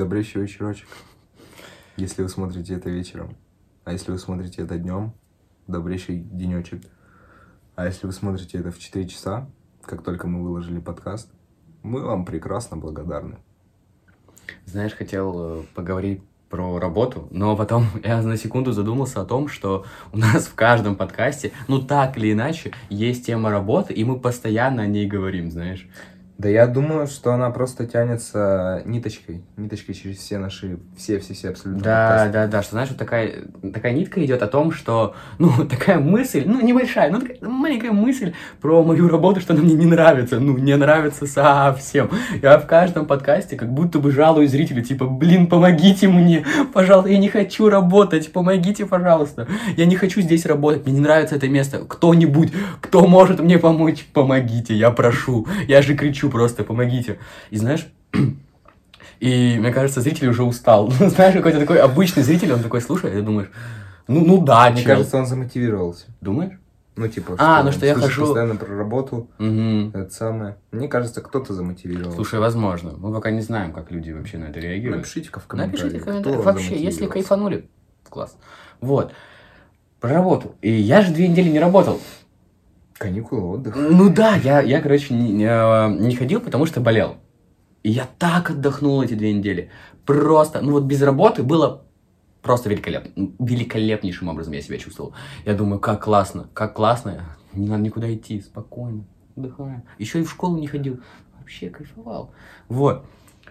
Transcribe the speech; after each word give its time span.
Добрейший 0.00 0.40
вечерочек. 0.40 0.88
Если 1.98 2.22
вы 2.22 2.30
смотрите 2.30 2.72
это 2.72 2.88
вечером. 2.88 3.36
А 3.84 3.92
если 3.92 4.10
вы 4.10 4.18
смотрите 4.18 4.62
это 4.62 4.78
днем, 4.78 5.12
добрейший 5.66 6.20
денечек. 6.20 6.80
А 7.76 7.84
если 7.84 8.06
вы 8.06 8.14
смотрите 8.14 8.56
это 8.56 8.70
в 8.70 8.78
4 8.78 9.06
часа, 9.06 9.50
как 9.82 10.02
только 10.02 10.26
мы 10.26 10.42
выложили 10.42 10.78
подкаст, 10.78 11.30
мы 11.82 12.00
вам 12.00 12.24
прекрасно 12.24 12.78
благодарны. 12.78 13.40
Знаешь, 14.64 14.94
хотел 14.94 15.34
э, 15.36 15.62
поговорить 15.74 16.22
про 16.48 16.78
работу, 16.78 17.28
но 17.30 17.54
потом 17.54 17.84
я 18.02 18.22
на 18.22 18.38
секунду 18.38 18.72
задумался 18.72 19.20
о 19.20 19.26
том, 19.26 19.48
что 19.48 19.84
у 20.14 20.16
нас 20.16 20.46
в 20.46 20.54
каждом 20.54 20.96
подкасте, 20.96 21.52
ну 21.68 21.78
так 21.78 22.16
или 22.16 22.32
иначе, 22.32 22.72
есть 22.88 23.26
тема 23.26 23.50
работы, 23.50 23.92
и 23.92 24.02
мы 24.04 24.18
постоянно 24.18 24.80
о 24.80 24.86
ней 24.86 25.06
говорим, 25.06 25.50
знаешь. 25.50 25.86
Да 26.40 26.48
я 26.48 26.66
думаю, 26.66 27.06
что 27.06 27.34
она 27.34 27.50
просто 27.50 27.84
тянется 27.84 28.80
ниточкой, 28.86 29.42
ниточкой 29.58 29.94
через 29.94 30.16
все 30.16 30.38
наши, 30.38 30.78
все-все-все 30.96 31.50
абсолютно 31.50 31.82
Да, 31.82 32.08
подкасты. 32.08 32.32
да, 32.32 32.46
да, 32.46 32.62
что 32.62 32.70
знаешь, 32.70 32.88
вот 32.88 32.96
такая, 32.96 33.42
такая 33.74 33.92
нитка 33.92 34.24
идет 34.24 34.40
о 34.42 34.46
том, 34.46 34.72
что, 34.72 35.14
ну, 35.36 35.52
такая 35.70 35.98
мысль, 35.98 36.44
ну, 36.46 36.62
небольшая, 36.62 37.10
ну, 37.10 37.20
такая 37.20 37.36
маленькая 37.42 37.92
мысль 37.92 38.32
про 38.62 38.82
мою 38.82 39.10
работу, 39.10 39.40
что 39.42 39.52
она 39.52 39.62
мне 39.62 39.74
не 39.74 39.84
нравится, 39.84 40.40
ну, 40.40 40.56
не 40.56 40.74
нравится 40.78 41.26
совсем. 41.26 42.08
Я 42.40 42.58
в 42.58 42.66
каждом 42.66 43.04
подкасте 43.04 43.56
как 43.56 43.70
будто 43.70 43.98
бы 43.98 44.10
жалуюсь 44.10 44.52
зрителю, 44.52 44.82
типа, 44.82 45.04
блин, 45.08 45.46
помогите 45.46 46.08
мне, 46.08 46.46
пожалуйста, 46.72 47.10
я 47.10 47.18
не 47.18 47.28
хочу 47.28 47.68
работать, 47.68 48.32
помогите, 48.32 48.86
пожалуйста, 48.86 49.46
я 49.76 49.84
не 49.84 49.96
хочу 49.96 50.22
здесь 50.22 50.46
работать, 50.46 50.86
мне 50.86 50.94
не 50.94 51.00
нравится 51.00 51.34
это 51.36 51.50
место, 51.50 51.80
кто-нибудь, 51.86 52.50
кто 52.80 53.06
может 53.06 53.40
мне 53.40 53.58
помочь, 53.58 54.06
помогите, 54.14 54.74
я 54.74 54.90
прошу, 54.90 55.46
я 55.68 55.82
же 55.82 55.94
кричу 55.94 56.29
просто, 56.30 56.64
помогите. 56.64 57.18
И 57.50 57.56
знаешь, 57.56 57.86
и 59.20 59.56
мне 59.58 59.72
кажется, 59.72 60.00
зритель 60.00 60.28
уже 60.28 60.42
устал. 60.44 60.92
Ну, 61.00 61.08
знаешь, 61.10 61.34
какой-то 61.34 61.58
такой 61.60 61.78
обычный 61.80 62.22
зритель, 62.22 62.52
он 62.52 62.62
такой 62.62 62.80
слушает, 62.80 63.14
и 63.16 63.20
думаешь, 63.22 63.50
ну, 64.08 64.24
ну 64.24 64.44
да, 64.44 64.70
Мне 64.70 64.82
чел. 64.82 64.92
кажется, 64.92 65.16
он 65.18 65.26
замотивировался. 65.26 66.06
Думаешь? 66.20 66.54
Ну, 66.96 67.08
типа, 67.08 67.36
А, 67.38 67.62
ну 67.62 67.72
что 67.72 67.86
я 67.86 67.94
хожу- 67.94 68.22
постоянно 68.24 68.56
про 68.56 68.76
работу, 68.76 69.30
Мгм. 69.38 69.90
это 69.94 70.10
самое. 70.10 70.56
Мне 70.72 70.88
кажется, 70.88 71.20
кто-то 71.22 71.54
замотивировал. 71.54 72.12
Слушай, 72.12 72.40
возможно. 72.40 72.92
Мы 72.98 73.12
пока 73.14 73.30
не 73.30 73.40
знаем, 73.40 73.72
как 73.72 73.90
люди 73.90 74.10
вообще 74.10 74.36
на 74.38 74.46
это 74.46 74.60
реагируют. 74.60 74.98
Напишите-ка 75.02 75.40
в 75.40 75.46
комментариях. 75.46 75.82
Напишите 75.84 76.02
в 76.02 76.04
комментариях. 76.04 76.44
Вообще, 76.44 76.82
если 76.82 77.06
кайфанули, 77.06 77.68
класс. 78.08 78.36
Вот. 78.80 79.12
Про 80.00 80.14
работу. 80.14 80.56
И 80.62 80.70
я 80.72 81.00
же 81.02 81.12
две 81.12 81.28
недели 81.28 81.48
не 81.48 81.60
работал. 81.60 82.00
Каникулы, 83.00 83.40
отдых. 83.54 83.76
Ну 83.76 84.12
да, 84.12 84.36
я, 84.36 84.60
я 84.60 84.82
короче, 84.82 85.14
не, 85.14 85.30
не- 85.32 86.06
не 86.06 86.14
ходил, 86.14 86.38
потому 86.38 86.66
что 86.66 86.82
болел. 86.82 87.16
И 87.82 87.90
я 87.90 88.06
так 88.18 88.50
отдохнул 88.50 89.00
эти 89.00 89.14
две 89.14 89.32
недели. 89.32 89.70
Просто, 90.04 90.60
ну 90.60 90.72
вот 90.72 90.82
без 90.82 91.00
работы 91.00 91.42
было 91.42 91.82
просто 92.42 92.68
великолепно. 92.68 93.30
Великолепнейшим 93.38 94.28
образом 94.28 94.52
я 94.52 94.60
себя 94.60 94.76
чувствовал. 94.76 95.14
Я 95.46 95.54
думаю, 95.54 95.80
как 95.80 96.04
классно, 96.04 96.50
как 96.52 96.74
классно. 96.74 97.22
Не 97.54 97.68
надо 97.68 97.82
никуда 97.84 98.12
идти, 98.12 98.38
спокойно, 98.42 99.06
отдыхаю. 99.34 99.82
Еще 99.96 100.20
и 100.20 100.24
в 100.24 100.30
школу 100.30 100.58
не 100.58 100.66
ходил. 100.66 101.00
Вообще 101.38 101.70
кайфовал. 101.70 102.34
Вот. 102.68 103.06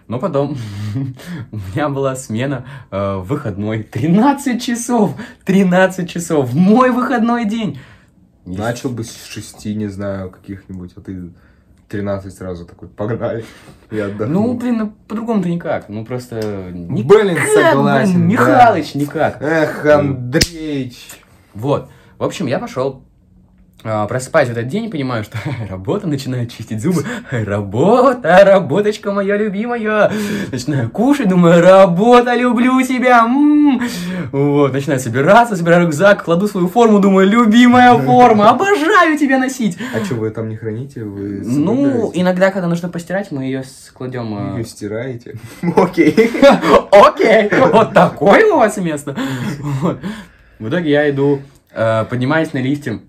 Но 0.06 0.20
потом 0.20 0.56
у 1.50 1.56
меня 1.56 1.88
была 1.88 2.14
смена 2.14 2.66
э, 2.92 3.16
выходной. 3.16 3.82
13 3.82 4.62
часов! 4.62 5.16
13 5.44 6.08
часов! 6.08 6.54
Мой 6.54 6.92
выходной 6.92 7.46
день! 7.46 7.80
Начал 8.44 8.90
бы 8.90 9.04
с 9.04 9.24
шести, 9.24 9.74
не 9.74 9.88
знаю, 9.88 10.30
каких-нибудь, 10.30 10.92
а 10.96 11.00
ты 11.00 11.30
13 11.88 12.32
сразу 12.32 12.64
такой, 12.66 12.88
погнали. 12.88 13.44
Я 13.90 14.06
Ну, 14.06 14.12
отдохну. 14.14 14.54
блин, 14.54 14.78
ну, 14.78 14.92
по-другому-то 15.08 15.48
никак. 15.48 15.88
Ну, 15.88 16.04
просто... 16.04 16.70
никак, 16.72 17.06
Блин, 17.08 17.36
согласен, 17.54 18.12
блин, 18.14 18.20
да. 18.22 18.26
Михалыч, 18.26 18.94
никак. 18.94 19.42
Эх, 19.42 19.84
Андреич. 19.86 21.08
Вот. 21.54 21.90
В 22.18 22.24
общем, 22.24 22.46
я 22.46 22.58
пошел 22.58 23.02
просыпаюсь 23.82 24.48
в 24.48 24.52
этот 24.52 24.68
день 24.68 24.84
и 24.84 24.88
понимаю, 24.88 25.24
что 25.24 25.38
работа, 25.70 26.06
начинаю 26.06 26.46
чистить 26.46 26.80
зубы. 26.82 27.04
Работа, 27.30 28.40
работочка 28.44 29.12
моя 29.12 29.36
любимая. 29.36 30.10
Начинаю 30.52 30.90
кушать, 30.90 31.28
думаю, 31.28 31.62
работа, 31.62 32.34
люблю 32.34 32.80
тебя. 32.82 33.20
м. 33.20 33.80
Вот, 34.32 34.72
начинаю 34.72 35.00
собираться, 35.00 35.56
собираю 35.56 35.86
рюкзак, 35.86 36.24
кладу 36.24 36.46
свою 36.48 36.68
форму, 36.68 36.98
думаю, 37.00 37.28
любимая 37.28 37.96
форма, 37.98 38.50
обожаю 38.50 39.16
тебя 39.18 39.38
носить. 39.38 39.78
А 39.94 40.04
что, 40.04 40.14
вы 40.16 40.30
там 40.30 40.48
не 40.48 40.56
храните? 40.56 41.04
Вы 41.04 41.40
Ну, 41.44 42.10
иногда, 42.14 42.50
когда 42.50 42.68
нужно 42.68 42.88
постирать, 42.88 43.30
мы 43.30 43.44
ее 43.44 43.64
складем... 43.64 44.34
а, 44.54 44.56
Ее 44.58 44.64
стираете? 44.64 45.36
Окей. 45.76 46.14
Окей, 46.90 47.48
вот 47.72 47.92
такое 47.94 48.44
у 48.52 48.58
вас 48.58 48.76
место. 48.76 49.16
В 50.58 50.68
итоге 50.68 50.90
я 50.90 51.10
иду, 51.10 51.40
э, 51.72 52.04
поднимаюсь 52.04 52.52
на 52.52 52.58
лифте, 52.58 53.00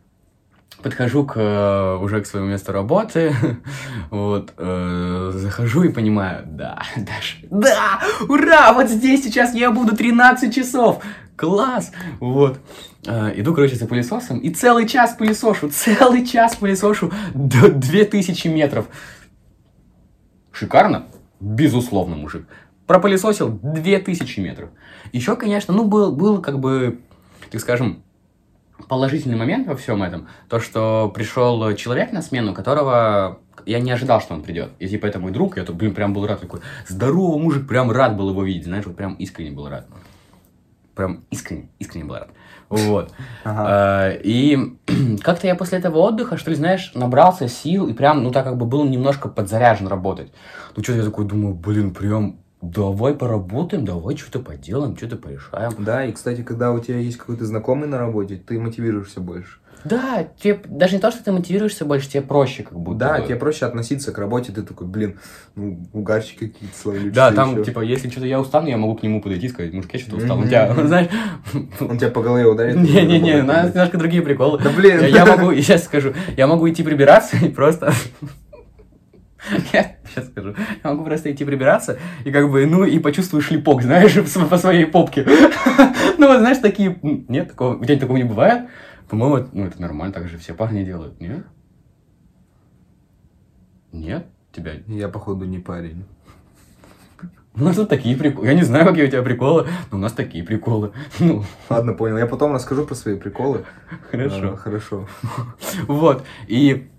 подхожу 0.82 1.26
к, 1.26 1.38
э, 1.38 1.98
уже 2.02 2.22
к 2.22 2.28
своему 2.28 2.50
месту 2.50 2.72
работы, 2.72 3.34
вот, 4.10 4.54
э, 4.58 5.32
захожу 5.34 5.84
и 5.84 5.90
понимаю, 5.90 6.44
да, 6.46 6.82
Даша, 6.96 7.38
да, 7.50 8.02
ура, 8.28 8.74
вот 8.74 8.90
здесь 8.90 9.24
сейчас 9.24 9.54
я 9.54 9.72
буду 9.72 9.96
13 9.96 10.54
часов, 10.54 11.04
класс, 11.36 11.92
вот. 12.20 12.60
Э, 13.06 13.32
иду, 13.36 13.54
короче, 13.54 13.76
за 13.76 13.88
пылесосом 13.88 14.40
и 14.40 14.50
целый 14.52 14.88
час 14.88 15.16
пылесошу, 15.18 15.70
целый 15.70 16.26
час 16.26 16.56
пылесошу 16.56 17.12
до 17.34 17.70
2000 17.70 18.48
метров. 18.48 18.88
Шикарно? 20.52 21.08
Безусловно, 21.40 22.16
мужик. 22.16 22.46
Пропылесосил 22.86 23.50
2000 23.64 24.40
метров. 24.40 24.70
Еще, 25.12 25.36
конечно, 25.36 25.74
ну, 25.74 25.86
был, 25.86 26.12
был 26.12 26.42
как 26.42 26.60
бы, 26.60 27.00
так 27.50 27.60
скажем, 27.60 28.04
положительный 28.92 29.38
момент 29.38 29.68
во 29.68 29.76
всем 29.78 30.04
этом. 30.04 30.28
То, 30.50 30.60
что 30.60 31.10
пришел 31.16 31.74
человек 31.76 32.12
на 32.12 32.22
смену, 32.22 32.54
которого 32.54 33.40
я 33.66 33.80
не 33.80 33.90
ожидал, 33.90 34.20
что 34.20 34.34
он 34.34 34.44
придет. 34.44 34.72
И 34.80 34.88
типа 34.90 35.06
это 35.06 35.18
мой 35.18 35.32
друг, 35.32 35.56
я 35.56 35.64
тут, 35.64 35.78
блин, 35.78 35.96
прям 35.96 36.14
был 36.14 36.28
рад 36.28 36.42
такой. 36.42 36.60
Здорово, 36.90 37.38
мужик, 37.38 37.70
прям 37.70 37.90
рад 37.90 38.18
был 38.18 38.32
его 38.32 38.44
видеть. 38.44 38.66
Знаешь, 38.66 38.86
вот 38.86 38.98
прям 38.98 39.14
искренне 39.14 39.52
был 39.52 39.70
рад. 39.70 39.88
Прям 40.94 41.24
искренне, 41.32 41.70
искренне 41.80 42.04
был 42.04 42.16
рад. 42.16 42.32
Вот. 42.68 43.14
Ага. 43.46 43.66
А, 43.66 44.10
И 44.26 44.58
как-то 45.22 45.48
я 45.48 45.56
после 45.56 45.78
этого 45.78 46.00
отдыха, 46.00 46.36
что 46.36 46.50
ли, 46.50 46.58
знаешь, 46.58 46.92
набрался 46.94 47.48
сил 47.48 47.88
и 47.88 47.94
прям, 47.94 48.22
ну 48.24 48.32
так 48.32 48.44
как 48.44 48.58
бы 48.58 48.66
был 48.66 48.84
немножко 48.84 49.30
подзаряжен 49.30 49.88
работать. 49.88 50.34
Ну 50.76 50.84
что-то 50.84 51.00
я 51.00 51.06
такой 51.06 51.24
думаю, 51.24 51.56
блин, 51.56 51.94
прям 51.94 52.42
давай 52.62 53.14
поработаем, 53.14 53.86
давай 53.86 54.18
что-то 54.18 54.40
поделаем, 54.40 54.98
что-то 54.98 55.18
порешаем. 55.18 55.72
Да, 55.80 56.06
и, 56.06 56.12
кстати, 56.12 56.42
когда 56.42 56.72
у 56.72 56.80
тебя 56.80 56.98
есть 56.98 57.18
какой-то 57.18 57.46
знакомый 57.46 57.88
на 57.88 57.98
работе, 57.98 58.36
ты 58.36 58.60
мотивируешься 58.60 59.20
больше. 59.20 59.58
Да, 59.84 60.28
тебе 60.40 60.60
даже 60.66 60.94
не 60.94 61.02
то, 61.02 61.10
что 61.10 61.24
ты 61.24 61.32
мотивируешься 61.32 61.86
больше, 61.86 62.08
тебе 62.08 62.22
проще 62.22 62.62
как 62.62 62.80
будто 62.80 63.00
Да, 63.00 63.18
бы. 63.20 63.26
тебе 63.26 63.36
проще 63.36 63.66
относиться 63.66 64.12
к 64.12 64.18
работе, 64.20 64.52
ты 64.52 64.62
такой, 64.62 64.86
блин, 64.86 65.20
ну, 65.56 65.88
угарчики 65.92 66.50
какие-то 66.50 66.78
словили. 66.78 67.10
Да, 67.10 67.32
там, 67.32 67.54
ещё. 67.54 67.64
типа, 67.64 67.80
если 67.80 68.08
что-то 68.08 68.28
я 68.28 68.40
устану, 68.40 68.68
я 68.68 68.78
могу 68.78 68.96
к 68.96 69.02
нему 69.02 69.24
подойти 69.24 69.48
и 69.48 69.50
сказать, 69.50 69.74
мужик, 69.74 69.92
я 69.94 70.00
что-то 70.00 70.18
устал. 70.18 70.38
Он 70.38 70.46
тебя, 70.48 70.72
знаешь, 70.86 71.08
Он 71.80 71.98
тебя 71.98 72.12
по 72.12 72.22
голове 72.22 72.46
ударит. 72.46 72.76
не-не-не, 72.76 73.42
у 73.42 73.44
нас 73.44 73.74
немножко 73.74 73.98
другие 73.98 74.22
приколы. 74.22 74.60
Да 74.60 74.70
блин. 74.70 75.04
Я, 75.06 75.26
могу, 75.26 75.52
сейчас 75.56 75.86
скажу, 75.86 76.14
я 76.38 76.46
могу 76.46 76.70
идти 76.70 76.84
прибираться 76.84 77.38
и 77.38 77.50
просто... 77.50 77.92
Сейчас 80.12 80.28
скажу. 80.28 80.56
Я 80.84 80.90
могу 80.90 81.06
просто 81.06 81.32
идти 81.32 81.46
прибираться 81.46 81.98
и 82.26 82.32
как 82.32 82.50
бы, 82.50 82.66
ну, 82.66 82.84
и 82.84 83.00
почувствую 83.00 83.42
шлепок, 83.42 83.82
знаешь, 83.82 84.14
по 84.50 84.58
своей 84.58 84.86
попке. 84.86 85.26
Ну, 86.18 86.28
вот, 86.28 86.40
знаешь, 86.40 86.60
такие... 86.60 87.00
Нет, 87.02 87.48
такого... 87.50 87.78
У 87.78 87.84
тебя 87.84 87.98
такого 87.98 88.18
не 88.18 88.24
бывает? 88.24 88.70
По-моему, 89.10 89.48
ну, 89.54 89.66
это 89.66 89.82
нормально, 89.82 90.14
так 90.14 90.28
же 90.28 90.38
все 90.38 90.54
парни 90.54 90.84
делают, 90.84 91.20
нет? 91.20 91.46
Нет? 93.92 94.28
Тебя... 94.52 94.74
Я, 94.88 95.10
походу, 95.10 95.46
не 95.46 95.58
парень. 95.58 96.06
У 97.56 97.64
нас 97.64 97.76
тут 97.76 97.90
такие 97.90 98.16
приколы. 98.16 98.46
Я 98.46 98.54
не 98.54 98.62
знаю, 98.62 98.86
какие 98.86 99.06
у 99.06 99.08
тебя 99.08 99.24
приколы, 99.24 99.68
но 99.90 99.98
у 99.98 100.00
нас 100.00 100.14
такие 100.14 100.44
приколы. 100.44 100.92
Ну, 101.20 101.44
Ладно, 101.70 101.94
понял. 101.94 102.18
Я 102.18 102.28
потом 102.28 102.54
расскажу 102.54 102.86
про 102.86 102.94
свои 102.94 103.18
приколы. 103.18 103.66
хорошо. 104.12 104.54
А, 104.54 104.58
хорошо. 104.58 105.08
Вот, 105.88 106.24
и 106.48 106.91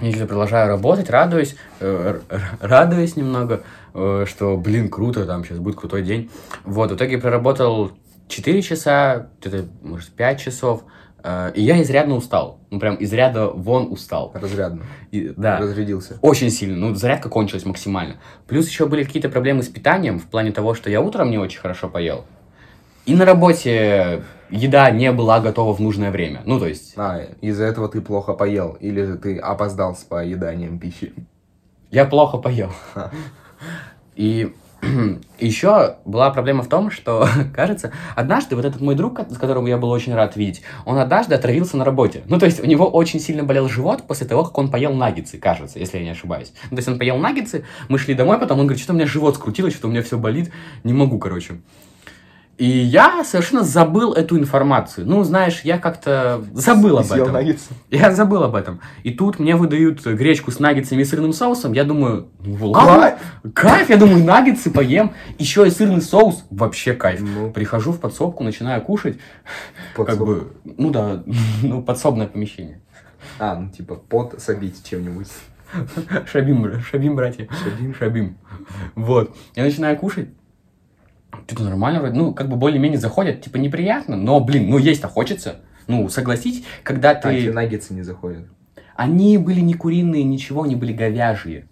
я 0.00 0.26
продолжаю 0.26 0.68
работать, 0.68 1.08
радуюсь, 1.10 1.56
э, 1.80 2.20
радуюсь 2.60 3.16
немного, 3.16 3.62
э, 3.94 4.24
что, 4.28 4.56
блин, 4.56 4.88
круто, 4.88 5.24
там 5.24 5.44
сейчас 5.44 5.58
будет 5.58 5.76
крутой 5.76 6.02
день. 6.02 6.30
Вот, 6.64 6.90
в 6.90 6.96
итоге 6.96 7.18
проработал 7.18 7.92
4 8.28 8.62
часа, 8.62 9.28
где-то, 9.40 9.66
может, 9.82 10.10
5 10.10 10.40
часов, 10.40 10.82
э, 11.22 11.52
и 11.54 11.62
я 11.62 11.80
изрядно 11.82 12.16
устал. 12.16 12.58
Ну, 12.70 12.80
прям 12.80 12.96
из 12.96 13.12
ряда 13.12 13.48
вон 13.48 13.92
устал. 13.92 14.32
Разрядно. 14.34 14.82
И- 15.12 15.32
да. 15.36 15.58
Разрядился. 15.58 16.18
Очень 16.22 16.50
сильно, 16.50 16.76
ну, 16.76 16.94
зарядка 16.94 17.28
кончилась 17.28 17.64
максимально. 17.64 18.16
Плюс 18.48 18.68
еще 18.68 18.86
были 18.86 19.04
какие-то 19.04 19.28
проблемы 19.28 19.62
с 19.62 19.68
питанием, 19.68 20.18
в 20.18 20.24
плане 20.26 20.50
того, 20.50 20.74
что 20.74 20.90
я 20.90 21.00
утром 21.00 21.30
не 21.30 21.38
очень 21.38 21.60
хорошо 21.60 21.88
поел. 21.88 22.24
И 23.06 23.14
на 23.14 23.24
работе 23.26 24.22
еда 24.54 24.90
не 24.90 25.12
была 25.12 25.40
готова 25.40 25.74
в 25.74 25.80
нужное 25.80 26.10
время. 26.10 26.42
Ну, 26.44 26.58
то 26.58 26.66
есть, 26.66 26.94
А, 26.96 27.20
из-за 27.40 27.64
этого 27.64 27.88
ты 27.88 28.00
плохо 28.00 28.34
поел. 28.34 28.76
Или 28.80 29.02
же 29.02 29.16
ты 29.16 29.38
опоздал 29.38 29.94
с 29.94 30.02
поеданием 30.04 30.78
пищи. 30.78 31.12
Я 31.90 32.04
плохо 32.04 32.38
поел. 32.38 32.70
И 34.16 34.52
Еще 35.38 35.96
была 36.04 36.30
проблема 36.30 36.62
в 36.62 36.68
том, 36.68 36.90
что, 36.90 37.28
кажется, 37.54 37.92
однажды 38.14 38.56
вот 38.56 38.64
этот 38.64 38.80
мой 38.80 38.94
друг, 38.94 39.20
с 39.30 39.36
которым 39.36 39.66
я 39.66 39.76
был 39.76 39.90
очень 39.90 40.14
рад 40.14 40.36
видеть, 40.36 40.62
он 40.84 40.98
однажды 40.98 41.34
отравился 41.34 41.76
на 41.76 41.84
работе. 41.84 42.22
Ну, 42.26 42.38
то 42.38 42.46
есть 42.46 42.60
у 42.60 42.66
него 42.66 42.86
очень 42.86 43.20
сильно 43.20 43.44
болел 43.44 43.68
живот 43.68 44.04
после 44.06 44.26
того, 44.26 44.44
как 44.44 44.56
он 44.58 44.70
поел 44.70 44.92
наггетсы, 44.94 45.38
кажется, 45.38 45.78
если 45.78 45.98
я 45.98 46.04
не 46.04 46.10
ошибаюсь. 46.10 46.52
Ну, 46.70 46.76
то 46.76 46.80
есть 46.80 46.88
он 46.88 46.98
поел 46.98 47.16
наггетсы, 47.16 47.64
мы 47.88 47.98
шли 47.98 48.14
домой, 48.14 48.38
потом 48.38 48.60
он 48.60 48.66
говорит, 48.66 48.82
что 48.82 48.92
у 48.92 48.96
меня 48.96 49.06
живот 49.06 49.36
скрутило, 49.36 49.70
что 49.70 49.88
у 49.88 49.90
меня 49.90 50.02
все 50.02 50.18
болит, 50.18 50.50
не 50.82 50.92
могу, 50.92 51.18
короче. 51.18 51.60
И 52.56 52.66
я 52.66 53.24
совершенно 53.24 53.64
забыл 53.64 54.12
эту 54.12 54.38
информацию. 54.38 55.06
Ну, 55.06 55.24
знаешь, 55.24 55.62
я 55.64 55.78
как-то 55.78 56.44
забыл 56.52 56.98
об 56.98 57.10
этом. 57.10 57.32
наггетсы. 57.32 57.74
Я 57.90 58.12
забыл 58.12 58.44
об 58.44 58.54
этом. 58.54 58.80
И 59.02 59.10
тут 59.10 59.38
мне 59.38 59.56
выдают 59.56 60.04
гречку 60.04 60.52
с 60.52 60.60
наггетсами 60.60 61.02
и 61.02 61.04
сырным 61.04 61.32
соусом. 61.32 61.72
Я 61.72 61.84
думаю, 61.84 62.28
ну 62.38 62.70
ладно, 62.70 63.18
кайф. 63.54 63.90
Я 63.90 63.96
думаю, 63.96 64.24
наггетсы 64.24 64.70
поем. 64.70 65.12
Еще 65.38 65.66
и 65.66 65.70
сырный 65.70 66.00
соус. 66.00 66.44
Вообще 66.50 66.92
кайф. 66.92 67.20
Ну, 67.20 67.50
Прихожу 67.50 67.92
в 67.92 67.98
подсобку, 67.98 68.44
начинаю 68.44 68.82
кушать. 68.82 69.18
Как 69.96 70.18
бы, 70.18 70.52
ну 70.64 70.90
да, 70.90 71.24
ну 71.62 71.82
подсобное 71.82 72.28
помещение. 72.28 72.80
А, 73.38 73.56
ну 73.56 73.70
типа 73.70 73.96
пот 73.96 74.40
собить 74.40 74.84
чем-нибудь. 74.88 75.28
Шабим, 76.30 76.80
шабим, 76.82 77.16
братья. 77.16 77.48
Шабим. 77.64 77.94
Шабим. 77.94 78.38
Вот. 78.94 79.36
Я 79.56 79.64
начинаю 79.64 79.96
кушать. 79.96 80.28
Что-то 81.46 81.64
нормально 81.64 82.00
вроде. 82.00 82.14
Ну, 82.18 82.32
как 82.34 82.48
бы 82.48 82.56
более-менее 82.56 82.98
заходят. 82.98 83.40
Типа 83.42 83.56
неприятно, 83.56 84.16
но, 84.16 84.40
блин, 84.40 84.68
ну 84.70 84.78
есть-то 84.78 85.08
хочется. 85.08 85.56
Ну, 85.86 86.08
согласись, 86.08 86.64
когда 86.82 87.10
А, 87.10 87.14
ты... 87.14 87.40
тебе 87.42 87.52
наггетсы 87.52 87.92
не 87.94 88.02
заходят. 88.02 88.44
Они 88.96 89.36
были 89.38 89.60
не 89.60 89.74
куриные, 89.74 90.22
ничего, 90.24 90.62
они 90.62 90.76
были 90.76 90.92
говяжьи. 90.92 91.64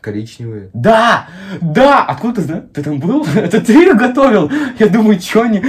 Коричневые. 0.00 0.70
Да! 0.74 1.28
Да! 1.60 2.04
Откуда 2.04 2.34
ты 2.36 2.40
знаешь? 2.42 2.64
Ты 2.74 2.82
там 2.82 3.00
был? 3.00 3.24
Это 3.34 3.60
ты 3.60 3.72
их 3.88 3.96
готовил? 3.96 4.50
Я 4.78 4.88
думаю, 4.88 5.18
чё 5.18 5.42
они... 5.44 5.62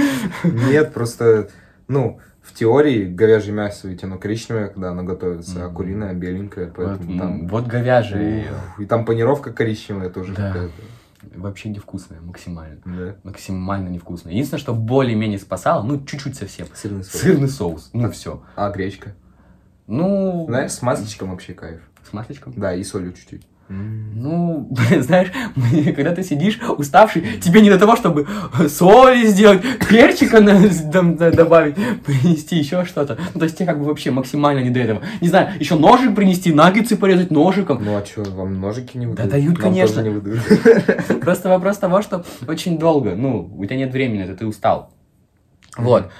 Нет, 0.44 0.92
просто, 0.92 1.48
ну, 1.88 2.20
в 2.42 2.52
теории 2.54 3.04
говяжье 3.06 3.52
мясо 3.52 3.88
ведь 3.88 4.04
оно 4.04 4.16
коричневое, 4.18 4.68
когда 4.68 4.90
оно 4.90 5.02
готовится, 5.02 5.64
а 5.64 5.66
Мгм. 5.68 5.74
куриное 5.74 6.14
беленькое, 6.14 6.66
Вот, 6.66 6.74
поэтому 6.76 7.10
ну, 7.12 7.18
там... 7.18 7.48
вот 7.48 7.66
говяжьи. 7.66 8.40
Ух, 8.50 8.80
И 8.80 8.86
там 8.86 9.04
панировка 9.04 9.52
коричневая 9.52 10.08
тоже 10.10 10.34
Да. 10.34 10.48
какая-то. 10.52 10.72
Вообще 11.38 11.68
невкусные, 11.68 12.20
максимально. 12.20 12.80
Да. 12.84 13.16
Максимально 13.22 13.88
невкусные. 13.88 14.34
Единственное, 14.34 14.60
что 14.60 14.74
более-менее 14.74 15.38
спасало, 15.38 15.84
ну, 15.84 16.04
чуть-чуть 16.04 16.36
совсем. 16.36 16.66
Сырный 16.74 17.04
соус. 17.04 17.22
Сырный 17.22 17.48
соус. 17.48 17.90
Ну, 17.92 18.10
все. 18.10 18.42
А 18.56 18.70
гречка? 18.70 19.14
Ну... 19.86 20.46
Знаешь, 20.48 20.72
с 20.72 20.82
масличком 20.82 21.30
вообще 21.30 21.54
кайф. 21.54 21.80
С 22.02 22.12
масличком? 22.12 22.54
Да, 22.56 22.74
и 22.74 22.82
солью 22.82 23.12
чуть-чуть. 23.12 23.46
Ну, 23.68 24.68
знаешь, 25.00 25.28
когда 25.94 26.14
ты 26.14 26.22
сидишь 26.22 26.58
уставший, 26.78 27.38
тебе 27.40 27.60
не 27.60 27.70
до 27.70 27.78
того, 27.78 27.96
чтобы 27.96 28.26
соли 28.68 29.26
сделать, 29.26 29.62
перчика 29.88 30.40
да, 30.40 31.30
добавить, 31.30 31.74
принести 32.04 32.56
еще 32.56 32.84
что-то. 32.84 33.18
Ну, 33.34 33.40
то 33.40 33.44
есть 33.44 33.56
тебе 33.58 33.66
как 33.66 33.78
бы 33.78 33.84
вообще 33.84 34.10
максимально 34.10 34.60
не 34.60 34.70
до 34.70 34.80
этого. 34.80 35.02
Не 35.20 35.28
знаю, 35.28 35.50
еще 35.60 35.74
ножик 35.76 36.14
принести, 36.14 36.52
наггетсы 36.52 36.96
порезать 36.96 37.30
ножиком. 37.30 37.84
Ну 37.84 37.96
а 37.96 38.04
что, 38.04 38.22
вам 38.22 38.60
ножики 38.60 38.96
не 38.96 39.06
Да 39.06 39.10
выдают? 39.24 39.30
дают, 39.30 39.58
Нам 39.58 39.62
конечно. 39.62 40.00
не 40.00 40.08
выдают. 40.10 41.20
Просто 41.20 41.48
вопрос 41.48 41.76
того, 41.78 42.00
что 42.02 42.24
очень 42.46 42.78
долго, 42.78 43.14
ну, 43.14 43.50
у 43.56 43.64
тебя 43.66 43.76
нет 43.76 43.92
времени, 43.92 44.24
это 44.24 44.34
ты 44.34 44.46
устал. 44.46 44.90
Вот. 45.76 46.10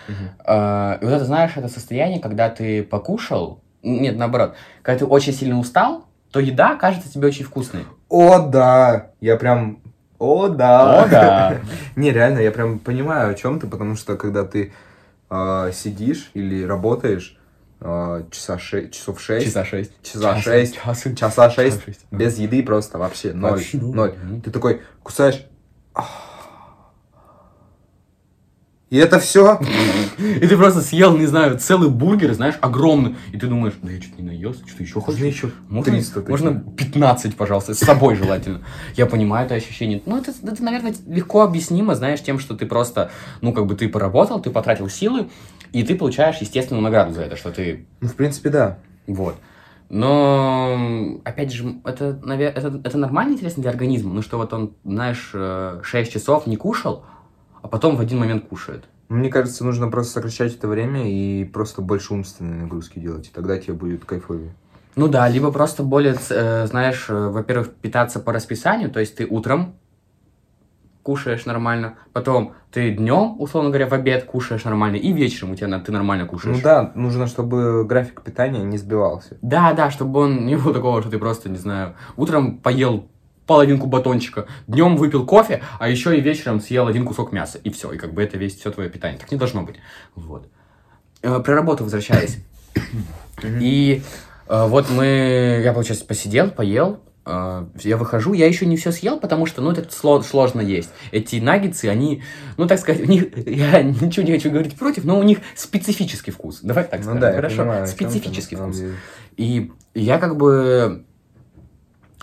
А, 0.45 0.99
И 1.01 1.05
вот 1.05 1.15
это, 1.15 1.25
знаешь, 1.25 1.53
это 1.57 1.69
состояние, 1.69 2.21
когда 2.21 2.49
ты 2.51 2.83
покушал, 2.83 3.61
нет, 3.83 4.17
наоборот, 4.17 4.55
когда 4.83 4.99
ты 5.01 5.07
очень 5.07 5.33
сильно 5.33 5.59
устал, 5.59 6.08
то 6.31 6.41
еда 6.41 6.77
кажется 6.77 7.11
тебе 7.13 7.29
очень 7.29 7.45
вкусной. 7.45 7.87
О, 8.09 8.39
да! 8.41 9.11
Я 9.21 9.37
прям... 9.37 9.81
О, 10.19 10.49
да! 10.49 11.05
О, 11.05 11.09
да. 11.09 11.59
Не, 11.97 12.11
реально, 12.11 12.41
я 12.41 12.51
прям 12.51 12.79
понимаю, 12.79 13.31
о 13.31 13.35
чем 13.35 13.61
ты, 13.61 13.67
потому 13.67 13.97
что 13.97 14.17
когда 14.17 14.45
ты 14.45 14.73
а, 15.31 15.71
сидишь 15.73 16.31
или 16.35 16.65
работаешь 16.65 17.39
а, 17.81 18.25
часа 18.31 18.59
ше- 18.59 18.89
часов 18.91 19.21
шесть, 19.21 19.47
Часа 19.47 19.65
шесть. 19.65 19.93
часа 20.03 20.35
Час- 20.35 20.45
шесть, 20.45 20.77
часы- 20.77 21.15
часа 21.15 21.51
шесть, 21.51 21.85
шесть. 21.85 22.01
без 22.11 22.39
еды 22.39 22.63
просто 22.63 22.99
вообще 22.99 23.33
ноль, 23.33 23.53
Вообще, 23.53 23.79
ну, 23.81 23.93
ноль. 23.93 24.15
мгм. 24.23 24.41
Ты 24.43 24.51
такой 24.51 24.83
кусаешь... 25.03 25.45
И 28.91 28.97
это 28.97 29.19
все? 29.19 29.61
И 30.19 30.47
ты 30.47 30.57
просто 30.57 30.81
съел, 30.81 31.17
не 31.17 31.27
знаю, 31.27 31.59
целый 31.59 31.91
бургер, 31.91 32.33
знаешь, 32.33 32.55
огромный. 32.63 33.17
И 33.33 33.39
ты 33.39 33.47
думаешь, 33.47 33.75
да 33.83 33.93
я 33.93 34.01
что-то 34.01 34.23
не 34.23 34.29
наелся, 34.29 34.67
что 34.67 34.83
еще 34.83 34.95
Можно 34.95 35.13
хочешь? 35.13 35.35
еще 35.35 35.51
Можно, 35.69 35.93
300 35.93 36.15
таких. 36.15 36.29
можно 36.31 36.61
15, 36.77 37.37
пожалуйста, 37.37 37.75
с 37.75 37.79
собой 37.79 38.15
желательно. 38.17 38.63
Я 38.97 39.05
понимаю 39.07 39.45
это 39.45 39.55
ощущение. 39.57 40.03
Ну, 40.07 40.17
это, 40.17 40.33
это, 40.43 40.63
наверное, 40.63 40.95
легко 41.07 41.43
объяснимо, 41.43 41.95
знаешь, 41.95 42.23
тем, 42.23 42.39
что 42.39 42.57
ты 42.57 42.65
просто, 42.65 43.11
ну, 43.43 43.53
как 43.53 43.67
бы 43.67 43.75
ты 43.75 43.89
поработал, 43.91 44.41
ты 44.41 44.49
потратил 44.51 44.89
силы, 44.89 45.29
и 45.73 45.83
ты 45.83 45.95
получаешь 45.95 46.39
естественную 46.39 46.83
награду 46.83 47.13
за 47.13 47.23
это, 47.23 47.37
что 47.37 47.51
ты 47.51 47.87
Ну, 48.01 48.09
в 48.09 48.15
принципе, 48.15 48.49
да. 48.49 48.79
Вот. 49.07 49.37
Но, 49.91 51.19
опять 51.25 51.53
же, 51.53 51.77
это, 51.85 52.19
навер- 52.25 52.53
это, 52.55 52.81
это 52.85 52.99
нормально 52.99 53.33
интересно 53.35 53.63
для 53.63 53.71
организма, 53.71 54.13
ну 54.15 54.23
что 54.23 54.37
вот 54.39 54.53
он, 54.53 54.73
знаешь, 54.85 55.33
6 55.83 56.13
часов 56.13 56.47
не 56.47 56.57
кушал, 56.57 57.05
а 57.63 57.69
потом 57.69 57.97
в 57.97 58.01
один 58.01 58.19
момент 58.19 58.47
кушает. 58.49 58.85
Мне 59.09 59.31
кажется, 59.31 59.65
нужно 59.65 59.89
просто 59.89 60.15
сокращать 60.15 60.55
это 60.55 60.69
время 60.69 61.11
и 61.11 61.45
просто 61.45 61.81
больше 61.81 62.13
умственной 62.13 62.59
нагрузки 62.63 62.99
делать, 62.99 63.29
и 63.29 63.31
тогда 63.31 63.59
тебе 63.59 63.73
будет 63.73 64.05
кайфовее. 64.05 64.53
Ну 64.97 65.09
да, 65.09 65.29
либо 65.29 65.51
просто 65.53 65.83
более, 65.83 66.17
э, 66.29 66.67
знаешь, 66.67 67.07
э, 67.09 67.15
во-первых, 67.15 67.73
питаться 67.75 68.21
по 68.21 68.33
расписанию, 68.33 68.91
то 68.91 69.01
есть 69.01 69.17
ты 69.17 69.27
утром 69.27 69.77
кушаешь 71.09 71.47
нормально, 71.47 71.95
потом 72.13 72.53
ты 72.71 72.91
днем, 72.91 73.37
условно 73.39 73.71
говоря, 73.71 73.87
в 73.87 73.95
обед 73.95 74.25
кушаешь 74.25 74.65
нормально, 74.65 74.97
и 74.97 75.11
вечером 75.13 75.53
у 75.53 75.55
тебя 75.55 75.79
ты 75.79 75.91
нормально 75.91 76.27
кушаешь. 76.27 76.57
Ну 76.57 76.63
да, 76.63 76.93
нужно, 76.95 77.27
чтобы 77.27 77.87
график 77.87 78.21
питания 78.23 78.63
не 78.63 78.77
сбивался. 78.77 79.39
Да, 79.41 79.73
да, 79.73 79.91
чтобы 79.91 80.21
он 80.21 80.45
не 80.45 80.57
было 80.59 80.75
такого, 80.75 81.01
что 81.01 81.11
ты 81.11 81.19
просто, 81.19 81.49
не 81.49 81.57
знаю, 81.57 81.95
утром 82.17 82.59
поел 82.59 83.09
половинку 83.49 83.87
батончика, 83.89 84.47
днем 84.69 84.97
выпил 84.97 85.27
кофе, 85.27 85.63
а 85.81 85.89
еще 85.89 86.17
и 86.17 86.21
вечером 86.21 86.61
съел 86.61 86.87
один 86.87 87.05
кусок 87.05 87.33
мяса, 87.33 87.59
и 87.59 87.71
все, 87.71 87.91
и 87.91 87.97
как 87.97 88.13
бы 88.13 88.23
это 88.23 88.37
весь 88.39 88.55
все 88.57 88.71
твое 88.71 88.89
питание. 88.91 89.19
Так 89.19 89.33
не 89.33 89.39
должно 89.39 89.63
быть. 89.63 89.77
Вот. 90.15 90.47
Э, 91.23 91.41
Про 91.41 91.55
работу 91.57 91.83
возвращаясь. 91.83 92.39
И 93.61 94.03
э, 94.49 94.67
вот 94.69 94.91
мы, 94.91 95.61
я, 95.65 95.73
получается, 95.73 96.05
посидел, 96.05 96.51
поел, 96.51 97.01
э, 97.25 97.67
я 97.85 97.97
выхожу, 97.97 98.33
я 98.35 98.47
еще 98.47 98.67
не 98.67 98.77
все 98.77 98.93
съел, 98.93 99.19
потому 99.19 99.47
что, 99.47 99.63
ну, 99.63 99.71
это 99.71 99.83
сло- 99.89 100.23
сложно 100.23 100.61
есть. 100.61 100.91
Эти 101.11 101.37
наггетсы, 101.37 101.87
они, 101.87 102.23
ну, 102.57 102.67
так 102.67 102.79
сказать, 102.81 103.01
у 103.03 103.07
них, 103.07 103.29
я 103.47 103.83
ничего 103.83 104.27
не 104.27 104.33
хочу 104.33 104.51
говорить 104.51 104.77
против, 104.77 105.05
но 105.05 105.19
у 105.19 105.23
них 105.23 105.39
специфический 105.55 106.33
вкус. 106.33 106.61
Давай 106.63 106.85
так 106.85 106.99
Ну 107.01 107.05
скажем, 107.05 107.21
да, 107.21 107.33
хорошо? 107.33 107.57
понимаю, 107.63 107.87
специфический 107.87 108.57
вкус. 108.57 108.83
И 109.37 109.73
я 109.95 110.19
как 110.19 110.37
бы 110.37 111.05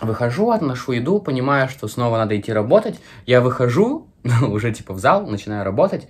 выхожу, 0.00 0.50
отношу 0.50 0.92
еду, 0.92 1.18
понимаю, 1.20 1.68
что 1.68 1.88
снова 1.88 2.18
надо 2.18 2.38
идти 2.38 2.52
работать. 2.52 3.00
Я 3.26 3.40
выхожу, 3.40 4.06
уже 4.42 4.72
типа 4.72 4.94
в 4.94 4.98
зал, 4.98 5.26
начинаю 5.26 5.64
работать. 5.64 6.08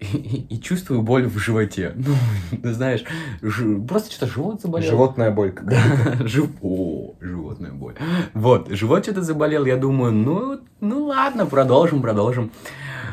И, 0.00 0.04
и- 0.16 0.54
и 0.56 0.60
чувствую 0.60 1.02
боль 1.02 1.26
в 1.28 1.38
животе. 1.38 1.92
Ну, 1.96 2.14
ты 2.62 2.72
знаешь, 2.72 3.04
жи- 3.40 3.80
просто 3.82 4.10
что-то 4.12 4.32
живот 4.32 4.60
заболел. 4.60 4.90
Животная 4.90 5.30
боль 5.30 5.52
какая-то. 5.52 6.26
Жив... 6.26 6.50
О, 6.60 7.14
животная 7.20 7.70
боль. 7.72 7.94
Вот, 8.34 8.68
живот 8.70 9.04
что-то 9.04 9.22
заболел, 9.22 9.64
я 9.64 9.76
думаю, 9.76 10.12
ну, 10.12 10.60
ну 10.80 11.04
ладно, 11.04 11.46
продолжим, 11.46 12.02
продолжим. 12.02 12.50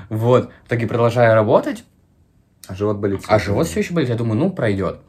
Вот, 0.09 0.49
в 0.63 0.67
итоге 0.67 0.87
продолжаю 0.87 1.35
работать, 1.35 1.83
А 2.67 2.73
живот 2.73 2.97
болит. 2.97 3.21
а 3.27 3.37
живот 3.37 3.67
все 3.67 3.81
еще 3.81 3.93
болит, 3.93 4.09
я 4.09 4.15
думаю, 4.15 4.39
ну, 4.39 4.49
пройдет. 4.49 4.99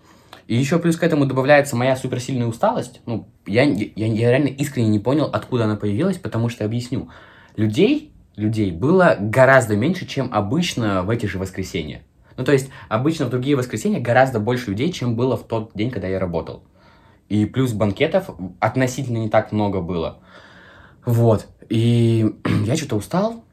И 0.50 0.56
еще 0.56 0.80
плюс 0.80 0.96
к 0.96 1.04
этому 1.04 1.26
добавляется 1.26 1.76
моя 1.76 1.94
суперсильная 1.94 2.48
усталость. 2.48 3.02
Ну, 3.06 3.28
я, 3.46 3.62
я, 3.62 3.86
я 3.94 4.30
реально 4.30 4.48
искренне 4.48 4.88
не 4.88 4.98
понял, 4.98 5.26
откуда 5.32 5.66
она 5.66 5.76
появилась, 5.76 6.18
потому 6.18 6.48
что, 6.48 6.64
объясню, 6.64 7.08
людей, 7.54 8.12
людей 8.34 8.72
было 8.72 9.16
гораздо 9.20 9.76
меньше, 9.76 10.06
чем 10.06 10.28
обычно 10.34 11.04
в 11.04 11.10
эти 11.10 11.26
же 11.26 11.38
воскресенья. 11.38 12.02
Ну, 12.36 12.42
то 12.42 12.50
есть, 12.50 12.68
обычно 12.88 13.26
в 13.26 13.30
другие 13.30 13.54
воскресенья 13.54 14.00
гораздо 14.00 14.40
больше 14.40 14.70
людей, 14.70 14.90
чем 14.90 15.14
было 15.14 15.36
в 15.36 15.46
тот 15.46 15.70
день, 15.74 15.92
когда 15.92 16.08
я 16.08 16.18
работал. 16.18 16.64
И 17.28 17.44
плюс 17.44 17.72
банкетов 17.72 18.28
относительно 18.58 19.18
не 19.18 19.28
так 19.28 19.52
много 19.52 19.80
было. 19.80 20.18
Вот. 21.06 21.46
И 21.68 22.28
я 22.66 22.74
что-то 22.74 22.96
устал. 22.96 23.44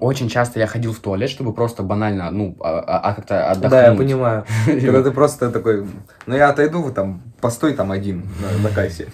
Очень 0.00 0.28
часто 0.28 0.60
я 0.60 0.66
ходил 0.68 0.92
в 0.92 1.00
туалет, 1.00 1.28
чтобы 1.28 1.52
просто 1.52 1.82
банально, 1.82 2.30
ну, 2.30 2.56
а, 2.60 2.78
а- 2.78 2.98
а 3.10 3.14
как-то 3.14 3.50
отдохнуть. 3.50 3.70
Да, 3.70 3.86
я 3.90 3.94
понимаю. 3.94 4.44
Когда 4.66 5.02
ты 5.02 5.10
просто 5.10 5.50
такой, 5.50 5.84
ну 6.26 6.36
я 6.36 6.48
отойду, 6.50 6.80
вы 6.80 6.92
там, 6.92 7.22
постой 7.40 7.72
там 7.74 7.90
один 7.90 8.24
на, 8.40 8.68
на 8.68 8.74
кассе. 8.74 9.08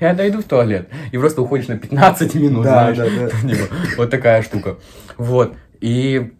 Я 0.00 0.14
дойду 0.14 0.40
в 0.40 0.44
туалет, 0.44 0.88
и 1.12 1.18
просто 1.18 1.42
уходишь 1.42 1.68
на 1.68 1.78
15 1.78 2.34
минут, 2.36 2.64
Да, 2.64 2.94
знаешь. 2.94 2.96
да, 2.96 3.04
да. 3.04 3.48
Типа, 3.54 3.74
Вот 3.98 4.10
такая 4.10 4.42
штука. 4.42 4.76
Вот. 5.18 5.54
И 5.80 6.32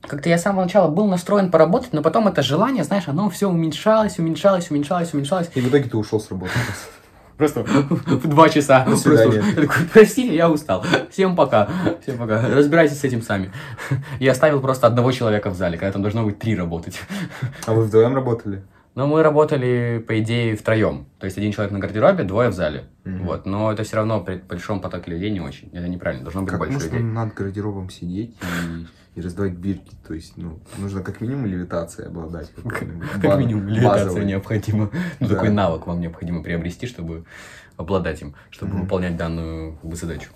как-то 0.00 0.28
я 0.28 0.38
с 0.38 0.42
самого 0.42 0.62
начала 0.64 0.88
был 0.88 1.06
настроен 1.06 1.50
поработать, 1.50 1.92
но 1.92 2.00
потом 2.02 2.28
это 2.28 2.42
желание, 2.42 2.84
знаешь, 2.84 3.08
оно 3.08 3.28
все 3.28 3.48
уменьшалось, 3.48 4.18
уменьшалось, 4.18 4.70
уменьшалось, 4.70 5.12
уменьшалось. 5.12 5.50
И 5.54 5.60
в 5.60 5.68
итоге 5.68 5.88
ты 5.90 5.96
ушел 5.96 6.20
с 6.20 6.30
работы. 6.30 6.52
Просто 7.36 7.62
в 7.64 8.26
два 8.28 8.48
часа. 8.48 8.80
До 8.80 8.90
Просто 8.92 9.18
свидания. 9.18 9.54
такой, 9.54 9.86
простите, 9.92 10.34
я 10.34 10.50
устал. 10.50 10.84
Всем 11.10 11.36
пока. 11.36 11.68
Всем 12.02 12.16
пока. 12.18 12.48
Разбирайтесь 12.48 12.98
с 12.98 13.04
этим 13.04 13.20
сами. 13.22 13.52
Я 14.20 14.32
оставил 14.32 14.60
просто 14.60 14.86
одного 14.86 15.12
человека 15.12 15.50
в 15.50 15.54
зале, 15.54 15.76
когда 15.76 15.92
там 15.92 16.02
должно 16.02 16.24
быть 16.24 16.38
три 16.38 16.56
работать. 16.56 17.00
А 17.66 17.72
вы 17.74 17.84
вдвоем 17.84 18.14
работали? 18.14 18.62
Но 18.96 19.06
мы 19.06 19.22
работали, 19.22 20.02
по 20.08 20.18
идее, 20.20 20.56
втроем. 20.56 21.06
То 21.18 21.26
есть 21.26 21.36
один 21.38 21.52
человек 21.52 21.70
на 21.72 21.78
гардеробе, 21.78 22.24
двое 22.24 22.48
в 22.48 22.54
зале. 22.54 22.84
Мгм. 23.04 23.24
Вот. 23.26 23.44
Но 23.46 23.70
это 23.70 23.84
все 23.84 23.96
равно 23.96 24.20
при 24.22 24.36
большом 24.36 24.80
потоке 24.80 25.10
людей 25.10 25.30
не 25.30 25.40
очень. 25.40 25.68
Это 25.68 25.86
неправильно. 25.86 26.24
Должно 26.24 26.40
быть 26.42 26.50
Как 26.50 26.58
больше 26.58 26.72
можно 26.74 26.86
людей. 26.86 27.02
над 27.02 27.34
гардеробом 27.34 27.90
сидеть 27.90 28.34
и, 29.14 29.18
и 29.18 29.22
раздавать 29.22 29.52
бирки? 29.52 29.92
То 30.08 30.14
есть, 30.14 30.32
ну, 30.38 30.58
нужно 30.78 31.02
как 31.02 31.20
минимум 31.20 31.44
левитацией 31.44 32.08
обладать. 32.08 32.50
Как 32.66 32.82
минимум, 33.38 33.68
левитация 33.68 34.06
базовой. 34.06 34.24
необходима. 34.24 34.90
Ну, 35.20 35.28
Да. 35.28 35.34
такой 35.34 35.50
навык 35.50 35.86
вам 35.86 36.00
необходимо 36.00 36.42
приобрести, 36.42 36.86
чтобы 36.86 37.24
обладать 37.76 38.22
им, 38.22 38.34
чтобы 38.50 38.78
выполнять 38.78 39.16
данную 39.18 39.76
как 39.76 39.90
бы, 39.90 39.94
задачу. 39.96 40.30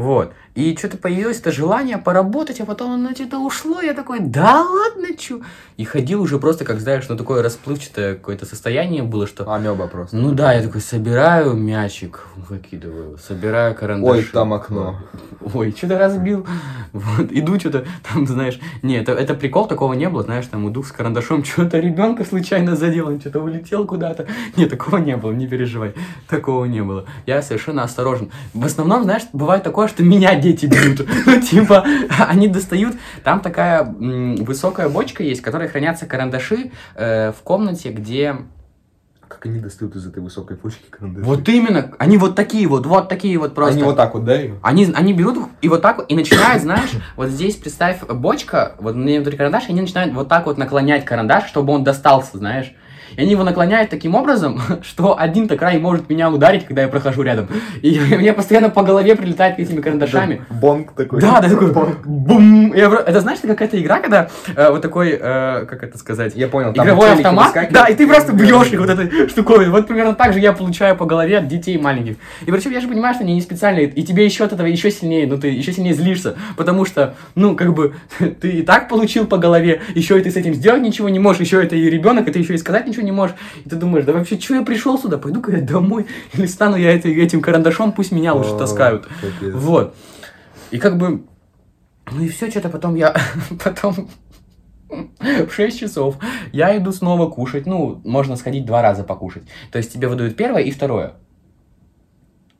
Вот. 0.00 0.32
И 0.54 0.74
что-то 0.76 0.96
появилось 0.96 1.38
это 1.38 1.52
желание 1.52 1.98
поработать, 1.98 2.60
а 2.60 2.64
потом 2.64 2.92
оно 2.92 3.12
что-то 3.12 3.38
ушло. 3.38 3.80
Я 3.80 3.94
такой, 3.94 4.20
да 4.20 4.62
ладно, 4.62 5.14
чё? 5.16 5.42
И 5.76 5.84
ходил 5.84 6.22
уже 6.22 6.38
просто, 6.38 6.64
как 6.64 6.80
знаешь, 6.80 7.06
ну 7.08 7.16
такое 7.16 7.42
расплывчатое 7.42 8.14
какое-то 8.14 8.46
состояние 8.46 9.02
было, 9.02 9.26
что... 9.26 9.52
Амеба 9.52 9.86
просто. 9.86 10.16
Ну 10.16 10.32
да, 10.32 10.54
я 10.54 10.62
такой, 10.62 10.80
собираю 10.80 11.54
мячик, 11.54 12.26
выкидываю, 12.36 13.18
собираю 13.18 13.74
карандаш. 13.74 14.10
Ой, 14.10 14.24
там 14.24 14.52
окно. 14.52 14.98
Ой, 15.54 15.72
что-то 15.76 15.98
разбил. 15.98 16.46
Вот, 16.92 17.28
иду 17.30 17.58
что-то, 17.60 17.84
там, 18.12 18.26
знаешь, 18.26 18.58
не, 18.82 18.96
это, 18.96 19.12
это 19.12 19.34
прикол, 19.34 19.68
такого 19.68 19.94
не 19.94 20.08
было, 20.08 20.22
знаешь, 20.22 20.46
там 20.46 20.68
иду 20.68 20.82
с 20.82 20.90
карандашом, 20.90 21.44
что-то 21.44 21.78
ребенка 21.78 22.24
случайно 22.24 22.74
задел, 22.74 23.08
он 23.08 23.20
что-то 23.20 23.40
улетел 23.40 23.86
куда-то. 23.86 24.26
Нет, 24.56 24.70
такого 24.70 24.96
не 24.96 25.16
было, 25.16 25.30
не 25.30 25.46
переживай, 25.46 25.94
такого 26.28 26.64
не 26.64 26.82
было. 26.82 27.06
Я 27.26 27.42
совершенно 27.42 27.84
осторожен. 27.84 28.32
В 28.54 28.64
основном, 28.64 29.04
знаешь, 29.04 29.22
бывает 29.32 29.62
такое, 29.62 29.86
что 29.90 30.02
меня 30.02 30.34
дети 30.36 30.66
бьют. 30.66 31.06
Ну, 31.26 31.40
типа, 31.40 31.84
они 32.18 32.48
достают, 32.48 32.96
там 33.24 33.40
такая 33.40 33.84
высокая 33.84 34.88
бочка 34.88 35.22
есть, 35.22 35.40
в 35.40 35.44
которой 35.44 35.68
хранятся 35.68 36.06
карандаши 36.06 36.70
э, 36.94 37.32
в 37.32 37.42
комнате, 37.42 37.90
где 37.90 38.36
Как 39.28 39.46
они 39.46 39.60
достают 39.60 39.94
из 39.96 40.06
этой 40.06 40.22
высокой 40.22 40.56
почки 40.56 40.84
карандаши? 40.90 41.24
вот 41.24 41.48
именно, 41.48 41.92
они 41.98 42.16
вот 42.16 42.34
такие 42.34 42.66
вот, 42.66 42.86
вот 42.86 43.08
такие 43.08 43.38
вот 43.38 43.54
просто. 43.54 43.74
Они 43.74 43.82
вот 43.82 43.96
так 43.96 44.14
вот, 44.14 44.24
да? 44.24 44.38
Они, 44.62 44.90
они 44.94 45.12
берут 45.12 45.36
их 45.36 45.44
и 45.62 45.68
вот 45.68 45.82
так 45.82 45.98
вот, 45.98 46.10
и 46.10 46.14
начинают, 46.14 46.62
знаешь, 46.62 46.90
вот 47.16 47.28
здесь, 47.28 47.56
представь, 47.56 48.00
бочка, 48.08 48.74
вот 48.78 48.96
мне 48.96 49.20
внутри 49.20 49.36
карандаш, 49.36 49.68
и 49.68 49.72
они 49.72 49.82
начинают 49.82 50.14
вот 50.14 50.28
так 50.28 50.46
вот 50.46 50.58
наклонять 50.58 51.04
карандаш, 51.04 51.46
чтобы 51.46 51.72
он 51.72 51.84
достался, 51.84 52.38
знаешь. 52.38 52.74
И 53.16 53.20
они 53.20 53.32
его 53.32 53.44
наклоняют 53.44 53.90
таким 53.90 54.14
образом, 54.14 54.60
что 54.82 55.18
один-то 55.18 55.56
край 55.56 55.78
может 55.78 56.08
меня 56.08 56.30
ударить, 56.30 56.66
когда 56.66 56.82
я 56.82 56.88
прохожу 56.88 57.22
рядом. 57.22 57.48
И 57.82 57.98
мне 58.18 58.32
постоянно 58.32 58.70
по 58.70 58.82
голове 58.82 59.16
прилетает 59.16 59.58
этими 59.58 59.80
карандашами. 59.80 60.42
Бонг 60.50 60.92
такой. 60.92 61.20
Да, 61.20 61.40
да, 61.40 61.48
такой 61.48 61.72
бум. 62.04 62.72
Я 62.74 62.86
это 63.06 63.20
знаешь, 63.20 63.38
это 63.40 63.48
какая-то 63.48 63.80
игра, 63.80 63.98
когда 63.98 64.28
э, 64.54 64.70
вот 64.70 64.82
такой, 64.82 65.10
э, 65.10 65.66
как 65.66 65.82
это 65.82 65.98
сказать, 65.98 66.34
Я 66.34 66.48
понял, 66.48 66.72
там 66.72 66.84
игровой 66.84 67.12
автомат, 67.12 67.54
да, 67.70 67.86
и 67.86 67.94
ты 67.94 68.06
просто 68.06 68.32
бьешь 68.32 68.68
их 68.72 68.80
вот 68.80 68.90
этой 68.90 69.28
штуковиной. 69.28 69.70
Вот 69.70 69.86
примерно 69.86 70.14
так 70.14 70.32
же 70.32 70.40
я 70.40 70.52
получаю 70.52 70.96
по 70.96 71.06
голове 71.06 71.38
от 71.38 71.48
детей 71.48 71.78
маленьких. 71.78 72.16
И 72.46 72.50
причем 72.50 72.70
я 72.72 72.80
же 72.80 72.88
понимаю, 72.88 73.14
что 73.14 73.24
они 73.24 73.34
не 73.34 73.40
специальные, 73.40 73.88
и 73.88 74.02
тебе 74.02 74.24
еще 74.24 74.44
от 74.44 74.52
этого 74.52 74.66
еще 74.66 74.90
сильнее, 74.90 75.26
ну 75.26 75.38
ты 75.38 75.48
еще 75.48 75.72
сильнее 75.72 75.94
злишься, 75.94 76.36
потому 76.56 76.84
что, 76.84 77.14
ну, 77.34 77.56
как 77.56 77.74
бы, 77.74 77.94
ты 78.40 78.50
и 78.50 78.62
так 78.62 78.88
получил 78.88 79.26
по 79.26 79.38
голове, 79.38 79.82
еще 79.94 80.18
и 80.18 80.22
ты 80.22 80.30
с 80.30 80.36
этим 80.36 80.54
сделать 80.54 80.82
ничего 80.82 81.08
не 81.08 81.18
можешь, 81.18 81.40
еще 81.40 81.62
это 81.62 81.76
и 81.76 81.88
ребенок, 81.90 82.28
и 82.28 82.32
ты 82.32 82.38
еще 82.38 82.54
и 82.54 82.58
сказать 82.58 82.86
ничего 82.86 82.99
не 83.02 83.12
можешь. 83.12 83.36
И 83.64 83.68
ты 83.68 83.76
думаешь, 83.76 84.04
да 84.04 84.12
вообще, 84.12 84.38
что 84.38 84.54
я 84.54 84.62
пришел 84.62 84.98
сюда, 84.98 85.18
пойду-ка 85.18 85.52
я 85.52 85.62
домой, 85.62 86.06
или 86.32 86.46
стану 86.46 86.76
я 86.76 86.92
этой- 86.94 87.14
этим 87.22 87.40
карандашом, 87.40 87.92
пусть 87.92 88.12
меня 88.12 88.34
лучше 88.34 88.56
таскают. 88.56 89.08
Вот. 89.52 89.94
И 90.70 90.78
как 90.78 90.98
бы, 90.98 91.24
ну 92.10 92.22
и 92.22 92.28
все, 92.28 92.50
что-то 92.50 92.68
потом 92.68 92.94
я, 92.94 93.14
потом 93.64 94.08
в 95.20 95.50
6 95.52 95.78
часов 95.78 96.16
я 96.52 96.76
иду 96.76 96.92
снова 96.92 97.30
кушать. 97.30 97.66
Ну, 97.66 98.00
можно 98.04 98.36
сходить 98.36 98.66
два 98.66 98.82
раза 98.82 99.04
покушать. 99.04 99.44
То 99.70 99.78
есть 99.78 99.92
тебе 99.92 100.08
выдают 100.08 100.36
первое 100.36 100.62
и 100.62 100.70
второе. 100.70 101.14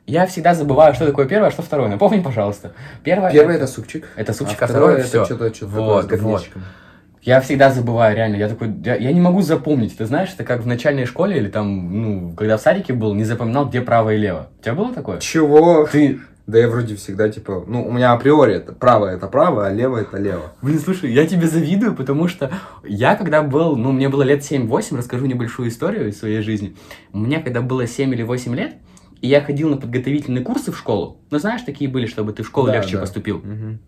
Я 0.06 0.26
всегда 0.26 0.54
забываю, 0.54 0.92
что 0.94 1.06
такое 1.06 1.26
первое, 1.28 1.48
а 1.48 1.52
что 1.52 1.62
второе. 1.62 1.88
Напомни, 1.88 2.20
пожалуйста. 2.20 2.72
Первое, 3.04 3.30
Первый 3.30 3.54
это 3.54 3.68
супчик. 3.68 4.08
это 4.16 4.32
супчик, 4.32 4.60
а 4.60 4.64
а 4.64 4.68
второе 4.68 4.96
это 4.96 5.06
все. 5.06 5.24
что-то 5.24 5.54
что-то 5.54 5.72
Вот, 5.72 6.10
вот. 6.20 6.48
Я 7.22 7.40
всегда 7.40 7.70
забываю, 7.70 8.16
реально. 8.16 8.36
Я 8.36 8.48
такой, 8.48 8.72
я, 8.84 8.96
я 8.96 9.12
не 9.12 9.20
могу 9.20 9.42
запомнить. 9.42 9.96
Ты 9.96 10.06
знаешь, 10.06 10.30
это 10.34 10.44
как 10.44 10.62
в 10.62 10.66
начальной 10.66 11.04
школе 11.04 11.36
или 11.36 11.48
там, 11.48 12.02
ну, 12.02 12.32
когда 12.34 12.56
в 12.56 12.60
садике 12.60 12.92
был, 12.94 13.14
не 13.14 13.24
запоминал, 13.24 13.68
где 13.68 13.82
право 13.82 14.14
и 14.14 14.16
лево. 14.16 14.48
У 14.58 14.62
тебя 14.62 14.74
было 14.74 14.94
такое? 14.94 15.18
Чего? 15.20 15.86
Ты, 15.86 16.20
Да 16.46 16.58
я 16.58 16.66
вроде 16.68 16.96
всегда, 16.96 17.28
типа, 17.28 17.62
ну, 17.66 17.86
у 17.86 17.92
меня 17.92 18.12
априори 18.12 18.54
это 18.54 18.72
правое 18.72 19.14
это 19.16 19.26
право, 19.28 19.66
а 19.66 19.72
левое 19.72 20.02
это 20.02 20.16
лево. 20.16 20.52
Блин, 20.62 20.80
слушай, 20.80 21.12
я 21.12 21.26
тебе 21.26 21.46
завидую, 21.46 21.94
потому 21.94 22.26
что 22.26 22.50
я 22.82 23.14
когда 23.14 23.42
был, 23.42 23.76
ну, 23.76 23.92
мне 23.92 24.08
было 24.08 24.22
лет 24.22 24.40
7-8, 24.40 24.96
расскажу 24.96 25.26
небольшую 25.26 25.68
историю 25.68 26.08
из 26.08 26.18
своей 26.18 26.40
жизни. 26.40 26.74
Меня 27.12 27.40
когда 27.42 27.60
было 27.60 27.86
7 27.86 28.12
или 28.14 28.22
8 28.22 28.54
лет, 28.56 28.74
и 29.20 29.28
я 29.28 29.42
ходил 29.42 29.68
на 29.68 29.76
подготовительные 29.76 30.42
курсы 30.42 30.72
в 30.72 30.78
школу. 30.78 31.18
Ну, 31.30 31.38
знаешь, 31.38 31.60
такие 31.62 31.90
были, 31.90 32.06
чтобы 32.06 32.32
ты 32.32 32.42
в 32.42 32.46
школу 32.46 32.68
Да, 32.68 32.76
легче 32.76 32.94
да. 32.94 33.00
поступил. 33.02 33.38
Мгм. 33.44 33.78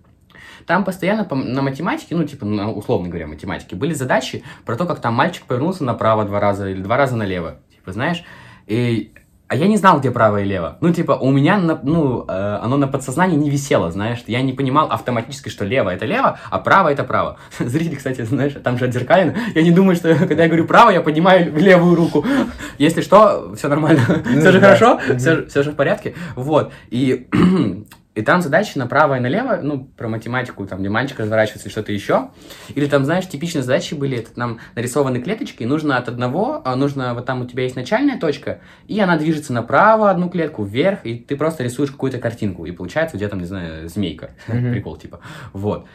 Там 0.66 0.84
постоянно 0.84 1.24
по- 1.24 1.34
на 1.36 1.62
математике, 1.62 2.14
ну, 2.16 2.24
типа, 2.24 2.44
на, 2.46 2.70
условно 2.70 3.08
говоря, 3.08 3.26
математике, 3.26 3.76
были 3.76 3.94
задачи 3.94 4.42
про 4.64 4.76
то, 4.76 4.86
как 4.86 5.00
там 5.00 5.14
мальчик 5.14 5.44
повернулся 5.44 5.84
направо 5.84 6.24
два 6.24 6.40
раза 6.40 6.68
или 6.68 6.82
два 6.82 6.96
раза 6.96 7.16
налево. 7.16 7.56
Типа, 7.70 7.92
знаешь, 7.92 8.24
и... 8.66 9.12
А 9.48 9.54
я 9.54 9.66
не 9.66 9.76
знал, 9.76 10.00
где 10.00 10.10
право 10.10 10.40
и 10.40 10.44
лево. 10.44 10.78
Ну, 10.80 10.94
типа, 10.94 11.12
у 11.12 11.30
меня, 11.30 11.58
на- 11.58 11.78
ну, 11.82 12.24
э, 12.26 12.58
оно 12.62 12.78
на 12.78 12.88
подсознании 12.88 13.36
не 13.36 13.50
висело, 13.50 13.90
знаешь. 13.92 14.24
Я 14.26 14.40
не 14.40 14.54
понимал 14.54 14.86
автоматически, 14.90 15.50
что 15.50 15.66
лево 15.66 15.90
это 15.90 16.06
лево, 16.06 16.38
а 16.48 16.58
право 16.58 16.88
это 16.88 17.04
право. 17.04 17.36
Зрители, 17.58 17.96
кстати, 17.96 18.22
знаешь, 18.24 18.54
там 18.64 18.78
же 18.78 18.86
отзеркалено. 18.86 19.34
Я 19.54 19.62
не 19.62 19.70
думаю, 19.70 19.94
что 19.94 20.14
когда 20.26 20.44
я 20.44 20.48
говорю 20.48 20.66
право, 20.66 20.88
я 20.88 21.02
поднимаю 21.02 21.54
левую 21.54 21.96
руку. 21.96 22.24
Если 22.78 23.02
что, 23.02 23.54
все 23.54 23.68
нормально. 23.68 24.00
Все 24.24 24.52
же 24.52 24.58
хорошо, 24.60 24.98
все 25.18 25.62
же 25.62 25.72
в 25.72 25.74
порядке. 25.76 26.14
Вот. 26.34 26.72
И 26.88 27.28
И 28.14 28.20
там 28.20 28.42
задачи 28.42 28.76
направо 28.76 29.16
и 29.16 29.20
налево, 29.20 29.60
ну, 29.62 29.84
про 29.84 30.06
математику, 30.06 30.66
там, 30.66 30.80
где 30.80 30.90
мальчик 30.90 31.18
разворачивается 31.18 31.66
или 31.68 31.72
что-то 31.72 31.92
еще. 31.92 32.28
Или 32.74 32.86
там, 32.86 33.06
знаешь, 33.06 33.26
типичные 33.26 33.62
задачи 33.62 33.94
были, 33.94 34.18
это 34.18 34.34
там 34.34 34.58
нарисованы 34.74 35.22
клеточки, 35.22 35.62
и 35.62 35.66
нужно 35.66 35.96
от 35.96 36.08
одного, 36.08 36.60
а 36.62 36.76
нужно, 36.76 37.14
вот 37.14 37.24
там 37.24 37.40
у 37.40 37.46
тебя 37.46 37.62
есть 37.62 37.74
начальная 37.74 38.18
точка, 38.20 38.60
и 38.86 39.00
она 39.00 39.16
движется 39.16 39.54
направо 39.54 40.10
одну 40.10 40.28
клетку, 40.28 40.62
вверх, 40.62 41.06
и 41.06 41.14
ты 41.14 41.36
просто 41.36 41.64
рисуешь 41.64 41.90
какую-то 41.90 42.18
картинку, 42.18 42.66
и 42.66 42.72
получается 42.72 43.16
у 43.16 43.18
тебя 43.18 43.30
там, 43.30 43.38
не 43.38 43.46
знаю, 43.46 43.88
змейка, 43.88 44.32
Мгм. 44.46 44.72
прикол 44.72 44.96
типа. 44.98 45.20
Вот. 45.54 45.86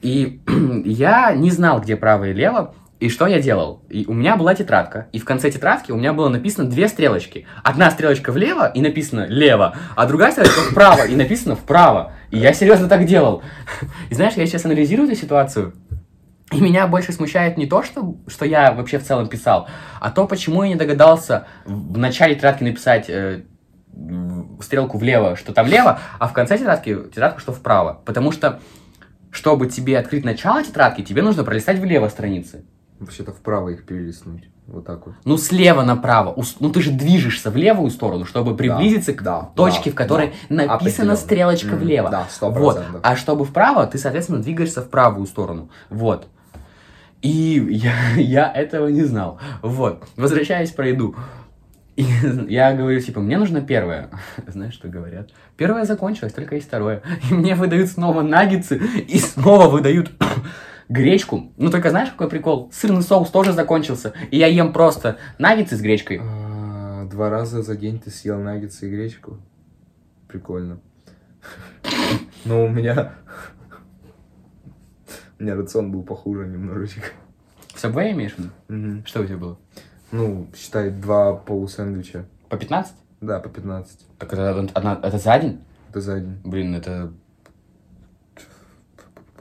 И 0.00 0.42
я 0.84 1.32
не 1.34 1.50
знал, 1.50 1.80
где 1.80 1.96
право 1.96 2.28
и 2.28 2.32
лево, 2.32 2.74
и 3.00 3.08
что 3.08 3.26
я 3.26 3.40
делал? 3.40 3.82
И 3.90 4.06
у 4.06 4.14
меня 4.14 4.36
была 4.36 4.54
тетрадка, 4.54 5.08
и 5.12 5.18
в 5.18 5.24
конце 5.24 5.50
тетрадки 5.50 5.90
у 5.90 5.96
меня 5.96 6.12
было 6.12 6.28
написано 6.28 6.68
две 6.68 6.88
стрелочки. 6.88 7.46
Одна 7.62 7.90
стрелочка 7.90 8.32
влево, 8.32 8.68
и 8.68 8.80
написано 8.80 9.26
лево, 9.28 9.76
а 9.96 10.06
другая 10.06 10.32
стрелочка 10.32 10.60
вправо, 10.60 11.06
и 11.06 11.16
написано 11.16 11.56
вправо. 11.56 12.12
И 12.30 12.38
я 12.38 12.52
серьезно 12.52 12.88
так 12.88 13.04
делал. 13.04 13.42
И 14.10 14.14
знаешь, 14.14 14.34
я 14.34 14.46
сейчас 14.46 14.64
анализирую 14.64 15.08
эту 15.08 15.20
ситуацию, 15.20 15.74
и 16.52 16.60
меня 16.60 16.86
больше 16.86 17.12
смущает 17.12 17.56
не 17.56 17.66
то, 17.66 17.82
что, 17.82 18.16
что 18.28 18.44
я 18.44 18.72
вообще 18.72 18.98
в 18.98 19.04
целом 19.04 19.28
писал, 19.28 19.68
а 20.00 20.10
то, 20.10 20.26
почему 20.26 20.62
я 20.62 20.68
не 20.68 20.74
догадался 20.76 21.46
в 21.64 21.98
начале 21.98 22.36
тетрадки 22.36 22.62
написать 22.62 23.06
э, 23.08 23.44
стрелку 24.60 24.98
влево, 24.98 25.36
что 25.36 25.52
там 25.52 25.66
лево, 25.66 25.98
а 26.18 26.28
в 26.28 26.32
конце 26.32 26.58
тетрадки 26.58 26.94
тетрадку, 27.12 27.40
что 27.40 27.52
вправо. 27.52 28.00
Потому 28.04 28.30
что, 28.30 28.60
чтобы 29.30 29.66
тебе 29.66 29.98
открыть 29.98 30.24
начало 30.24 30.62
тетрадки, 30.62 31.02
тебе 31.02 31.22
нужно 31.22 31.44
пролистать 31.44 31.78
влево 31.78 32.08
страницы. 32.08 32.64
Вообще-то 33.04 33.32
вправо 33.32 33.70
их 33.70 33.84
перелистнуть. 33.84 34.48
Вот 34.66 34.86
так 34.86 35.06
вот. 35.06 35.14
Ну, 35.24 35.36
слева 35.36 35.82
направо. 35.82 36.34
Ну, 36.60 36.70
ты 36.70 36.80
же 36.80 36.90
движешься 36.90 37.50
в 37.50 37.56
левую 37.56 37.90
сторону, 37.90 38.24
чтобы 38.24 38.56
приблизиться 38.56 39.12
к 39.12 39.22
да, 39.22 39.50
точке, 39.54 39.90
да, 39.90 39.92
в 39.92 39.94
которой 39.94 40.32
да. 40.48 40.54
написана 40.54 40.74
Определенно. 40.74 41.16
стрелочка 41.16 41.76
влево. 41.76 42.10
Да, 42.10 42.26
сто 42.30 42.50
Вот. 42.50 42.76
процентов. 42.76 43.00
А 43.02 43.16
чтобы 43.16 43.44
вправо, 43.44 43.86
ты, 43.86 43.98
соответственно, 43.98 44.40
двигаешься 44.40 44.80
в 44.80 44.88
правую 44.88 45.26
сторону. 45.26 45.70
Вот. 45.90 46.28
И 47.20 47.66
я, 47.70 47.92
я 48.16 48.50
этого 48.52 48.88
не 48.88 49.02
знал. 49.04 49.38
Вот. 49.60 50.04
Возвращаясь 50.16 50.70
про 50.70 50.88
еду. 50.88 51.14
И 51.96 52.06
я 52.48 52.72
говорю, 52.74 53.00
типа, 53.00 53.20
мне 53.20 53.38
нужно 53.38 53.60
первое. 53.60 54.10
Знаешь, 54.46 54.74
что 54.74 54.88
говорят? 54.88 55.30
Первое 55.56 55.84
закончилось, 55.84 56.32
только 56.32 56.56
есть 56.56 56.68
второе. 56.68 57.02
И 57.30 57.34
мне 57.34 57.54
выдают 57.54 57.90
снова 57.90 58.22
наггетсы, 58.22 58.76
и 58.76 59.18
снова 59.18 59.68
выдают 59.68 60.10
гречку. 60.88 61.52
Ну, 61.56 61.70
только 61.70 61.90
знаешь, 61.90 62.10
какой 62.10 62.28
прикол? 62.28 62.70
Сырный 62.72 63.02
соус 63.02 63.30
тоже 63.30 63.52
закончился. 63.52 64.12
И 64.30 64.38
я 64.38 64.46
ем 64.46 64.72
просто 64.72 65.18
наггетсы 65.38 65.76
с 65.76 65.80
гречкой. 65.80 66.20
А, 66.22 67.06
Два 67.06 67.30
раза 67.30 67.62
за 67.62 67.76
день 67.76 67.98
ты 67.98 68.10
съел 68.10 68.38
наггетсы 68.40 68.88
и 68.88 68.90
гречку? 68.90 69.38
Прикольно. 70.28 70.80
Но 72.44 72.64
у 72.64 72.68
меня... 72.68 73.14
У 75.38 75.42
меня 75.42 75.56
рацион 75.56 75.90
был 75.90 76.02
похуже 76.02 76.46
немножечко. 76.46 77.02
В 77.74 77.84
Subway 77.84 78.12
имеешь 78.12 78.34
в 78.34 78.38
виду? 78.38 78.50
Мгм. 78.68 79.04
Что 79.04 79.20
у 79.20 79.26
тебя 79.26 79.36
было? 79.36 79.58
Ну, 80.12 80.46
считай, 80.56 80.90
два 80.90 81.34
полусэндвича. 81.34 82.24
По 82.48 82.56
15? 82.56 82.94
Да, 83.20 83.40
по 83.40 83.48
15. 83.48 83.98
Так 84.18 84.32
это, 84.32 84.68
одна, 84.74 85.00
это 85.02 85.18
за 85.18 85.38
день? 85.38 85.60
Это 85.90 86.00
за 86.00 86.20
день. 86.20 86.40
Блин, 86.44 86.74
это... 86.74 87.12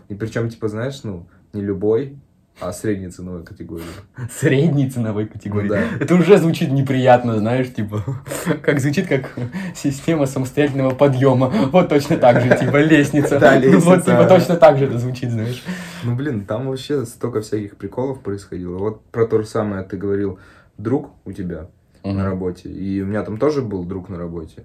И 0.10 0.16
причем, 0.16 0.50
типа, 0.50 0.68
знаешь, 0.68 1.04
ну, 1.04 1.28
не 1.54 1.62
любой, 1.62 2.18
а 2.60 2.72
средней 2.72 3.10
ценовой 3.10 3.44
категории. 3.44 3.84
Средней 4.32 4.90
ценовой 4.90 5.28
категории. 5.28 5.68
Ну 5.70 5.74
да. 5.74 5.82
Это 6.00 6.16
уже 6.16 6.38
звучит 6.38 6.72
неприятно, 6.72 7.38
знаешь, 7.38 7.72
типа, 7.74 8.04
как 8.64 8.80
звучит 8.80 9.08
как 9.08 9.36
система 9.76 10.26
самостоятельного 10.26 10.92
подъема. 10.92 11.48
Вот 11.72 11.90
точно 11.90 12.18
так 12.18 12.42
же, 12.42 12.56
типа, 12.58 12.78
лестница. 12.82 13.40
Да, 13.40 13.54
Ну, 13.60 13.80
Вот, 13.80 13.96
лестница. 13.98 14.02
типа, 14.12 14.26
точно 14.28 14.56
так 14.58 14.78
же 14.78 14.86
это 14.86 14.98
звучит, 15.00 15.32
знаешь. 15.32 15.64
Ну, 16.04 16.16
блин, 16.16 16.46
там 16.46 16.68
вообще 16.68 17.06
столько 17.06 17.42
всяких 17.42 17.76
приколов 17.78 18.22
происходило. 18.22 18.78
Вот 18.78 19.04
про 19.06 19.26
то 19.26 19.42
же 19.42 19.48
самое 19.48 19.84
ты 19.84 19.98
говорил, 19.98 20.40
друг 20.78 21.12
у 21.26 21.32
тебя 21.32 21.68
на 22.04 22.12
Мгм. 22.14 22.24
работе. 22.24 22.70
И 22.70 23.02
у 23.02 23.06
меня 23.06 23.24
там 23.24 23.38
тоже 23.38 23.62
был 23.62 23.84
друг 23.84 24.10
на 24.10 24.18
работе. 24.18 24.64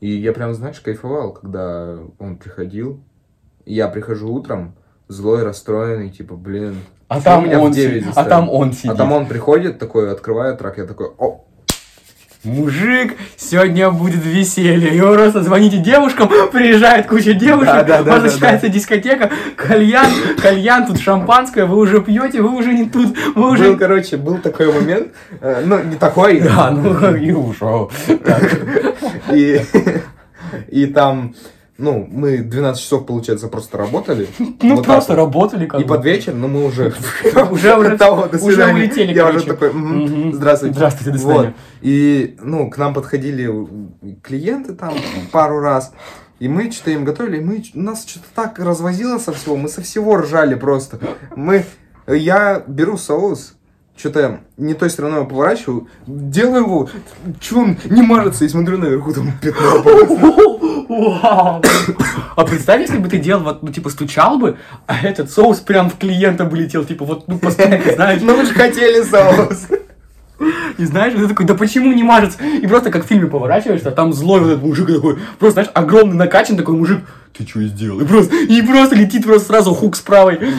И 0.00 0.08
я 0.10 0.32
прям, 0.32 0.54
знаешь, 0.54 0.80
кайфовал, 0.80 1.32
когда 1.34 1.98
он 2.18 2.38
приходил. 2.38 3.00
Я 3.66 3.86
прихожу 3.88 4.32
утром, 4.32 4.74
злой, 5.10 5.42
расстроенный, 5.42 6.10
типа, 6.10 6.34
блин. 6.34 6.76
А 7.08 7.20
там 7.20 7.44
меня 7.44 7.58
в 7.58 7.64
он 7.64 7.74
сидит, 7.74 8.04
а 8.14 8.24
там 8.24 8.48
он 8.48 8.72
сидит. 8.72 8.92
А 8.92 8.94
там 8.94 9.12
он 9.12 9.26
приходит 9.26 9.78
такой, 9.78 10.12
открывает 10.12 10.58
трак, 10.58 10.78
я 10.78 10.86
такой, 10.86 11.08
о, 11.18 11.44
Мужик, 12.42 13.16
сегодня 13.36 13.90
будет 13.90 14.24
веселье. 14.24 14.96
И 14.96 15.00
просто 15.00 15.42
звоните 15.42 15.76
девушкам, 15.76 16.30
приезжает 16.50 17.06
куча 17.06 17.34
девушек, 17.34 17.66
Да, 17.66 17.82
да, 17.82 18.02
да, 18.02 18.12
возвращается 18.12 18.70
дискотека, 18.70 19.30
кальян, 19.56 20.06
кальян, 20.40 20.86
тут 20.86 20.98
шампанское, 21.00 21.66
вы 21.66 21.76
уже 21.76 22.00
пьете, 22.00 22.40
вы 22.40 22.56
уже 22.56 22.72
не 22.72 22.88
тут, 22.88 23.14
вы 23.34 23.42
Был, 23.42 23.50
уже... 23.50 23.76
короче, 23.76 24.16
был 24.16 24.38
такой 24.38 24.72
момент, 24.72 25.08
э, 25.42 25.64
ну, 25.66 25.82
не 25.82 25.96
такой, 25.96 26.40
Да, 26.40 26.70
ну 26.70 27.14
и 27.14 27.30
ушел. 27.32 27.92
И, 29.32 29.60
и 30.68 30.86
там, 30.86 31.34
ну, 31.80 32.06
мы 32.10 32.38
12 32.38 32.80
часов, 32.82 33.06
получается, 33.06 33.48
просто 33.48 33.78
работали. 33.78 34.28
Ну 34.62 34.76
Вот 34.76 34.84
просто 34.84 35.12
вот. 35.14 35.18
работали 35.18 35.66
как 35.66 35.80
И 35.80 35.84
бы. 35.84 35.94
под 35.94 36.04
вечер, 36.04 36.34
ну, 36.34 36.46
мы 36.48 36.64
уже... 36.66 36.92
Уже, 37.50 37.74
уже, 37.76 37.96
Того, 37.98 38.26
до 38.26 38.36
уже 38.36 38.54
свидания. 38.54 38.74
улетели, 38.84 39.12
Я 39.14 39.22
короче. 39.24 39.36
уже 39.38 39.46
такой, 39.46 39.72
«Мгм, 39.72 39.98
Мгм. 40.04 40.32
здравствуйте. 40.34 40.74
Здравствуйте, 40.74 41.10
до 41.12 41.18
Вот. 41.24 41.32
свидания. 41.34 41.54
И, 41.80 42.36
ну, 42.42 42.70
к 42.70 42.76
нам 42.78 42.92
подходили 42.94 43.50
клиенты 44.22 44.74
там 44.74 44.94
пару 45.32 45.60
раз, 45.60 45.92
и 46.38 46.48
мы 46.48 46.70
что-то 46.70 46.90
им 46.90 47.04
готовили, 47.04 47.38
и 47.38 47.40
мы, 47.40 47.62
нас 47.74 48.04
что-то 48.06 48.26
так 48.34 48.58
развозило 48.58 49.18
со 49.18 49.32
всего, 49.32 49.56
мы 49.56 49.68
со 49.68 49.80
всего 49.82 50.16
ржали 50.16 50.54
просто. 50.54 50.98
Мы, 51.36 51.64
я 52.06 52.62
беру 52.66 52.96
соус, 52.96 53.54
что-то 53.96 54.40
не 54.56 54.72
той 54.74 54.88
стороной 54.90 55.26
поворачиваю, 55.26 55.88
делаю 56.06 56.62
его, 56.64 56.88
что 57.40 57.58
он 57.60 57.76
не 57.90 58.02
мажется, 58.02 58.44
и 58.44 58.48
смотрю 58.48 58.78
наверху, 58.78 59.12
там 59.12 59.32
пятно. 59.42 60.49
Вау. 60.90 61.62
А 62.34 62.44
представь, 62.44 62.80
если 62.80 62.98
бы 62.98 63.08
ты 63.08 63.18
делал, 63.18 63.44
вот, 63.44 63.62
ну, 63.62 63.72
типа, 63.72 63.90
стучал 63.90 64.38
бы, 64.38 64.58
а 64.88 64.96
этот 65.00 65.30
соус 65.30 65.60
прям 65.60 65.88
в 65.88 65.96
клиента 65.96 66.44
бы 66.44 66.56
летел, 66.56 66.84
типа, 66.84 67.04
вот, 67.04 67.28
ну, 67.28 67.38
по 67.38 67.52
стенке, 67.52 67.94
знаешь. 67.94 68.20
Ну, 68.22 68.36
вы 68.36 68.44
же 68.44 68.52
хотели 68.52 69.00
соус. 69.02 69.68
И 70.78 70.84
знаешь, 70.84 71.12
ты 71.12 71.28
такой, 71.28 71.46
да 71.46 71.54
почему 71.54 71.92
не 71.92 72.02
мажется? 72.02 72.38
И 72.42 72.66
просто 72.66 72.90
как 72.90 73.04
в 73.04 73.06
фильме 73.06 73.28
поворачиваешься, 73.28 73.90
а 73.90 73.92
там 73.92 74.12
злой 74.12 74.40
вот 74.40 74.50
этот 74.50 74.64
мужик 74.64 74.88
такой, 74.88 75.18
просто, 75.38 75.62
знаешь, 75.62 75.70
огромный 75.74 76.16
накачан 76.16 76.56
такой 76.56 76.74
мужик, 76.74 77.02
ты 77.32 77.46
что 77.46 77.62
сделал? 77.62 78.00
И 78.00 78.04
просто, 78.06 78.34
и 78.36 78.62
просто 78.62 78.96
летит 78.96 79.24
просто 79.24 79.48
сразу 79.48 79.74
хук 79.74 79.96
с 79.96 80.00
правой. 80.00 80.38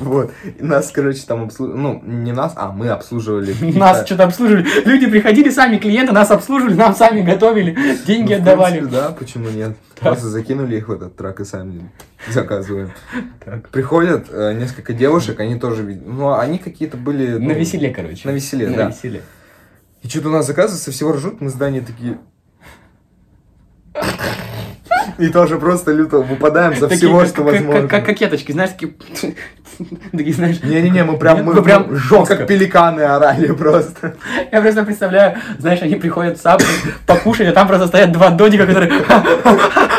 Вот. 0.00 0.32
Нас, 0.60 0.90
короче, 0.92 1.22
там 1.26 1.44
обслуживали, 1.44 1.80
ну, 1.80 2.02
не 2.04 2.32
нас, 2.32 2.52
а 2.56 2.72
мы 2.72 2.88
обслуживали. 2.88 3.54
Нас 3.76 4.06
что-то 4.06 4.24
обслуживали. 4.24 4.66
Люди 4.84 5.06
приходили, 5.06 5.50
сами 5.50 5.78
клиенты, 5.78 6.12
нас 6.12 6.30
обслуживали, 6.30 6.74
нам 6.74 6.94
сами 6.94 7.22
готовили, 7.22 7.76
деньги 8.06 8.32
Ну, 8.34 8.40
отдавали. 8.40 8.80
да, 8.80 9.10
почему 9.10 9.50
нет? 9.50 9.76
Просто 10.00 10.28
закинули 10.28 10.76
их 10.76 10.88
в 10.88 10.92
этот 10.92 11.16
трак 11.16 11.40
и 11.40 11.44
сами 11.44 11.90
заказываем. 12.30 12.92
Так. 13.44 13.68
Приходят 13.70 14.26
э, 14.30 14.54
несколько 14.54 14.92
девушек, 14.92 15.40
они 15.40 15.58
тоже, 15.58 15.82
ну, 15.82 16.32
они 16.34 16.58
какие-то 16.58 16.96
были... 16.96 17.32
ну, 17.38 17.48
На 17.48 17.52
веселе, 17.52 17.90
короче. 17.90 18.26
На 18.28 18.32
веселе, 18.32 18.68
На 18.68 18.76
да. 18.76 18.88
веселе. 18.88 19.22
И 20.02 20.08
что-то 20.08 20.28
у 20.28 20.32
нас 20.32 20.46
заказывают, 20.46 20.82
со 20.82 20.90
всего 20.90 21.12
ржут, 21.12 21.40
мы 21.40 21.50
здание 21.50 21.82
такие... 21.82 22.18
И 25.18 25.28
тоже 25.28 25.58
просто 25.58 25.92
люто 25.92 26.18
выпадаем 26.18 26.76
за 26.76 26.88
всего, 26.88 27.24
что 27.24 27.42
возможно. 27.42 27.88
Как, 27.88 28.04
кокеточки, 28.04 28.52
знаешь, 28.52 28.70
такие... 28.70 28.94
Такие, 30.12 30.34
знаешь... 30.34 30.62
Не-не-не, 30.62 31.04
мы 31.04 31.18
прям, 31.18 31.44
мы, 31.44 31.62
прям 31.62 31.96
жестко. 31.96 32.36
как 32.36 32.46
пеликаны 32.46 33.00
орали 33.02 33.52
просто. 33.52 34.14
Я 34.52 34.60
просто 34.60 34.84
представляю, 34.84 35.38
знаешь, 35.58 35.82
они 35.82 35.96
приходят 35.96 36.38
в 36.38 36.42
Саб 36.42 36.62
покушать, 37.06 37.48
а 37.48 37.52
там 37.52 37.66
просто 37.66 37.88
стоят 37.88 38.12
два 38.12 38.30
додика, 38.30 38.66
которые... 38.66 38.92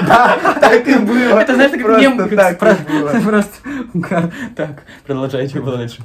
Да, 0.08 0.38
так 0.60 0.88
и 0.88 0.96
было. 0.96 1.39
Это, 1.39 1.56
знаешь, 1.56 1.72
как 1.72 2.00
мем. 2.02 2.30
так. 2.30 2.60
Просто... 2.60 3.54
Так, 4.56 4.84
продолжай, 5.06 5.48
что 5.48 5.62
было 5.62 5.78
дальше? 5.78 6.02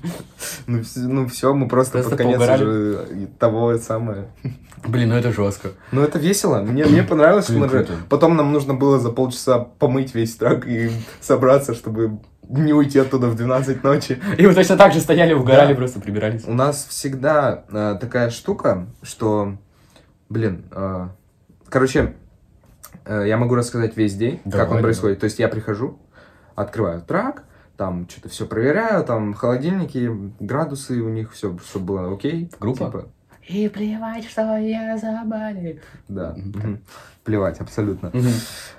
Ну, 0.67 0.79
вс- 0.79 1.07
ну 1.07 1.27
все, 1.27 1.53
мы 1.53 1.69
просто, 1.69 2.03
под 2.03 2.17
конец 2.17 2.41
уже 2.41 3.07
того 3.39 3.77
самое. 3.79 4.29
Блин, 4.87 5.11
ну 5.11 5.17
это 5.17 5.31
жестко. 5.33 5.71
Ну 5.93 6.03
это 6.03 6.19
весело, 6.19 6.63
мне, 6.63 6.85
мне 6.85 7.03
понравилось, 7.03 7.45
что 7.45 7.55
мы. 7.55 7.87
Потом 8.09 8.37
нам 8.37 8.53
нужно 8.53 8.75
было 8.75 8.90
за 8.99 9.11
полчаса 9.11 9.59
помыть 9.59 10.15
весь 10.15 10.35
трак 10.37 10.67
и 10.67 10.91
собраться, 11.21 11.75
чтобы 11.75 12.19
не 12.49 12.73
уйти 12.73 12.99
оттуда 12.99 13.29
в 13.29 13.37
12 13.37 13.85
ночи. 13.85 14.21
И 14.37 14.45
вы 14.47 14.55
точно 14.55 14.77
так 14.77 14.93
же 14.93 15.01
стояли, 15.01 15.33
угорали, 15.35 15.73
Да. 15.73 15.77
просто 15.77 16.01
прибирались. 16.01 16.45
У 16.47 16.53
нас 16.55 16.85
всегда 16.89 17.65
э, 17.71 17.97
такая 18.01 18.31
штука, 18.31 18.87
что, 19.03 19.57
блин, 20.29 20.65
э, 20.73 21.09
короче, 21.69 22.15
э, 23.05 23.25
я 23.29 23.37
могу 23.37 23.55
рассказать 23.55 23.97
весь 23.97 24.15
день, 24.15 24.41
Давай, 24.45 24.59
как 24.65 24.71
он 24.71 24.77
давай. 24.79 24.83
происходит. 24.83 25.21
То 25.21 25.25
есть 25.25 25.39
я 25.39 25.49
прихожу, 25.49 25.99
открываю 26.57 27.03
трак, 27.03 27.45
там 27.77 28.09
что-то 28.11 28.29
все 28.29 28.47
проверяю, 28.47 29.05
там 29.05 29.33
холодильники, 29.33 30.11
градусы 30.41 31.01
у 31.01 31.09
них, 31.09 31.33
все, 31.33 31.57
чтобы 31.65 31.87
было 31.87 32.13
окей. 32.13 32.51
Группа? 32.59 32.87
Типа, 32.87 33.05
И 33.51 33.69
плевать, 33.69 34.25
что 34.27 34.57
я 34.59 34.97
заболею. 34.97 35.81
да, 36.09 36.37
плевать, 37.25 37.61
абсолютно. 37.61 38.13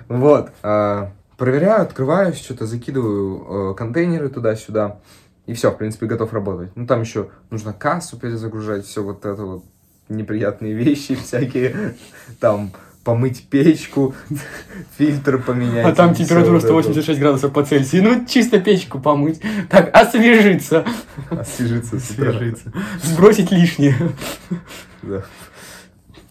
Вот, 0.08 0.50
а, 0.62 1.12
проверяю, 1.36 1.82
открываю, 1.82 2.32
что-то 2.32 2.66
закидываю 2.66 3.72
э, 3.72 3.74
контейнеры 3.74 4.28
туда-сюда, 4.28 4.98
и 5.44 5.52
все, 5.52 5.70
в 5.70 5.76
принципе, 5.76 6.06
готов 6.06 6.32
работать. 6.32 6.70
Ну, 6.74 6.86
там 6.86 7.02
еще 7.02 7.28
нужно 7.50 7.72
кассу 7.72 8.18
перезагружать, 8.18 8.86
все 8.86 9.02
вот 9.02 9.26
это 9.26 9.44
вот 9.44 9.64
неприятные 10.08 10.72
вещи 10.84 11.16
всякие, 11.16 11.96
там 12.40 12.70
помыть 13.04 13.44
печку, 13.48 14.14
фильтр 14.98 15.38
поменять. 15.38 15.86
А 15.86 15.94
там 15.94 16.14
температура 16.14 16.54
вот 16.54 16.64
это 16.64 16.72
вот. 16.72 16.84
186 16.84 17.20
градусов 17.20 17.52
по 17.52 17.64
Цельсию. 17.64 18.04
Ну, 18.04 18.26
чисто 18.26 18.60
печку 18.60 19.00
помыть. 19.00 19.40
Так, 19.68 19.94
освежиться. 19.96 20.84
Освежиться. 21.30 21.96
Освежиться. 21.96 22.72
Сбросить 23.02 23.50
лишнее. 23.50 23.96
Да. 25.02 25.24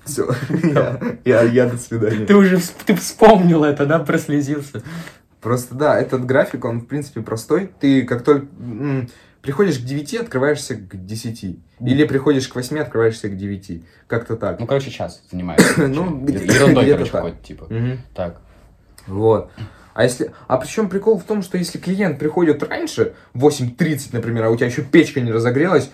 Все, 0.05 0.27
я, 0.63 0.99
я, 1.25 1.43
я 1.43 1.65
до 1.67 1.77
свидания. 1.77 2.25
Ты 2.25 2.36
уже 2.36 2.60
ты 2.86 2.95
вспомнил 2.95 3.63
это, 3.63 3.86
да, 3.86 3.99
прослезился. 3.99 4.81
Просто 5.41 5.75
да, 5.75 5.99
этот 5.99 6.25
график, 6.25 6.65
он 6.65 6.81
в 6.81 6.86
принципе 6.86 7.21
простой. 7.21 7.69
Ты 7.79 8.03
как 8.03 8.23
только 8.23 8.47
приходишь 9.41 9.80
к 9.80 9.82
9, 9.82 10.15
открываешься 10.15 10.75
к 10.75 11.06
10. 11.06 11.60
Или 11.80 12.04
приходишь 12.06 12.47
к 12.47 12.56
8, 12.56 12.80
открываешься 12.80 13.30
к 13.30 13.38
9. 13.38 13.84
Как-то 14.08 14.36
так. 14.38 14.60
Ну, 14.60 14.67
короче, 14.67 14.91
час 14.91 15.23
занимается. 15.32 15.88
Ну, 15.88 16.19
где- 16.19 16.45
ерундой, 16.45 16.84
где-то 16.84 17.06
короче, 17.10 17.36
так. 17.36 17.43
типа. 17.43 17.65
Мгм. 17.69 17.99
Так. 18.13 18.41
Вот. 19.08 19.51
А 19.93 20.04
если. 20.04 20.32
А 20.47 20.58
причем 20.58 20.89
прикол 20.89 21.17
в 21.19 21.23
том, 21.23 21.41
что 21.41 21.58
если 21.58 21.77
клиент 21.77 22.19
приходит 22.19 22.63
раньше, 22.63 23.13
в 23.34 23.45
8.30, 23.45 24.10
например, 24.13 24.45
а 24.45 24.49
у 24.49 24.56
тебя 24.56 24.67
еще 24.67 24.84
печка 24.84 25.19
не 25.21 25.32
разогрелась, 25.32 25.91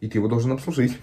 и 0.00 0.08
ты 0.08 0.18
его 0.18 0.28
должен 0.28 0.52
обслужить. 0.52 0.96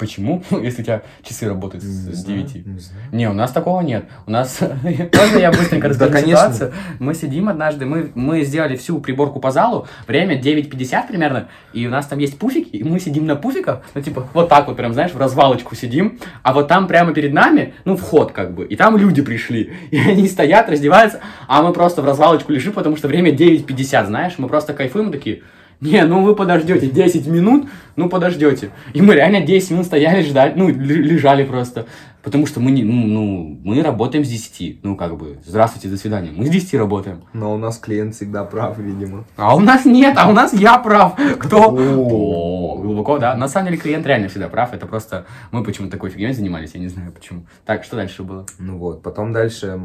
Почему? 0.00 0.42
Если 0.62 0.80
у 0.80 0.84
тебя 0.84 1.02
часы 1.22 1.46
работают 1.46 1.84
с 1.84 2.06
Не 2.06 2.14
с 2.14 2.16
знаю, 2.20 2.42
9. 2.42 2.66
не. 2.66 2.78
Не, 3.12 3.28
у 3.28 3.34
нас 3.34 3.52
такого 3.52 3.82
нет. 3.82 4.06
У 4.26 4.30
нас, 4.30 4.58
можно 4.82 5.38
я 5.38 5.52
быстренько 5.52 5.88
расскажу 5.88 6.16
ситуацию? 6.26 6.72
Мы 6.98 7.14
сидим 7.14 7.50
однажды, 7.50 7.84
мы, 7.84 8.10
мы 8.14 8.42
сделали 8.44 8.76
всю 8.76 8.98
приборку 9.00 9.40
по 9.40 9.50
залу, 9.50 9.86
время 10.06 10.40
9.50 10.40 11.06
примерно, 11.06 11.48
и 11.74 11.86
у 11.86 11.90
нас 11.90 12.06
там 12.06 12.18
есть 12.18 12.38
пуфики, 12.38 12.76
и 12.76 12.82
мы 12.82 12.98
сидим 12.98 13.26
на 13.26 13.36
пуфиках, 13.36 13.82
ну, 13.94 14.00
типа, 14.00 14.26
вот 14.32 14.48
так 14.48 14.68
вот 14.68 14.78
прям, 14.78 14.94
знаешь, 14.94 15.12
в 15.12 15.18
развалочку 15.18 15.74
сидим, 15.74 16.18
а 16.42 16.54
вот 16.54 16.68
там 16.68 16.86
прямо 16.86 17.12
перед 17.12 17.34
нами, 17.34 17.74
ну, 17.84 17.94
вход 17.96 18.32
как 18.32 18.54
бы, 18.54 18.64
и 18.64 18.76
там 18.76 18.96
люди 18.96 19.20
пришли, 19.20 19.74
и 19.90 19.98
они 19.98 20.26
стоят, 20.28 20.70
раздеваются, 20.70 21.20
а 21.46 21.62
мы 21.62 21.74
просто 21.74 22.00
в 22.00 22.06
развалочку 22.06 22.52
лежим, 22.52 22.72
потому 22.72 22.96
что 22.96 23.06
время 23.06 23.32
9.50, 23.32 24.06
знаешь, 24.06 24.34
мы 24.38 24.48
просто 24.48 24.72
кайфуем 24.72 25.12
такие, 25.12 25.42
не, 25.80 26.04
ну 26.04 26.22
вы 26.22 26.34
подождете 26.34 26.88
10 26.88 27.26
минут, 27.26 27.68
ну 27.96 28.08
подождете. 28.10 28.70
И 28.92 29.00
мы 29.00 29.14
реально 29.14 29.40
10 29.40 29.70
минут 29.70 29.86
стояли, 29.86 30.22
ждали, 30.22 30.52
ну, 30.54 30.68
лежали 30.68 31.44
просто. 31.44 31.86
Потому 32.22 32.46
что 32.46 32.60
мы, 32.60 32.70
не, 32.70 32.84
ну, 32.84 33.06
ну, 33.06 33.60
мы 33.64 33.82
работаем 33.82 34.24
с 34.24 34.28
10. 34.28 34.80
Ну, 34.82 34.96
как 34.96 35.16
бы, 35.16 35.38
здравствуйте, 35.46 35.88
до 35.88 35.96
свидания. 35.96 36.32
Мы 36.34 36.46
с 36.46 36.50
10 36.50 36.74
работаем. 36.74 37.24
Но 37.32 37.54
у 37.54 37.58
нас 37.58 37.78
клиент 37.78 38.14
всегда 38.14 38.44
прав, 38.44 38.78
видимо. 38.78 39.24
А 39.36 39.56
у 39.56 39.60
нас 39.60 39.84
нет, 39.84 40.14
а 40.18 40.28
у 40.28 40.32
нас 40.32 40.52
я 40.52 40.78
прав. 40.78 41.14
Кто? 41.38 41.74
О. 41.74 42.76
Глубоко, 42.82 43.18
да. 43.18 43.34
На 43.34 43.48
самом 43.48 43.68
деле 43.68 43.78
клиент 43.78 44.06
реально 44.06 44.28
всегда 44.28 44.48
прав. 44.48 44.74
Это 44.74 44.86
просто 44.86 45.24
мы 45.50 45.64
почему-то 45.64 45.92
такой 45.92 46.10
фигней 46.10 46.32
занимались, 46.32 46.72
я 46.74 46.80
не 46.80 46.88
знаю 46.88 47.12
почему. 47.12 47.46
Так, 47.64 47.84
что 47.84 47.96
дальше 47.96 48.22
было? 48.22 48.46
Ну 48.58 48.78
вот, 48.78 49.02
потом 49.02 49.32
дальше 49.32 49.80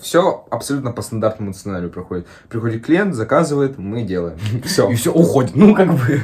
все 0.00 0.46
абсолютно 0.50 0.92
по 0.92 1.02
стандартному 1.02 1.52
сценарию 1.52 1.90
проходит. 1.90 2.26
Приходит 2.48 2.84
клиент, 2.84 3.14
заказывает, 3.14 3.78
мы 3.78 4.02
делаем. 4.02 4.38
Все. 4.64 4.88
И 4.90 4.94
все 4.94 5.12
уходит. 5.12 5.56
Ну, 5.56 5.74
как 5.74 5.92
бы. 5.92 6.20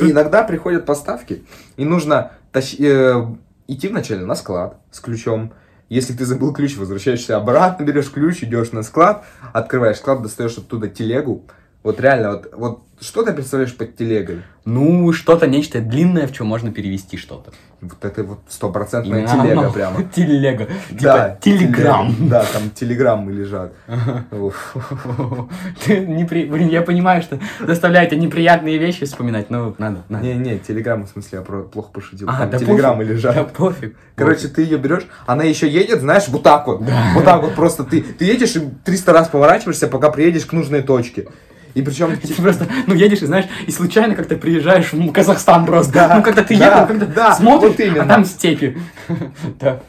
Иногда 0.00 0.44
приходят 0.44 0.86
поставки, 0.86 1.44
и 1.76 1.84
нужно 1.84 2.32
тащ- 2.52 2.82
э, 2.82 3.26
идти 3.66 3.88
вначале 3.88 4.24
на 4.24 4.34
склад 4.34 4.78
с 4.90 5.00
ключом. 5.00 5.52
Если 5.88 6.12
ты 6.12 6.24
забыл 6.24 6.52
ключ, 6.52 6.76
возвращаешься 6.76 7.36
обратно, 7.36 7.84
берешь 7.84 8.10
ключ, 8.10 8.42
идешь 8.42 8.72
на 8.72 8.82
склад, 8.82 9.24
открываешь 9.52 9.98
склад, 9.98 10.22
достаешь 10.22 10.58
оттуда 10.58 10.88
телегу. 10.88 11.44
Вот 11.86 12.00
реально, 12.00 12.32
вот, 12.32 12.52
вот 12.52 12.82
что 13.00 13.22
ты 13.22 13.32
представляешь 13.32 13.76
под 13.76 13.94
телегой? 13.94 14.42
Ну, 14.64 15.12
что-то, 15.12 15.46
нечто 15.46 15.80
длинное, 15.80 16.26
в 16.26 16.32
чем 16.32 16.48
можно 16.48 16.72
перевести 16.72 17.16
что-то. 17.16 17.52
Вот 17.80 18.04
это 18.04 18.24
вот 18.24 18.40
стопроцентная 18.48 19.20
Именно 19.20 19.44
телега 19.44 19.60
оно. 19.60 19.70
прямо. 19.70 20.02
Телега. 20.14 20.66
Да, 20.90 21.38
Типа 21.40 21.58
телеграм. 21.58 22.12
Да, 22.18 22.44
там 22.52 22.70
телеграммы 22.70 23.30
лежат. 23.30 23.72
Блин, 25.86 26.68
я 26.68 26.82
понимаю, 26.82 27.22
что 27.22 27.38
заставляет 27.60 28.10
неприятные 28.10 28.78
вещи 28.78 29.06
вспоминать, 29.06 29.50
но 29.50 29.72
надо. 29.78 30.02
Не-не, 30.08 30.58
телеграммы, 30.58 31.06
в 31.06 31.10
смысле, 31.10 31.38
я 31.38 31.44
плохо 31.44 31.90
пошутил. 31.92 32.26
Там 32.26 32.50
телеграммы 32.50 33.04
лежат. 33.04 33.36
Да 33.36 33.44
пофиг. 33.44 33.96
Короче, 34.16 34.48
ты 34.48 34.62
ее 34.62 34.78
берешь, 34.78 35.06
она 35.26 35.44
еще 35.44 35.68
едет, 35.68 36.00
знаешь, 36.00 36.26
вот 36.26 36.42
так 36.42 36.66
вот. 36.66 36.82
Вот 37.14 37.24
так 37.24 37.42
вот 37.42 37.54
просто 37.54 37.84
ты, 37.84 38.02
ты 38.02 38.24
едешь 38.24 38.56
и 38.56 38.62
300 38.84 39.12
раз 39.12 39.28
поворачиваешься, 39.28 39.86
пока 39.86 40.10
приедешь 40.10 40.46
к 40.46 40.52
нужной 40.52 40.82
точке. 40.82 41.28
И 41.76 41.82
причем... 41.82 42.16
Ты 42.16 42.34
просто, 42.42 42.66
ну, 42.86 42.94
едешь 42.94 43.20
и 43.20 43.26
знаешь, 43.26 43.44
и 43.66 43.70
случайно 43.70 44.14
как-то 44.14 44.36
приезжаешь 44.36 44.94
в 44.94 45.12
Казахстан 45.12 45.66
просто. 45.66 45.92
Да, 45.92 46.16
ну, 46.16 46.22
когда 46.22 46.42
ты 46.42 46.56
да, 46.56 46.66
ехал, 46.66 46.86
когда 46.86 47.06
да, 47.06 47.34
смотришь, 47.34 47.70
вот 47.72 47.80
именно. 47.80 48.02
а 48.02 48.06
там 48.06 48.24
степи. 48.24 48.78
Да. 49.60 49.80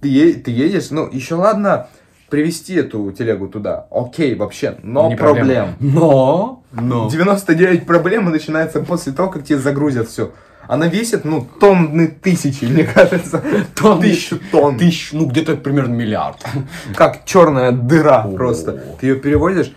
Ты, 0.00 0.34
ты 0.34 0.50
едешь, 0.50 0.90
ну, 0.90 1.08
еще 1.10 1.36
ладно 1.36 1.86
привезти 2.30 2.74
эту 2.74 3.12
телегу 3.12 3.46
туда. 3.48 3.86
Окей, 3.90 4.34
вообще, 4.34 4.76
но 4.82 5.08
Не 5.08 5.16
проблем. 5.16 5.76
Но, 5.78 6.64
но. 6.72 7.08
99 7.08 7.86
проблем 7.86 8.28
начинается 8.28 8.80
после 8.80 9.12
того, 9.12 9.30
как 9.30 9.44
тебе 9.44 9.58
загрузят 9.58 10.08
все. 10.08 10.32
Она 10.66 10.86
весит, 10.88 11.24
ну, 11.24 11.46
тонны 11.60 12.08
тысячи, 12.08 12.64
мне 12.64 12.84
кажется. 12.84 13.42
Тонны. 13.76 14.02
Тысячу 14.02 14.38
тонн. 14.50 14.78
Тысяч, 14.78 15.10
ну, 15.12 15.26
где-то 15.26 15.56
примерно 15.56 15.94
миллиард. 15.94 16.44
Как 16.96 17.24
черная 17.24 17.72
дыра 17.72 18.22
просто. 18.22 18.82
Ты 19.00 19.06
ее 19.08 19.16
переводишь, 19.16 19.72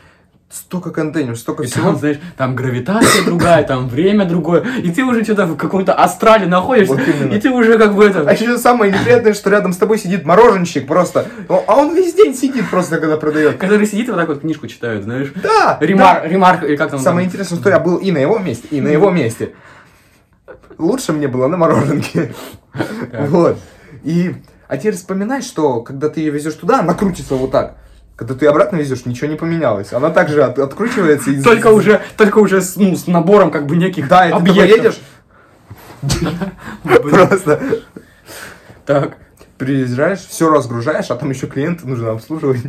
столько 0.54 0.92
контейнеров, 0.92 1.40
столько 1.40 1.64
И 1.64 1.66
всего. 1.66 1.86
там, 1.88 1.98
знаешь, 1.98 2.20
там 2.38 2.56
гравитация 2.56 3.26
другая, 3.26 3.64
там 3.64 3.90
время 3.90 4.26
другое, 4.26 4.64
и 4.84 4.92
ты 4.92 5.04
уже 5.04 5.24
что-то 5.24 5.48
в 5.48 5.58
каком-то 5.58 5.94
астрале 5.94 6.46
находишься, 6.46 6.94
Вот 6.94 7.02
именно. 7.08 7.34
и 7.34 7.40
ты 7.40 7.50
уже 7.50 7.78
как 7.80 7.96
бы 7.96 8.06
А 8.06 8.10
это... 8.10 8.32
еще 8.32 8.58
самое 8.58 8.92
неприятное, 8.92 9.34
что 9.34 9.50
рядом 9.50 9.74
с 9.74 9.78
тобой 9.78 9.98
сидит 9.98 10.26
мороженщик 10.26 10.86
просто. 10.88 11.28
А 11.50 11.76
он 11.76 11.96
весь 11.96 12.14
день 12.14 12.36
сидит 12.36 12.70
просто, 12.70 13.00
когда 13.00 13.18
продает. 13.18 13.58
Который 13.58 13.88
сидит 13.88 14.08
и 14.08 14.12
вот 14.12 14.18
так 14.18 14.28
вот 14.30 14.42
книжку 14.42 14.68
читает, 14.68 15.04
знаешь. 15.04 15.32
Да! 15.42 15.78
Ремар, 15.82 16.28
ремарк, 16.28 16.64
или 16.64 16.76
как 16.76 16.92
там? 16.92 17.00
Самое 17.00 17.26
там? 17.26 17.32
интересное, 17.32 17.60
что 17.60 17.70
я 17.70 17.80
был 17.80 17.98
и 17.98 18.12
на 18.12 18.20
его 18.20 18.38
месте, 18.38 18.68
и 18.70 18.80
на 18.80 18.90
его 18.90 19.10
месте. 19.10 19.54
Лучше 20.78 21.14
мне 21.14 21.28
было 21.28 21.48
на 21.48 21.58
мороженке. 21.58 22.34
Вот. 23.28 23.60
И, 24.04 24.36
а 24.68 24.78
теперь 24.78 24.96
вспоминай, 24.96 25.44
что 25.44 25.82
когда 25.82 26.10
ты 26.10 26.22
ее 26.22 26.32
везешь 26.32 26.56
туда, 26.56 26.80
она 26.80 26.96
крутится 26.96 27.36
вот 27.36 27.52
так. 27.52 27.76
Когда 28.16 28.36
ты 28.36 28.46
обратно 28.46 28.78
везешь, 28.78 29.06
ничего 29.06 29.28
не 29.32 29.36
поменялось. 29.36 29.92
Она 29.92 30.10
также 30.12 30.44
от- 30.44 30.60
откручивается 30.60 31.32
и... 31.32 31.42
Только 31.42 31.68
уже, 31.72 32.02
только 32.16 32.38
уже 32.38 32.62
с, 32.62 32.76
ну, 32.76 32.96
с 32.96 33.08
набором 33.08 33.50
как 33.50 33.66
бы 33.66 33.76
неких 33.76 34.08
Да, 34.08 34.28
и 34.28 34.32
ты 34.32 34.36
объектов. 34.38 34.68
едешь, 34.78 35.00
просто 36.84 37.82
Так. 38.86 39.18
приезжаешь, 39.58 40.20
все 40.20 40.50
разгружаешь, 40.52 41.10
а 41.10 41.16
там 41.16 41.30
еще 41.32 41.48
клиенты 41.48 41.88
нужно 41.88 42.12
обслуживать. 42.12 42.62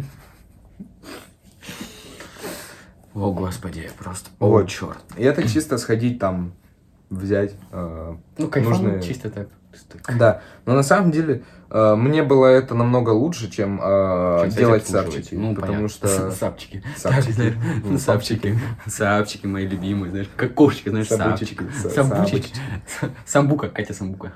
О, 3.14 3.32
господи, 3.32 3.90
просто. 3.98 4.30
О, 4.40 4.62
черт. 4.64 4.98
И 5.16 5.22
это 5.22 5.46
чисто 5.48 5.78
сходить 5.78 6.18
там, 6.18 6.52
взять. 7.10 7.52
э, 7.70 8.14
Ну, 8.38 8.46
Нужны- 8.48 9.02
чисто 9.02 9.30
так. 9.30 9.48
Да, 10.18 10.40
но 10.66 10.74
на 10.74 10.82
самом 10.82 11.10
деле 11.10 11.42
э, 11.70 11.94
мне 11.96 12.22
было 12.22 12.46
это 12.46 12.74
намного 12.74 13.10
лучше, 13.10 13.50
чем, 13.50 13.80
э, 13.82 14.40
Чем 14.42 14.50
делать 14.50 14.86
сапчики. 14.86 15.34
Ну, 15.34 15.54
потому 15.54 15.72
понятно. 15.74 15.88
что 15.88 16.30
Сапчики. 16.30 16.82
Сапчики. 16.96 17.24
Так, 17.26 17.34
знаешь, 17.34 17.54
Ну, 17.84 17.90
ну, 17.92 17.98
сапчики. 17.98 18.58
Сапчики 18.86 19.46
мои 19.46 19.66
любимые, 19.66 20.10
знаешь, 20.10 20.28
как 20.36 20.54
кошечки, 20.54 20.88
знаешь, 20.88 21.08
сапчики. 21.08 21.62
са- 21.82 21.90
Самбучечки. 21.90 22.54
Самбука, 23.26 23.68
Катя 23.68 23.92
Самбука. 23.94 24.32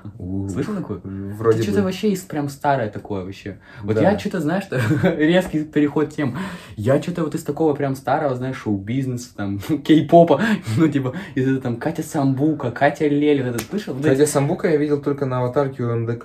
Слышал 0.51 0.75
такое? 0.75 0.99
вроде 1.03 1.63
что-то 1.63 1.83
вообще 1.83 2.15
прям 2.27 2.49
старое 2.49 2.89
такое 2.89 3.23
вообще. 3.23 3.59
Вот 3.83 3.99
я 3.99 4.17
что-то, 4.19 4.39
знаешь, 4.41 4.65
резкий 5.03 5.63
переход 5.63 6.09
тем. 6.13 6.37
Я 6.75 7.01
что-то 7.01 7.23
вот 7.23 7.35
из 7.35 7.43
такого 7.43 7.73
прям 7.73 7.95
старого, 7.95 8.35
знаешь, 8.35 8.57
шоу-бизнеса, 8.57 9.29
там, 9.35 9.59
кей-попа, 9.59 10.41
ну, 10.77 10.87
типа, 10.87 11.13
из 11.35 11.43
этого 11.47 11.61
там 11.61 11.77
Катя 11.77 12.03
Самбука, 12.03 12.71
Катя 12.71 13.07
Лель, 13.07 13.43
вот 13.43 13.55
это 13.55 13.63
слышал? 13.63 13.93
Эти- 13.95 14.01
Кстати, 14.11 14.25
самбука 14.29 14.67
я 14.69 14.77
видел 14.77 15.01
только 15.01 15.25
на 15.25 15.39
аватарке 15.39 15.83
у 15.83 15.95
МДК. 15.95 16.18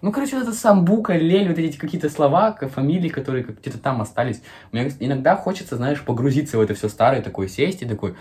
Ну, 0.00 0.12
короче, 0.12 0.36
вот 0.36 0.44
это 0.44 0.52
самбука, 0.52 1.14
лель, 1.16 1.48
вот 1.48 1.58
эти 1.58 1.76
какие-то 1.76 2.08
слова, 2.08 2.56
фамилии, 2.74 3.08
которые 3.08 3.44
где-то 3.44 3.78
там 3.78 4.00
остались. 4.00 4.40
Мне 4.70 4.92
иногда 5.00 5.34
хочется, 5.34 5.74
знаешь, 5.76 6.00
погрузиться 6.02 6.56
в 6.56 6.60
это 6.60 6.74
все 6.74 6.88
старое, 6.88 7.20
такой 7.20 7.48
сесть 7.48 7.82
и 7.82 7.84
такой, 7.86 8.14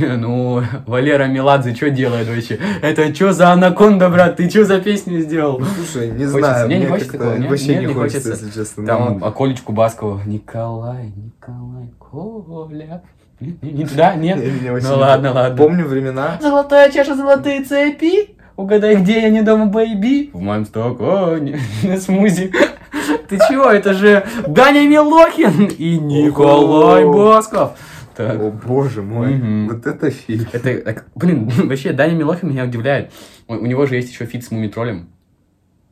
не, 0.00 0.06
ну, 0.16 0.62
Валера 0.86 1.26
Меладзе 1.26 1.74
что 1.74 1.90
делает 1.90 2.26
вообще? 2.26 2.58
Это 2.80 3.14
что 3.14 3.32
за 3.34 3.52
анаконда, 3.52 4.08
брат? 4.08 4.36
Ты 4.36 4.48
что 4.48 4.64
за 4.64 4.80
песню 4.80 5.20
сделал? 5.20 5.58
Ну, 5.58 5.66
слушай, 5.66 6.08
не 6.08 6.24
Хочется. 6.24 6.38
знаю, 6.38 6.66
Мне 6.68 6.76
не 6.76 6.80
мне 6.84 6.90
хочется 6.92 7.12
как-то 7.12 7.30
такого, 7.32 7.48
вообще 7.50 7.66
Нет, 7.68 7.80
не, 7.82 7.86
не 7.88 7.94
хочется, 7.94 8.28
хочется. 8.30 8.46
если 8.46 8.60
честно. 8.60 8.86
Там 8.86 9.18
но- 9.18 9.26
Аколечку 9.26 9.72
Баскову. 9.72 10.20
Николай, 10.24 11.12
Николай, 11.16 11.90
Коля. 11.98 13.02
Не, 13.40 13.58
не- 13.62 13.72
не 13.72 13.86
туда, 13.86 14.14
нет? 14.14 14.36
Не, 14.38 14.50
мне 14.50 14.70
Ну 14.70 14.78
не 14.78 14.86
ладно, 14.86 15.32
ладно. 15.32 15.56
Помню 15.56 15.86
времена. 15.86 16.38
Золотая 16.40 16.90
чаша, 16.90 17.14
золотые 17.14 17.62
цепи. 17.64 18.36
Угадай, 18.60 18.96
где 18.96 19.22
я 19.22 19.30
не 19.30 19.40
дома, 19.40 19.66
baby? 19.66 20.30
В 20.34 20.40
моем 20.42 20.66
стакане 20.66 21.58
не 21.82 21.96
смузи. 22.00 22.52
Ты 23.26 23.38
чего? 23.48 23.64
Это 23.70 23.94
же 23.94 24.26
Даня 24.46 24.86
Милохин 24.86 25.66
и 25.68 25.96
Николай. 25.98 27.06
Басков. 27.06 27.78
Так. 28.14 28.38
О 28.38 28.50
боже 28.50 29.00
мой, 29.00 29.34
Мгм. 29.36 29.68
вот 29.68 29.86
это 29.86 30.10
фильм. 30.10 30.46
Это, 30.52 30.74
так, 30.82 31.06
блин, 31.14 31.48
вообще, 31.56 31.92
Даня 31.94 32.14
Милохин 32.14 32.50
меня 32.50 32.64
удивляет. 32.64 33.10
У, 33.48 33.54
у 33.54 33.64
него 33.64 33.86
же 33.86 33.94
есть 33.96 34.10
еще 34.10 34.26
фит 34.26 34.44
с 34.44 34.50
Мумий 34.50 34.72
Троллем. 34.72 35.08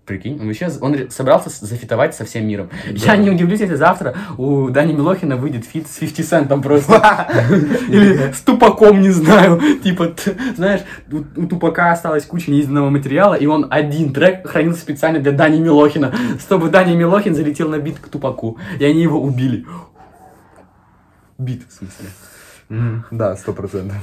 Прикинь, 0.09 0.41
он 0.41 0.47
вообще 0.47 0.71
он 0.81 1.11
собрался 1.11 1.51
зафитовать 1.51 2.15
со 2.15 2.25
всем 2.25 2.47
миром. 2.47 2.71
Я 2.87 3.15
не 3.19 3.29
удивлюсь, 3.29 3.61
если 3.61 3.75
завтра 3.75 4.17
у 4.39 4.71
Дани 4.71 4.95
Милохина 4.95 5.37
выйдет 5.37 5.67
фит 5.67 5.87
с 5.87 5.99
50 5.99 6.27
Центом 6.27 6.63
просто. 6.63 7.29
Или 7.89 8.33
с 8.33 8.41
Тупаком, 8.41 9.03
не 9.03 9.11
знаю. 9.11 9.61
Типа, 9.85 10.15
знаешь, 10.57 10.81
у, 11.13 11.47
Тупака 11.47 11.93
осталась 11.93 12.25
куча 12.25 12.51
неизданного 12.51 12.89
материала, 12.89 13.35
и 13.35 13.45
он 13.45 13.67
один 13.69 14.15
трек 14.15 14.49
хранился 14.49 14.81
специально 14.81 15.21
для 15.21 15.33
Дани 15.33 15.61
Милохина, 15.61 16.15
чтобы 16.41 16.71
Дани 16.71 16.97
Милохин 16.97 17.35
залетел 17.35 17.69
на 17.69 17.79
бит 17.79 17.99
к 17.99 18.09
Тупаку. 18.09 18.57
И 18.79 18.85
они 18.87 19.03
его 19.03 19.21
убили. 19.21 19.67
Бит, 21.37 21.65
в 21.69 21.73
смысле. 21.73 23.05
Да, 23.11 23.37
сто 23.37 23.53
процентов. 23.53 23.99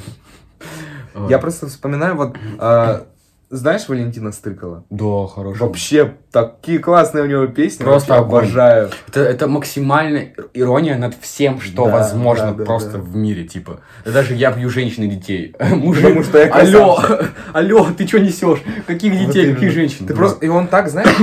Я 1.29 1.39
просто 1.39 1.65
вспоминаю, 1.65 2.15
вот, 2.15 2.37
а, 2.59 3.07
знаешь 3.49 3.87
Валентина 3.87 4.31
Стыкала? 4.31 4.83
Да, 4.89 5.27
хорошо. 5.27 5.65
Вообще, 5.65 6.13
такие 6.31 6.79
классные 6.79 7.23
у 7.23 7.27
него 7.27 7.47
песни. 7.47 7.83
Просто 7.83 8.15
обожаю. 8.15 8.89
Это, 9.07 9.21
это 9.21 9.47
максимальная 9.47 10.33
ирония 10.53 10.97
над 10.97 11.15
всем, 11.19 11.61
что 11.61 11.85
Да, 11.85 11.91
возможно 11.91 12.51
да, 12.51 12.53
да, 12.53 12.65
просто 12.65 12.93
да. 12.93 12.99
в 12.99 13.15
мире, 13.15 13.45
типа. 13.45 13.79
Да 14.03 14.11
Даже 14.11 14.35
я 14.35 14.51
бью 14.51 14.69
женщин 14.69 15.03
и 15.03 15.07
детей. 15.07 15.55
Мужик, 15.71 16.03
Потому 16.03 16.23
что 16.23 16.39
я 16.39 16.53
алло, 16.53 16.99
алло, 17.53 17.87
ты 17.97 18.07
что 18.07 18.19
несешь? 18.19 18.63
Каких 18.87 19.13
Вот 19.13 19.27
детей, 19.27 19.53
каких 19.53 19.71
женщин? 19.71 20.07
Ты 20.07 20.13
просто, 20.13 20.45
и 20.45 20.49
он 20.49 20.67
так, 20.67 20.89
знаешь, 20.89 21.15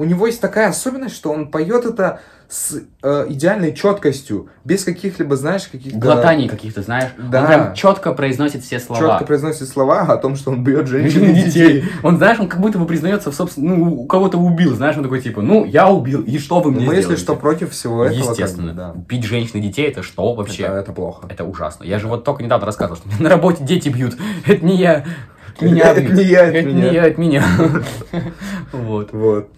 у 0.00 0.04
него 0.04 0.26
есть 0.26 0.40
такая 0.40 0.68
особенность, 0.70 1.14
что 1.14 1.30
он 1.30 1.50
поет 1.50 1.84
это 1.84 2.20
с 2.48 2.82
э, 3.02 3.26
идеальной 3.28 3.74
четкостью, 3.74 4.48
без 4.64 4.82
каких-либо, 4.82 5.36
знаешь, 5.36 5.68
каких-то... 5.68 5.98
Глотаний 5.98 6.48
каких-то, 6.48 6.80
знаешь. 6.80 7.10
Да. 7.18 7.42
Он 7.42 7.46
прям 7.46 7.74
четко 7.74 8.12
произносит 8.12 8.64
все 8.64 8.80
слова. 8.80 8.98
Четко 9.00 9.26
произносит 9.26 9.68
слова 9.68 10.00
о 10.00 10.16
том, 10.16 10.36
что 10.36 10.52
он 10.52 10.64
бьет 10.64 10.88
женщин 10.88 11.24
и 11.24 11.34
детей. 11.34 11.84
Он, 12.02 12.16
знаешь, 12.16 12.40
он 12.40 12.48
как 12.48 12.60
будто 12.60 12.78
бы 12.78 12.86
признается 12.86 13.30
в 13.30 13.34
собственном... 13.34 13.78
Ну, 13.78 13.92
у 14.00 14.06
кого-то 14.06 14.38
убил, 14.38 14.74
знаешь, 14.74 14.96
он 14.96 15.02
такой, 15.02 15.20
типа, 15.20 15.42
ну, 15.42 15.66
я 15.66 15.90
убил, 15.90 16.22
и 16.22 16.38
что 16.38 16.60
вы 16.60 16.72
мне 16.72 16.86
Мы, 16.86 16.94
если 16.94 17.16
что, 17.16 17.36
против 17.36 17.72
всего 17.72 18.06
этого. 18.06 18.30
Естественно. 18.30 18.72
да. 18.72 18.94
Бить 18.96 19.24
женщин 19.24 19.58
и 19.58 19.60
детей, 19.60 19.86
это 19.86 20.02
что 20.02 20.32
вообще? 20.32 20.62
Это, 20.62 20.76
это 20.76 20.92
плохо. 20.92 21.26
Это 21.28 21.44
ужасно. 21.44 21.84
Я 21.84 21.98
же 21.98 22.08
вот 22.08 22.24
только 22.24 22.42
недавно 22.42 22.64
рассказывал, 22.64 22.96
что 22.96 23.22
на 23.22 23.28
работе 23.28 23.64
дети 23.64 23.90
бьют. 23.90 24.16
Это 24.46 24.64
не 24.64 24.76
я. 24.76 25.04
Меня, 25.60 25.92
Это 25.92 26.00
не 26.00 26.24
я, 26.24 26.46
Это 26.46 26.68
меня. 26.68 26.88
не 26.88 26.94
я, 26.94 27.04
от 27.04 27.18
меня. 27.18 27.44
Вот. 28.72 29.12
Вот. 29.12 29.50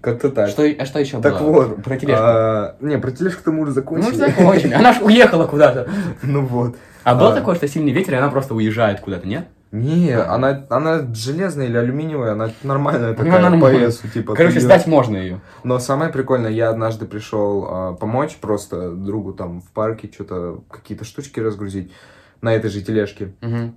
Как-то 0.00 0.30
так. 0.30 0.48
Что, 0.48 0.62
а 0.78 0.84
что 0.86 0.98
еще 1.00 1.20
Так 1.20 1.40
было? 1.40 1.50
вот. 1.50 1.82
Про 1.82 1.96
тележку. 1.96 2.22
а, 2.24 2.76
не, 2.80 2.98
про 2.98 3.10
тележку-то 3.10 3.50
мы 3.50 3.62
уже 3.62 3.70
Ну, 3.70 3.74
закончили. 3.74 4.14
закончили. 4.16 4.72
Она 4.74 4.92
ж 4.92 4.98
уехала 5.02 5.46
куда-то. 5.46 5.88
Ну 6.22 6.46
вот. 6.46 6.76
А 7.04 7.14
было 7.14 7.32
А. 7.32 7.34
такое, 7.34 7.54
что 7.56 7.66
сильный 7.66 7.92
ветер, 7.92 8.14
и 8.14 8.16
она 8.16 8.28
просто 8.28 8.54
уезжает 8.54 9.00
куда-то, 9.00 9.26
нет? 9.26 9.48
Не, 9.70 10.12
она, 10.12 10.64
она 10.70 11.06
железная 11.14 11.66
или 11.66 11.76
алюминиевая, 11.76 12.32
она 12.32 12.50
нормальная 12.62 13.12
такая 13.12 13.32
по 13.36 13.50
нормальная. 13.50 13.86
весу, 13.88 14.08
типа. 14.08 14.34
Короче, 14.34 14.56
её- 14.56 14.64
сдать 14.64 14.86
можно 14.86 15.16
ее. 15.16 15.40
Но 15.62 15.78
самое 15.78 16.10
прикольное, 16.10 16.50
я 16.50 16.70
однажды 16.70 17.04
пришел 17.04 17.66
а, 17.68 17.92
помочь 17.92 18.36
просто 18.40 18.92
другу 18.92 19.32
там 19.34 19.60
в 19.60 19.70
парке 19.72 20.10
что-то 20.12 20.62
какие-то 20.70 21.04
штучки 21.04 21.38
разгрузить 21.40 21.92
на 22.40 22.54
этой 22.54 22.70
же 22.70 22.80
тележке. 22.82 23.32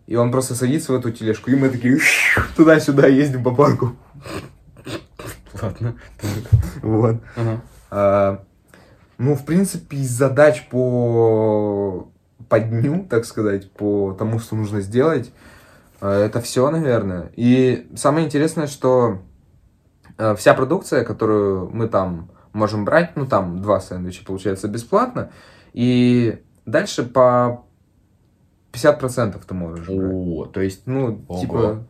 И 0.07 0.15
он 0.15 0.31
просто 0.31 0.55
садится 0.55 0.93
в 0.93 0.95
эту 0.95 1.11
тележку, 1.11 1.49
и 1.51 1.55
мы 1.55 1.67
такие 1.69 1.97
туда-сюда 2.55 3.07
ездим 3.07 3.43
по 3.43 3.51
парку. 3.53 3.93
Ладно. 5.61 5.95
Вот. 6.81 7.17
А, 7.89 8.43
ну, 9.17 9.35
в 9.35 9.45
принципе, 9.45 9.97
из 9.97 10.09
задач 10.09 10.67
по, 10.69 12.09
по 12.49 12.59
дню, 12.59 13.05
так 13.09 13.25
сказать, 13.25 13.71
по 13.71 14.13
тому, 14.13 14.39
что 14.39 14.55
нужно 14.55 14.81
сделать, 14.81 15.31
а, 15.99 16.25
это 16.25 16.41
все, 16.41 16.69
наверное. 16.71 17.31
И 17.35 17.87
самое 17.95 18.25
интересное, 18.25 18.67
что 18.67 19.19
а, 20.17 20.35
вся 20.35 20.53
продукция, 20.53 21.03
которую 21.03 21.69
мы 21.69 21.87
там 21.87 22.31
можем 22.53 22.85
брать, 22.85 23.15
ну, 23.15 23.25
там 23.25 23.61
два 23.61 23.79
сэндвича, 23.79 24.25
получается, 24.25 24.67
бесплатно, 24.67 25.31
и 25.73 26.41
дальше 26.65 27.03
по 27.03 27.65
50% 28.73 29.41
ты 29.45 29.53
можешь 29.53 29.87
брать. 29.87 30.11
О, 30.13 30.45
то 30.45 30.61
есть, 30.61 30.87
Ну, 30.87 31.23
Ого. 31.27 31.39
типа, 31.39 31.83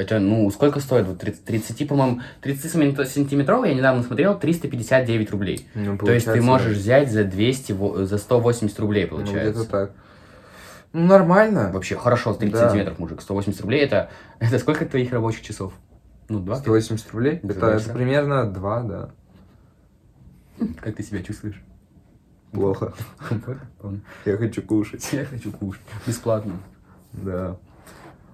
это, 0.00 0.18
ну, 0.18 0.50
сколько 0.50 0.80
стоит? 0.80 1.06
Вот 1.06 1.18
30, 1.18 1.44
30 1.44 1.88
по-моему, 1.88 2.20
30 2.40 2.70
сантиметровый, 3.08 3.70
я 3.70 3.74
недавно 3.76 4.02
смотрел, 4.02 4.38
359 4.38 5.30
рублей. 5.30 5.66
ну, 5.74 5.96
То 5.98 6.10
есть 6.12 6.26
ты 6.26 6.40
можешь 6.40 6.74
да. 6.74 6.80
взять 6.80 7.12
за 7.12 7.24
200, 7.24 7.72
во- 7.72 8.04
за 8.04 8.18
180 8.18 8.78
рублей, 8.80 9.04
Ну, 9.04 9.16
получается. 9.18 9.50
где-то 9.60 9.70
так. 9.70 9.90
Ну, 10.92 11.06
нормально. 11.06 11.70
Вообще, 11.72 11.96
хорошо, 11.96 12.34
30 12.34 12.52
Да. 12.52 12.68
сантиметров, 12.68 12.98
мужик. 12.98 13.20
180 13.22 13.60
рублей, 13.62 13.82
это, 13.84 14.10
это 14.40 14.58
сколько 14.58 14.84
твоих 14.86 15.12
рабочих 15.12 15.42
часов? 15.42 15.72
Ну, 16.28 16.40
два? 16.40 16.56
180 16.56 17.10
рублей? 17.12 17.40
Это, 17.42 17.66
это 17.70 17.90
примерно 17.92 18.46
2, 18.50 18.82
да. 18.82 19.10
Как 20.80 20.96
ты 20.96 21.02
себя 21.02 21.22
чувствуешь? 21.22 21.62
Плохо. 22.52 22.92
Я 24.24 24.36
хочу 24.36 24.62
кушать. 24.62 25.08
Я 25.12 25.24
хочу 25.24 25.52
кушать. 25.52 25.82
Бесплатно. 26.06 26.54
Да. 27.12 27.56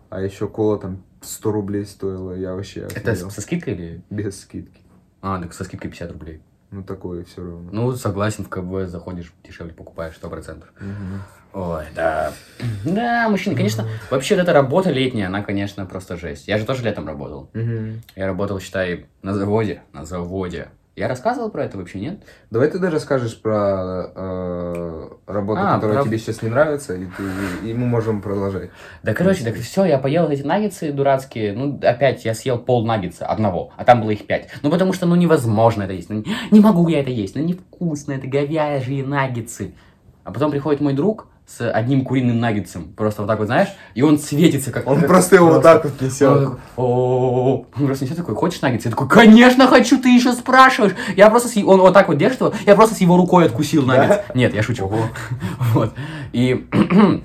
А 0.09 0.21
еще 0.23 0.49
кола 0.49 0.79
там 0.79 1.03
100 1.21 1.53
рублей 1.53 1.85
стоила, 1.87 2.33
я 2.33 2.55
вообще 2.55 2.89
Это 2.95 3.15
со 3.15 3.41
скидкой 3.41 3.75
или? 3.75 4.03
Без 4.11 4.41
скидки. 4.41 4.81
А, 5.23 5.41
так 5.41 5.53
со 5.53 5.65
скидкой 5.65 5.91
50 5.91 6.13
рублей. 6.13 6.41
Ну, 6.71 6.83
такое 6.83 7.25
все 7.25 7.43
равно. 7.43 7.69
Ну, 7.73 7.93
согласен, 7.93 8.45
в 8.45 8.49
КБ 8.49 8.89
заходишь, 8.89 9.33
дешевле 9.45 9.73
покупаешь, 9.73 10.15
100%. 10.15 10.65
Мгм. 10.81 11.23
Ой, 11.53 11.85
да. 11.95 12.33
Да, 12.85 13.29
мужчины, 13.31 13.57
конечно, 13.57 13.89
вообще 14.11 14.35
вот 14.35 14.43
эта 14.43 14.53
работа 14.53 14.91
летняя, 14.91 15.29
она, 15.29 15.43
конечно, 15.43 15.87
просто 15.87 16.17
жесть. 16.17 16.49
Я 16.49 16.59
же 16.59 16.67
тоже 16.67 16.83
летом 16.83 17.07
работал. 17.07 17.49
Мгм. 17.55 18.03
Я 18.15 18.27
работал, 18.27 18.61
считай, 18.61 19.07
на 19.23 19.33
заводе. 19.33 19.83
На 19.93 20.05
заводе. 20.05 20.69
Я 20.97 21.09
рассказывал 21.09 21.51
про 21.51 21.63
это 21.65 21.77
вообще, 21.77 22.01
нет? 22.01 22.23
Давай 22.51 22.71
ты 22.71 22.79
даже 22.79 22.95
расскажешь 22.95 23.39
про 23.43 24.11
э, 24.15 25.09
работу, 25.27 25.61
А, 25.63 25.75
которая 25.75 25.99
про- 25.99 26.05
тебе 26.07 26.19
сейчас 26.19 26.41
не 26.41 26.49
нравится, 26.49 26.95
и, 26.95 27.05
ты, 27.05 27.69
и 27.69 27.75
мы 27.75 27.85
можем 27.85 28.23
продолжать. 28.23 28.71
Да, 29.03 29.13
короче, 29.13 29.45
так 29.45 29.57
все, 29.57 29.85
я 29.85 29.99
поел 29.99 30.31
эти 30.31 30.41
наггетсы 30.41 30.93
дурацкие. 30.93 31.53
Ну, 31.53 31.79
опять, 31.83 32.25
я 32.25 32.33
съел 32.33 32.59
пол 32.59 32.87
наггетса 32.87 33.27
одного, 33.27 33.73
а 33.77 33.85
там 33.85 34.01
было 34.01 34.11
их 34.11 34.27
пять. 34.27 34.49
Ну, 34.63 34.71
потому 34.71 34.95
что, 34.95 35.05
ну, 35.05 35.17
невозможно 35.17 35.83
это 35.83 35.93
есть. 35.93 36.09
Ну, 36.09 36.17
не, 36.17 36.25
не 36.51 36.61
могу 36.61 36.89
я 36.89 37.01
это 37.01 37.11
есть. 37.11 37.35
Ну, 37.37 37.43
невкусно, 37.43 38.13
это 38.13 38.27
говяжьи 38.27 39.03
наггетсы. 39.03 39.75
А 40.25 40.33
потом 40.33 40.51
приходит 40.51 40.81
мой 40.81 40.95
друг 40.95 41.27
с 41.47 41.71
одним 41.71 42.05
куриным 42.05 42.41
наггетсом. 42.41 42.93
Просто 42.97 43.23
вот 43.23 43.29
так 43.29 43.39
вот, 43.39 43.47
знаешь, 43.47 43.69
и 43.95 44.03
он 44.03 44.19
светится, 44.19 44.73
как... 44.73 44.87
Он 44.87 44.99
как- 44.99 45.07
просто 45.09 45.37
его 45.37 45.47
вот 45.47 45.63
так 45.63 45.85
вот 45.85 46.01
несет. 46.01 46.59
Он 46.77 47.67
просто 47.87 48.05
несет 48.05 48.17
такой, 48.17 48.35
хочешь 48.35 48.61
наггетс? 48.61 48.85
Я 48.85 48.91
такой, 48.91 49.09
конечно 49.09 49.69
хочу, 49.69 50.01
ты 50.01 50.09
еще 50.09 50.33
спрашиваешь. 50.33 50.95
Я 51.17 51.31
просто, 51.31 51.49
с... 51.49 51.57
он 51.57 51.81
вот 51.81 51.95
так 51.95 52.09
вот 52.09 52.19
держит 52.19 52.41
его, 52.41 52.53
я 52.67 52.75
просто 52.75 52.97
с 52.97 52.99
его 52.99 53.17
рукой 53.17 53.47
откусил 53.47 53.85
наггетс. 53.85 54.23
Нет, 54.35 54.55
я 54.55 54.63
шучу. 54.63 54.91
Вот. 55.73 55.93
И 56.33 56.67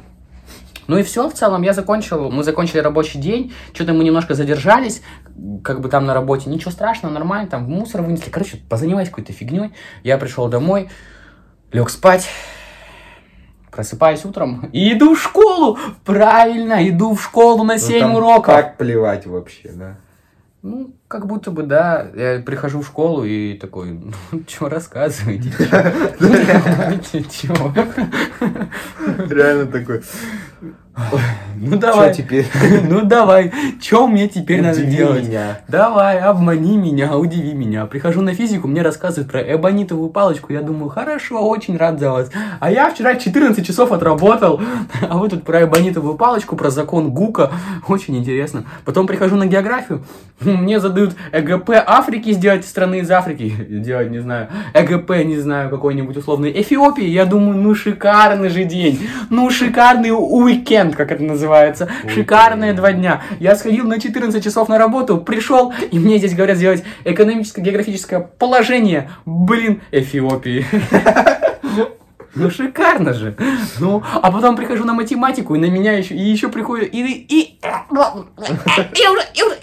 ну 0.87 0.97
и 0.97 1.03
все, 1.03 1.29
в 1.29 1.33
целом, 1.33 1.63
я 1.63 1.73
закончил, 1.73 2.29
мы 2.29 2.43
закончили 2.43 2.79
рабочий 2.79 3.19
день, 3.19 3.53
что-то 3.73 3.93
мы 3.93 4.03
немножко 4.03 4.35
задержались, 4.35 5.01
как 5.63 5.81
бы 5.81 5.89
там 5.89 6.05
на 6.05 6.13
работе, 6.13 6.49
ничего 6.49 6.71
страшного, 6.71 7.13
нормально, 7.13 7.49
там 7.49 7.65
в 7.65 7.69
мусор 7.69 8.01
вынесли, 8.01 8.29
короче, 8.29 8.57
позанимались 8.69 9.09
какой-то 9.09 9.33
фигней, 9.33 9.71
я 10.03 10.17
пришел 10.17 10.47
домой, 10.47 10.89
лег 11.71 11.89
спать, 11.89 12.27
просыпаюсь 13.71 14.25
утром 14.25 14.69
и 14.73 14.93
иду 14.93 15.15
в 15.15 15.21
школу, 15.21 15.79
правильно, 16.05 16.87
иду 16.87 17.15
в 17.15 17.23
школу 17.23 17.63
на 17.63 17.73
Ну, 17.73 17.79
7 17.79 17.99
там 17.99 18.15
уроков. 18.15 18.53
Так 18.53 18.77
плевать 18.77 19.25
вообще, 19.25 19.71
да. 19.73 19.97
Ну, 20.61 20.93
как 21.07 21.25
будто 21.25 21.49
бы, 21.49 21.63
да, 21.63 22.07
я 22.15 22.39
прихожу 22.45 22.81
в 22.81 22.85
школу 22.85 23.23
и 23.23 23.55
такой, 23.55 23.93
ну, 24.31 24.43
что 24.47 24.69
рассказываете? 24.69 25.49
Чего? 27.29 27.73
Реально 29.33 29.65
такой. 29.71 30.03
Ну, 31.63 31.77
давай. 31.77 32.11
Что 32.11 32.23
теперь? 32.23 32.45
Ну 32.89 33.01
давай, 33.01 33.51
что 33.79 34.07
мне 34.07 34.27
теперь 34.27 34.61
надо 34.61 34.81
делать? 34.83 35.27
меня. 35.27 35.59
Давай, 35.67 36.19
обмани 36.19 36.75
меня, 36.75 37.15
удиви 37.17 37.53
меня. 37.53 37.85
Прихожу 37.85 38.21
на 38.21 38.33
физику, 38.33 38.67
мне 38.67 38.81
рассказывают 38.81 39.31
про 39.31 39.41
эбонитовую 39.41 40.09
палочку. 40.09 40.51
Я 40.53 40.61
думаю, 40.61 40.89
хорошо, 40.89 41.47
очень 41.47 41.77
рад 41.77 41.99
за 41.99 42.11
вас. 42.11 42.31
А 42.59 42.71
я 42.71 42.89
вчера 42.89 43.15
14 43.15 43.65
часов 43.65 43.91
отработал, 43.91 44.59
а 45.07 45.17
вы 45.17 45.29
тут 45.29 45.43
про 45.43 45.63
эбонитовую 45.63 46.15
палочку, 46.15 46.55
про 46.55 46.71
закон 46.71 47.11
Гука. 47.11 47.51
Очень 47.87 48.17
интересно. 48.17 48.63
Потом 48.85 49.05
прихожу 49.05 49.35
на 49.35 49.45
географию, 49.45 50.03
мне 50.39 50.79
задают 50.79 51.15
ЭГП 51.31 51.71
Африки 51.85 52.31
сделать, 52.31 52.65
страны 52.65 52.99
из 52.99 53.11
Африки, 53.11 53.53
делать, 53.69 54.09
не 54.09 54.19
знаю, 54.19 54.47
ЭГП, 54.73 55.11
не 55.25 55.37
знаю, 55.37 55.69
какой-нибудь 55.69 56.17
условный 56.17 56.51
Эфиопии. 56.59 57.05
Я 57.05 57.25
думаю, 57.25 57.57
ну 57.57 57.75
шикарный 57.75 58.49
же 58.49 58.63
день, 58.63 59.07
ну 59.29 59.49
шикарный 59.51 60.11
уикенд, 60.11 60.50
как 60.95 61.11
это 61.11 61.23
называется. 61.23 61.89
Шикарные 62.07 62.73
два 62.73 62.91
дня. 62.93 63.23
Я 63.39 63.55
сходил 63.55 63.87
на 63.87 63.99
14 63.99 64.43
часов 64.43 64.69
на 64.69 64.77
работу, 64.77 65.17
пришел, 65.17 65.73
и 65.91 65.99
мне 65.99 66.17
здесь 66.17 66.35
говорят 66.35 66.57
сделать 66.57 66.83
экономическое, 67.03 67.61
географическое 67.61 68.19
положение, 68.19 69.11
блин, 69.25 69.81
Эфиопии. 69.91 70.65
Ну 72.33 72.49
шикарно 72.49 73.13
же. 73.13 73.35
Ну, 73.79 74.01
а 74.21 74.31
потом 74.31 74.55
прихожу 74.55 74.85
на 74.85 74.93
математику, 74.93 75.55
и 75.55 75.59
на 75.59 75.65
меня 75.65 75.93
еще, 75.93 76.15
и 76.15 76.21
еще 76.21 76.47
приходит, 76.47 76.93
и, 76.93 77.25
и, 77.27 77.59
я 77.61 79.11
уже, 79.11 79.21
я 79.33 79.45
уже, 79.45 79.57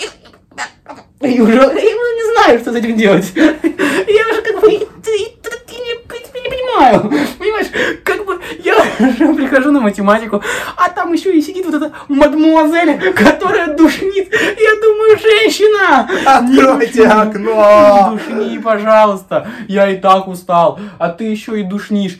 я 1.22 1.42
уже, 1.42 1.52
я 1.52 1.62
уже 1.62 1.72
не 1.72 2.32
знаю, 2.34 2.60
что 2.60 2.72
с 2.72 2.76
этим 2.76 2.96
делать. 2.96 3.32
Я 3.34 4.28
уже 4.30 4.42
как 4.42 4.60
бы, 4.60 4.68
ты, 4.68 5.18
ты, 5.42 5.50
ты 5.66 5.74
не, 5.76 5.94
в 5.96 6.08
принципе, 6.08 6.40
не 6.40 6.48
понимаю. 6.78 7.10
Понимаешь, 7.38 7.66
как 8.04 8.24
бы 8.24 8.40
я 8.64 8.76
уже 8.76 9.34
прихожу 9.34 9.70
на 9.70 9.80
математику, 9.80 10.42
а 10.76 10.88
там 10.90 11.12
еще 11.12 11.36
и 11.36 11.42
сидит 11.42 11.66
вот 11.66 11.74
эта 11.74 11.92
мадмуазель, 12.08 13.12
которая 13.12 13.76
душнит. 13.76 14.32
Я 14.32 14.80
думаю, 14.82 15.18
женщина! 15.18 16.08
Откройте 16.24 17.06
окно! 17.06 18.12
Душни, 18.12 18.58
пожалуйста. 18.58 19.48
Я 19.68 19.88
и 19.90 19.96
так 19.96 20.28
устал, 20.28 20.78
а 20.98 21.08
ты 21.08 21.24
еще 21.24 21.60
и 21.60 21.64
душнишь. 21.64 22.18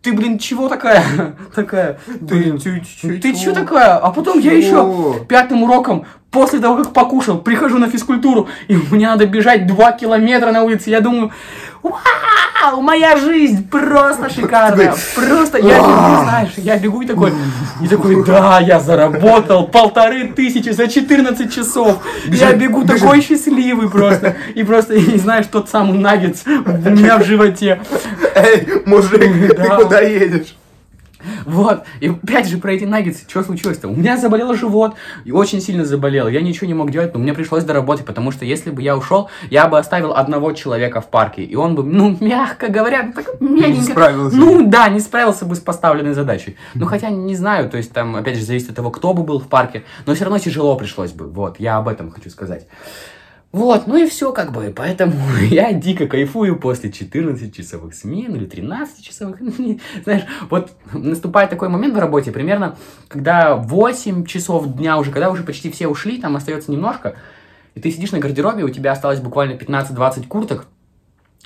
Ты, 0.00 0.12
блин, 0.12 0.38
чего 0.38 0.68
такая? 0.68 1.04
Такая. 1.54 1.98
Ты, 2.28 2.56
ты, 2.58 3.18
ты 3.18 3.34
чё 3.34 3.52
такая? 3.52 3.96
А 3.96 4.10
потом 4.12 4.38
я 4.38 4.52
еще 4.52 4.70
Чего? 4.70 5.16
пятым 5.28 5.64
уроком, 5.64 6.06
после 6.30 6.60
того, 6.60 6.76
как 6.82 6.92
покушал, 6.92 7.38
прихожу 7.38 7.78
на 7.78 7.88
физкультуру, 7.88 8.48
и 8.68 8.76
мне 8.76 9.08
надо 9.08 9.26
бежать 9.26 9.66
два 9.66 9.92
километра 9.92 10.52
на 10.52 10.62
улице. 10.62 10.90
Я 10.90 11.00
думаю, 11.00 11.32
вау, 11.82 12.80
моя 12.80 13.16
жизнь 13.16 13.68
просто 13.68 14.30
шикарная. 14.30 14.94
Просто, 15.14 15.58
я 15.58 15.78
бегу, 15.78 16.22
знаешь, 16.24 16.52
я 16.56 16.76
бегу 16.76 17.02
и 17.02 17.06
такой, 17.06 17.32
и 17.80 17.88
такой, 17.88 18.24
да, 18.24 18.60
я 18.60 18.80
заработал 18.80 19.66
полторы 19.68 20.28
тысячи 20.28 20.70
за 20.70 20.88
14 20.88 21.52
часов. 21.54 21.98
Я 22.26 22.52
бегу 22.52 22.84
такой 22.84 23.20
счастливый 23.20 23.88
просто. 23.88 24.36
И 24.54 24.62
просто, 24.64 24.94
и 24.94 25.18
знаешь, 25.18 25.46
тот 25.50 25.68
самый 25.68 25.98
наггетс 25.98 26.42
у 26.46 26.50
меня 26.90 27.18
в 27.18 27.24
животе. 27.24 27.80
Эй, 28.34 28.82
мужик, 28.86 29.18
ты 29.20 29.54
Да. 29.54 29.76
куда 29.76 30.00
едешь? 30.00 30.54
Вот. 31.44 31.84
И 32.00 32.08
опять 32.08 32.48
же 32.48 32.58
про 32.58 32.72
эти 32.72 32.84
наггетсы. 32.84 33.24
Что 33.28 33.42
случилось-то? 33.42 33.88
У 33.88 33.94
меня 33.94 34.16
заболел 34.16 34.54
живот. 34.54 34.94
И 35.24 35.32
очень 35.32 35.60
сильно 35.60 35.84
заболел. 35.84 36.28
Я 36.28 36.40
ничего 36.40 36.66
не 36.66 36.74
мог 36.74 36.90
делать, 36.90 37.14
но 37.14 37.20
мне 37.20 37.34
пришлось 37.34 37.64
доработать, 37.64 38.06
потому 38.06 38.30
что 38.30 38.44
если 38.44 38.70
бы 38.70 38.82
я 38.82 38.96
ушел, 38.96 39.30
я 39.50 39.68
бы 39.68 39.78
оставил 39.78 40.12
одного 40.12 40.52
человека 40.52 41.00
в 41.00 41.08
парке. 41.08 41.42
И 41.42 41.56
он 41.56 41.74
бы, 41.74 41.82
ну, 41.82 42.16
мягко 42.20 42.68
говоря, 42.68 43.12
так 43.14 43.40
мягенько... 43.40 43.80
Не 43.80 43.82
справился. 43.82 44.36
Ну, 44.36 44.68
да, 44.68 44.88
не 44.88 45.00
справился 45.00 45.44
бы 45.44 45.54
с 45.54 45.60
поставленной 45.60 46.14
задачей. 46.14 46.56
Ну, 46.74 46.86
хотя 46.86 47.10
не 47.10 47.34
знаю, 47.34 47.68
то 47.68 47.76
есть 47.76 47.92
там, 47.92 48.16
опять 48.16 48.36
же, 48.36 48.44
зависит 48.44 48.70
от 48.70 48.76
того, 48.76 48.90
кто 48.90 49.12
бы 49.14 49.22
был 49.22 49.40
в 49.40 49.48
парке. 49.48 49.84
Но 50.06 50.14
все 50.14 50.24
равно 50.24 50.38
тяжело 50.38 50.76
пришлось 50.76 51.12
бы. 51.12 51.26
Вот, 51.28 51.58
я 51.58 51.78
об 51.78 51.88
этом 51.88 52.10
хочу 52.10 52.30
сказать. 52.30 52.66
Вот, 53.50 53.86
ну 53.86 53.96
и 53.96 54.06
все 54.06 54.32
как 54.32 54.52
бы, 54.52 54.72
поэтому 54.76 55.14
я 55.50 55.72
дико 55.72 56.06
кайфую 56.06 56.58
после 56.58 56.90
14-часовых 56.90 57.94
смен 57.94 58.34
или 58.36 58.46
13-часовых, 58.46 59.40
знаешь, 60.04 60.24
вот 60.50 60.72
наступает 60.92 61.48
такой 61.48 61.70
момент 61.70 61.94
в 61.94 61.98
работе, 61.98 62.30
примерно, 62.30 62.76
когда 63.08 63.56
8 63.56 64.26
часов 64.26 64.74
дня 64.74 64.98
уже, 64.98 65.10
когда 65.10 65.30
уже 65.30 65.44
почти 65.44 65.70
все 65.70 65.88
ушли, 65.88 66.20
там 66.20 66.36
остается 66.36 66.70
немножко, 66.70 67.16
и 67.74 67.80
ты 67.80 67.90
сидишь 67.90 68.12
на 68.12 68.18
гардеробе, 68.18 68.64
у 68.64 68.68
тебя 68.68 68.92
осталось 68.92 69.20
буквально 69.20 69.54
15-20 69.54 70.26
курток, 70.26 70.66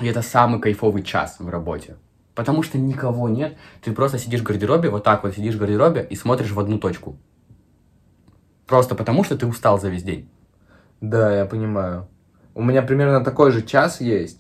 и 0.01 0.07
это 0.07 0.23
самый 0.23 0.61
кайфовый 0.61 1.05
час 1.05 1.37
в 1.39 1.49
работе. 1.49 1.97
Потому 2.35 2.65
что 2.65 2.79
никого 2.79 3.29
нет, 3.29 3.57
ты 3.81 3.93
просто 3.93 4.19
сидишь 4.19 4.41
в 4.41 4.45
гардеробе, 4.45 4.91
вот 4.91 5.05
так 5.05 5.23
вот 5.23 5.35
сидишь 5.35 5.55
в 5.55 5.59
гардеробе 5.59 6.05
и 6.11 6.17
смотришь 6.17 6.51
в 6.51 6.59
одну 6.59 6.79
точку. 6.79 7.17
Просто 8.67 8.97
потому 8.97 9.23
что 9.23 9.37
ты 9.37 9.47
устал 9.47 9.79
за 9.79 9.89
весь 9.89 10.03
день. 10.03 10.29
Да, 11.03 11.35
я 11.35 11.45
понимаю. 11.45 12.07
У 12.55 12.63
меня 12.63 12.81
примерно 12.81 13.23
такой 13.25 13.51
же 13.51 13.63
час 13.63 14.01
есть. 14.01 14.39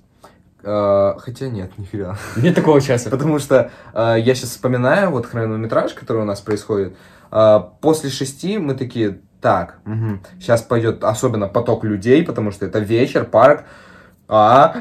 Э, 0.62 1.14
Хотя 1.18 1.48
нет, 1.48 1.72
нифига. 1.78 2.16
Нет 2.36 2.54
такого 2.54 2.80
часа. 2.80 3.10
Потому 3.10 3.38
что 3.40 3.70
э, 3.92 4.16
я 4.20 4.34
сейчас 4.34 4.50
вспоминаю 4.50 5.10
вот 5.10 5.26
хронометраж, 5.26 5.92
который 5.92 6.22
у 6.22 6.24
нас 6.24 6.40
происходит. 6.40 6.96
Э, 7.32 7.60
после 7.80 8.10
шести 8.10 8.58
мы 8.58 8.74
такие, 8.74 9.18
так, 9.40 9.78
сейчас 10.38 10.62
пойдет 10.62 11.02
особенно 11.02 11.48
поток 11.48 11.82
людей, 11.82 12.22
потому 12.24 12.52
что 12.52 12.64
это 12.64 12.78
вечер, 12.78 13.24
парк. 13.24 13.64
А, 14.28 14.76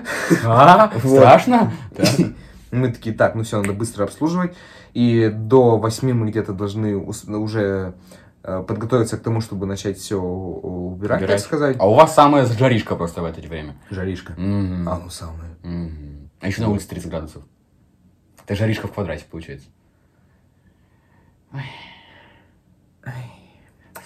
А, 0.45 0.91
страшно? 0.99 1.71
Мы 2.71 2.89
такие, 2.93 3.13
так, 3.13 3.35
ну 3.35 3.43
все, 3.43 3.57
надо 3.57 3.73
быстро 3.73 4.05
обслуживать. 4.05 4.53
И 4.93 5.29
до 5.33 5.77
восьми 5.77 6.13
мы 6.13 6.29
где-то 6.29 6.53
должны 6.53 6.95
уже 6.95 7.95
подготовиться 8.43 9.17
к 9.17 9.21
тому, 9.21 9.41
чтобы 9.41 9.65
начать 9.65 9.97
все 9.97 10.19
убирать, 10.19 11.19
так 11.19 11.27
Убирать. 11.27 11.41
сказать. 11.41 11.77
А 11.79 11.87
у 11.89 11.93
вас 11.93 12.13
самая 12.15 12.45
жаришка 12.45 12.95
просто 12.95 13.21
в 13.21 13.25
это 13.25 13.39
время. 13.41 13.75
Жаришка. 13.89 14.33
Мгм. 14.37 14.87
А, 14.89 14.99
ну 14.99 15.09
самое. 15.09 15.51
Мгм. 15.63 16.29
А 16.39 16.47
еще 16.47 16.61
на 16.61 16.69
улице 16.69 16.87
30 16.89 17.09
градусов. 17.09 17.43
Это 18.45 18.55
жаришка 18.55 18.87
в 18.87 18.91
квадрате 18.93 19.25
получается. 19.29 19.67
Ой. 21.53 21.61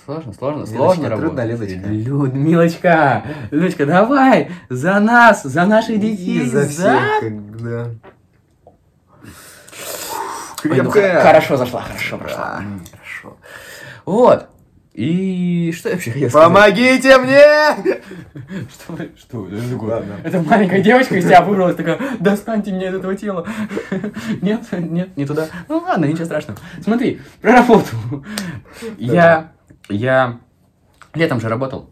Сложно, 0.05 0.33
сложно, 0.33 0.57
Милочка, 0.59 0.75
сложно 0.77 1.09
работать. 1.09 1.29
трудно, 1.35 1.45
Лидочка. 1.65 1.87
Людмилочка, 1.89 3.23
Людочка, 3.49 3.85
давай, 3.87 4.51
за 4.69 4.99
нас, 4.99 5.41
за 5.43 5.65
наших 5.65 5.99
детей, 5.99 6.41
И 6.43 6.45
за 6.45 6.61
за- 6.61 6.67
всех, 6.67 7.19
как- 7.21 7.57
да. 7.63 7.89
Ой, 10.63 10.77
ну, 10.81 10.91
Крепкая. 10.91 11.13
х- 11.15 11.21
хорошо 11.21 11.57
зашла, 11.57 11.81
хорошо 11.81 12.17
прошла. 12.19 12.61
Да. 12.61 12.63
Хорошо. 12.91 13.37
Вот. 14.05 14.49
И 14.93 15.73
что 15.75 15.89
я 15.89 15.95
вообще 15.95 16.11
хотел 16.11 16.29
сказать? 16.29 16.47
Помогите 16.47 17.17
мне! 17.17 17.99
Что, 18.71 18.93
вы- 18.93 19.11
что 19.17 19.47
это 19.49 19.69
такое? 19.69 19.95
Ладно. 19.95 20.15
Это 20.23 20.41
маленькая 20.41 20.81
девочка 20.81 21.15
из 21.17 21.25
себя 21.25 21.41
выбралась, 21.41 21.75
такая, 21.75 21.99
достаньте 22.19 22.71
меня 22.71 22.87
из 22.89 22.93
этого 22.95 23.13
тела. 23.15 23.45
Нет, 24.41 24.61
нет, 24.71 25.17
не 25.17 25.25
туда. 25.25 25.47
Ну 25.67 25.79
ладно, 25.79 26.05
ничего 26.05 26.23
страшного. 26.25 26.57
Смотри, 26.81 27.19
про 27.41 27.51
работу. 27.57 27.89
Я, 28.97 29.51
я 29.89 30.39
летом 31.13 31.41
же 31.41 31.49
работал. 31.49 31.89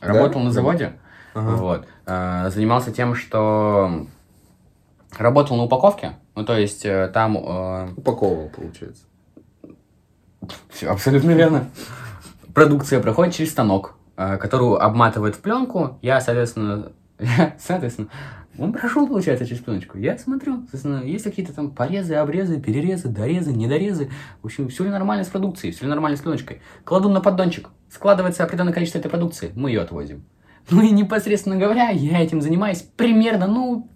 Работал 0.00 0.40
на 0.40 0.52
заводе. 0.52 0.94
Вот. 1.34 1.86
Э, 2.06 2.48
Занимался 2.50 2.92
тем, 2.92 3.14
что 3.14 4.06
работал 5.18 5.56
на 5.56 5.64
упаковке. 5.64 6.12
Ну, 6.34 6.44
то 6.44 6.56
есть 6.56 6.84
э, 6.86 7.08
там 7.12 7.36
э, 7.36 7.88
Упаковывал, 7.96 8.48
получается. 8.48 9.02
Все 10.70 10.88
абсолютно 10.88 11.32
верно. 11.32 11.68
Продукция 12.54 13.00
проходит 13.00 13.34
через 13.34 13.50
станок, 13.50 13.94
э, 14.16 14.36
которую 14.36 14.82
обматывают 14.82 15.36
в 15.36 15.40
пленку. 15.40 15.98
Я, 16.02 16.20
соответственно, 16.20 16.92
соответственно, 17.58 18.08
он 18.56 18.72
прошел, 18.72 19.06
получается, 19.08 19.46
через 19.46 19.62
пленочку. 19.62 19.98
Я 19.98 20.16
смотрю, 20.16 20.58
соответственно, 20.60 21.02
есть 21.02 21.24
какие-то 21.24 21.52
там 21.52 21.70
порезы, 21.70 22.14
обрезы, 22.14 22.60
перерезы, 22.60 23.08
дорезы, 23.08 23.52
недорезы. 23.52 24.10
В 24.42 24.46
общем, 24.46 24.68
все 24.68 24.84
ли 24.84 24.90
нормально 24.90 25.24
с 25.24 25.28
продукцией, 25.28 25.74
все 25.74 25.84
ли 25.84 25.90
нормально 25.90 26.16
с 26.16 26.20
пленочкой. 26.20 26.60
Кладу 26.84 27.08
на 27.08 27.20
поддончик. 27.20 27.70
Складывается 27.90 28.44
определенное 28.44 28.72
количество 28.72 28.98
этой 28.98 29.10
продукции. 29.10 29.52
Мы 29.56 29.70
ее 29.70 29.80
отвозим. 29.80 30.24
Ну 30.70 30.82
и 30.82 30.90
непосредственно 30.90 31.56
говоря, 31.56 31.90
я 31.90 32.22
этим 32.22 32.40
занимаюсь 32.40 32.82
примерно, 32.96 33.46
ну, 33.46 33.88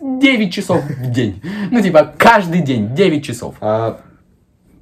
9 0.00 0.52
часов 0.52 0.84
в 0.84 1.10
день. 1.10 1.42
Ну, 1.70 1.80
типа, 1.80 2.14
каждый 2.16 2.62
день 2.62 2.94
9 2.94 3.24
часов. 3.24 3.56
А 3.60 4.00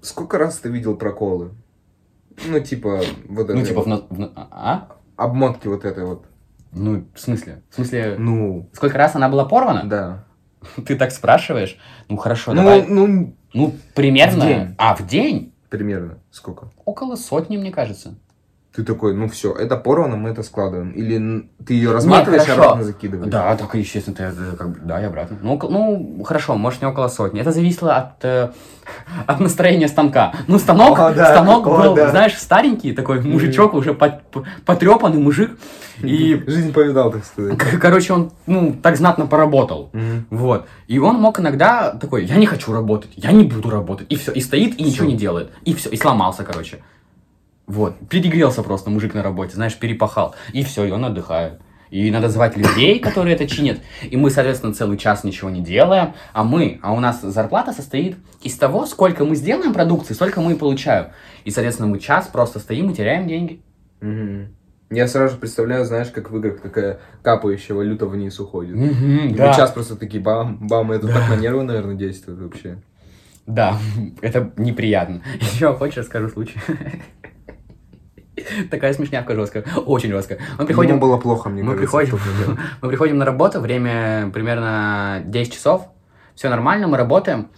сколько 0.02 0.38
раз 0.38 0.58
ты 0.58 0.68
видел 0.70 0.96
проколы? 0.96 1.52
Ну, 2.46 2.60
типа, 2.60 3.00
вот 3.28 3.48
Ну, 3.48 3.54
это 3.54 3.66
типа, 3.66 3.82
вот. 3.82 3.84
в 3.84 3.88
на- 3.88 4.06
в 4.08 4.18
на- 4.18 4.48
а? 4.50 4.88
обмотки 5.16 5.68
вот 5.68 5.84
этой 5.84 6.04
вот. 6.04 6.24
Ну, 6.72 7.04
в 7.14 7.20
смысле? 7.20 7.62
В 7.70 7.74
смысле, 7.74 8.16
Ну, 8.18 8.70
сколько 8.72 8.96
раз 8.96 9.14
она 9.16 9.28
была 9.28 9.44
порвана? 9.44 9.84
да. 9.84 10.24
Ты 10.86 10.96
так 10.96 11.10
спрашиваешь? 11.10 11.78
Ну, 12.08 12.16
хорошо, 12.16 12.52
Ну, 12.52 12.58
давай. 12.62 12.86
ну, 12.86 13.34
Ну, 13.54 13.74
примерно. 13.94 14.44
в 14.44 14.46
день. 14.46 14.74
А, 14.78 14.94
в 14.94 15.06
день? 15.06 15.52
примерно. 15.70 16.18
Сколько? 16.30 16.70
Около 16.84 17.16
сотни, 17.16 17.56
мне 17.56 17.70
кажется. 17.72 18.14
Ты 18.74 18.84
такой, 18.84 19.14
ну 19.14 19.28
все, 19.28 19.52
это 19.52 19.76
порвано, 19.76 20.16
мы 20.16 20.30
это 20.30 20.44
складываем. 20.44 20.90
Или 20.92 21.48
ты 21.66 21.74
ее 21.74 21.90
разматываешь 21.90 22.42
и 22.44 22.46
хорошо. 22.46 22.62
обратно 22.62 22.84
закидываешь? 22.84 23.28
Да, 23.32 23.56
так, 23.56 23.74
естественно, 23.74 24.16
ты, 24.16 24.22
э, 24.22 24.56
как 24.56 24.70
бы, 24.70 24.78
да, 24.84 25.00
и 25.00 25.04
обратно. 25.06 25.38
Ну, 25.42 25.58
ну, 25.68 26.22
хорошо, 26.22 26.54
может, 26.54 26.80
не 26.80 26.86
около 26.86 27.08
сотни. 27.08 27.40
Это 27.40 27.50
зависело 27.50 27.96
от, 27.96 28.24
э, 28.24 28.50
от 29.26 29.40
настроения 29.40 29.88
станка. 29.88 30.34
Ну, 30.46 30.60
станок, 30.60 30.96
О, 31.00 31.12
да, 31.12 31.32
станок 31.32 31.66
о, 31.66 31.70
был, 31.82 31.94
да. 31.96 32.10
знаешь, 32.10 32.38
старенький 32.38 32.92
такой 32.92 33.20
мужичок, 33.20 33.74
уже 33.74 33.92
по- 33.92 34.20
по- 34.30 34.44
потрепанный 34.64 35.18
мужик. 35.18 35.58
И, 36.00 36.40
Жизнь 36.46 36.72
повидал, 36.72 37.10
так 37.10 37.24
сказать. 37.24 37.58
короче, 37.58 38.12
он, 38.12 38.30
ну, 38.46 38.72
так 38.80 38.96
знатно 38.96 39.26
поработал. 39.26 39.90
Мгм. 39.92 40.26
Вот. 40.30 40.66
И 40.86 41.00
он 41.00 41.16
мог 41.16 41.40
иногда 41.40 41.90
такой, 41.90 42.24
я 42.24 42.36
не 42.36 42.46
хочу 42.46 42.72
работать, 42.72 43.10
я 43.16 43.32
не 43.32 43.42
буду 43.44 43.68
работать. 43.68 44.06
И 44.10 44.14
все. 44.16 44.30
И 44.30 44.40
стоит, 44.40 44.78
и 44.78 44.84
ничего 44.84 45.06
Всё. 45.06 45.12
не 45.12 45.16
делает. 45.16 45.50
И 45.64 45.74
все. 45.74 45.88
И 45.90 45.96
сломался, 45.96 46.44
короче. 46.44 46.78
Вот. 47.70 47.94
Перегрелся 48.08 48.64
просто 48.64 48.90
мужик 48.90 49.14
на 49.14 49.22
работе, 49.22 49.54
знаешь, 49.54 49.76
перепахал. 49.76 50.34
И 50.52 50.64
все, 50.64 50.84
и 50.84 50.90
он 50.90 51.04
отдыхает. 51.04 51.60
И 51.90 52.10
надо 52.10 52.28
звать 52.28 52.56
людей, 52.56 52.98
которые 52.98 53.36
это 53.36 53.46
чинят. 53.46 53.78
И 54.02 54.16
мы, 54.16 54.30
соответственно, 54.30 54.74
целый 54.74 54.98
час 54.98 55.22
ничего 55.22 55.50
не 55.50 55.60
делаем. 55.60 56.14
А 56.32 56.42
мы, 56.42 56.80
а 56.82 56.92
у 56.92 56.98
нас 56.98 57.20
зарплата 57.22 57.72
состоит 57.72 58.16
из 58.42 58.56
того, 58.56 58.86
сколько 58.86 59.24
мы 59.24 59.36
сделаем 59.36 59.72
продукции, 59.72 60.14
столько 60.14 60.40
мы 60.40 60.52
и 60.52 60.56
получаем. 60.56 61.12
И, 61.44 61.50
соответственно, 61.52 61.88
мы 61.88 62.00
час 62.00 62.26
просто 62.26 62.58
стоим 62.58 62.90
и 62.90 62.94
теряем 62.94 63.28
деньги. 63.28 63.62
Мгм. 64.00 64.48
Я 64.90 65.06
сразу 65.06 65.36
представляю, 65.36 65.84
знаешь, 65.84 66.08
как 66.08 66.32
в 66.32 66.36
играх 66.38 66.60
такая 66.60 66.98
капающая 67.22 67.76
валюта 67.76 68.06
вниз 68.06 68.40
уходит. 68.40 68.74
Мгм, 68.74 69.28
И 69.28 69.34
да. 69.34 69.54
час 69.54 69.70
просто 69.70 69.94
такие 69.94 70.20
бам, 70.20 70.58
бам, 70.66 70.90
это 70.90 71.06
так 71.06 71.28
на 71.28 71.36
нервы, 71.36 71.62
наверное, 71.62 71.94
действует 71.94 72.40
вообще. 72.40 72.78
Да, 73.46 73.78
это 74.22 74.52
неприятно. 74.56 75.22
Еще 75.40 75.72
хочешь, 75.74 75.98
расскажу 75.98 76.28
случай. 76.28 76.58
Такая 78.70 78.92
смешнявка 78.92 79.34
жесткая, 79.34 79.64
очень 79.86 80.10
жесткая. 80.10 80.38
Мы 80.58 80.66
приходим, 80.66 80.92
Ему 80.92 81.00
было 81.00 81.16
плохо, 81.18 81.48
мне 81.48 81.62
мы 81.62 81.74
кажется, 81.74 82.16
приходим, 82.16 82.58
мы 82.82 82.88
приходим 82.88 83.18
на 83.18 83.24
работу, 83.24 83.60
время 83.60 84.30
примерно 84.32 85.22
10 85.24 85.52
часов, 85.52 85.88
все 86.34 86.48
нормально, 86.48 86.86
мы 86.86 86.96
работаем, 86.96 87.48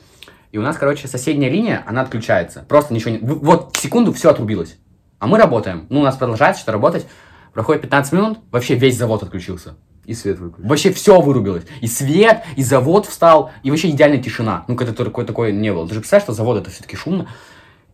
и 0.53 0.59
у 0.59 0.63
нас, 0.63 0.77
короче, 0.77 1.09
соседняя 1.09 1.51
линия, 1.51 1.83
она 1.87 2.03
отключается. 2.03 2.65
Просто 2.69 2.93
ничего 2.93 3.11
не... 3.13 3.19
Вот, 3.19 3.75
секунду, 3.77 4.13
все 4.13 4.31
отрубилось. 4.31 4.77
А 5.19 5.27
мы 5.27 5.39
работаем. 5.39 5.87
Ну, 5.89 6.01
у 6.01 6.03
нас 6.03 6.17
продолжается 6.17 6.63
что 6.63 6.73
работать. 6.73 7.07
Проходит 7.55 7.83
15 7.83 8.13
минут, 8.13 8.39
вообще 8.51 8.75
весь 8.75 8.99
завод 8.99 9.23
отключился. 9.23 9.77
И 10.05 10.15
свет 10.15 10.39
выключил. 10.39 10.69
Вообще 10.69 10.93
все 10.93 11.21
вырубилось. 11.21 11.65
И 11.81 11.87
свет, 11.87 12.43
и 12.57 12.63
завод 12.63 13.07
встал, 13.07 13.51
и 13.63 13.71
вообще 13.71 13.91
идеальная 13.91 14.23
тишина. 14.23 14.65
Ну, 14.69 14.77
когда 14.77 14.93
такой, 14.93 15.25
такой 15.25 15.53
не 15.53 15.73
было. 15.73 15.87
Ты 15.89 15.95
же 15.95 16.01
представляешь, 16.01 16.25
что 16.25 16.35
завод 16.35 16.59
это 16.59 16.71
все-таки 16.71 16.97
шумно. 16.97 17.29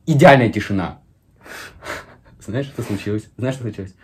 Идеальная 0.07 0.49
тишина. 0.49 0.99
Знаешь, 2.49 2.67
что 2.67 2.83
случилось? 2.83 3.29
Знаешь, 3.37 3.55
что 3.57 3.65
случилось? 3.65 3.95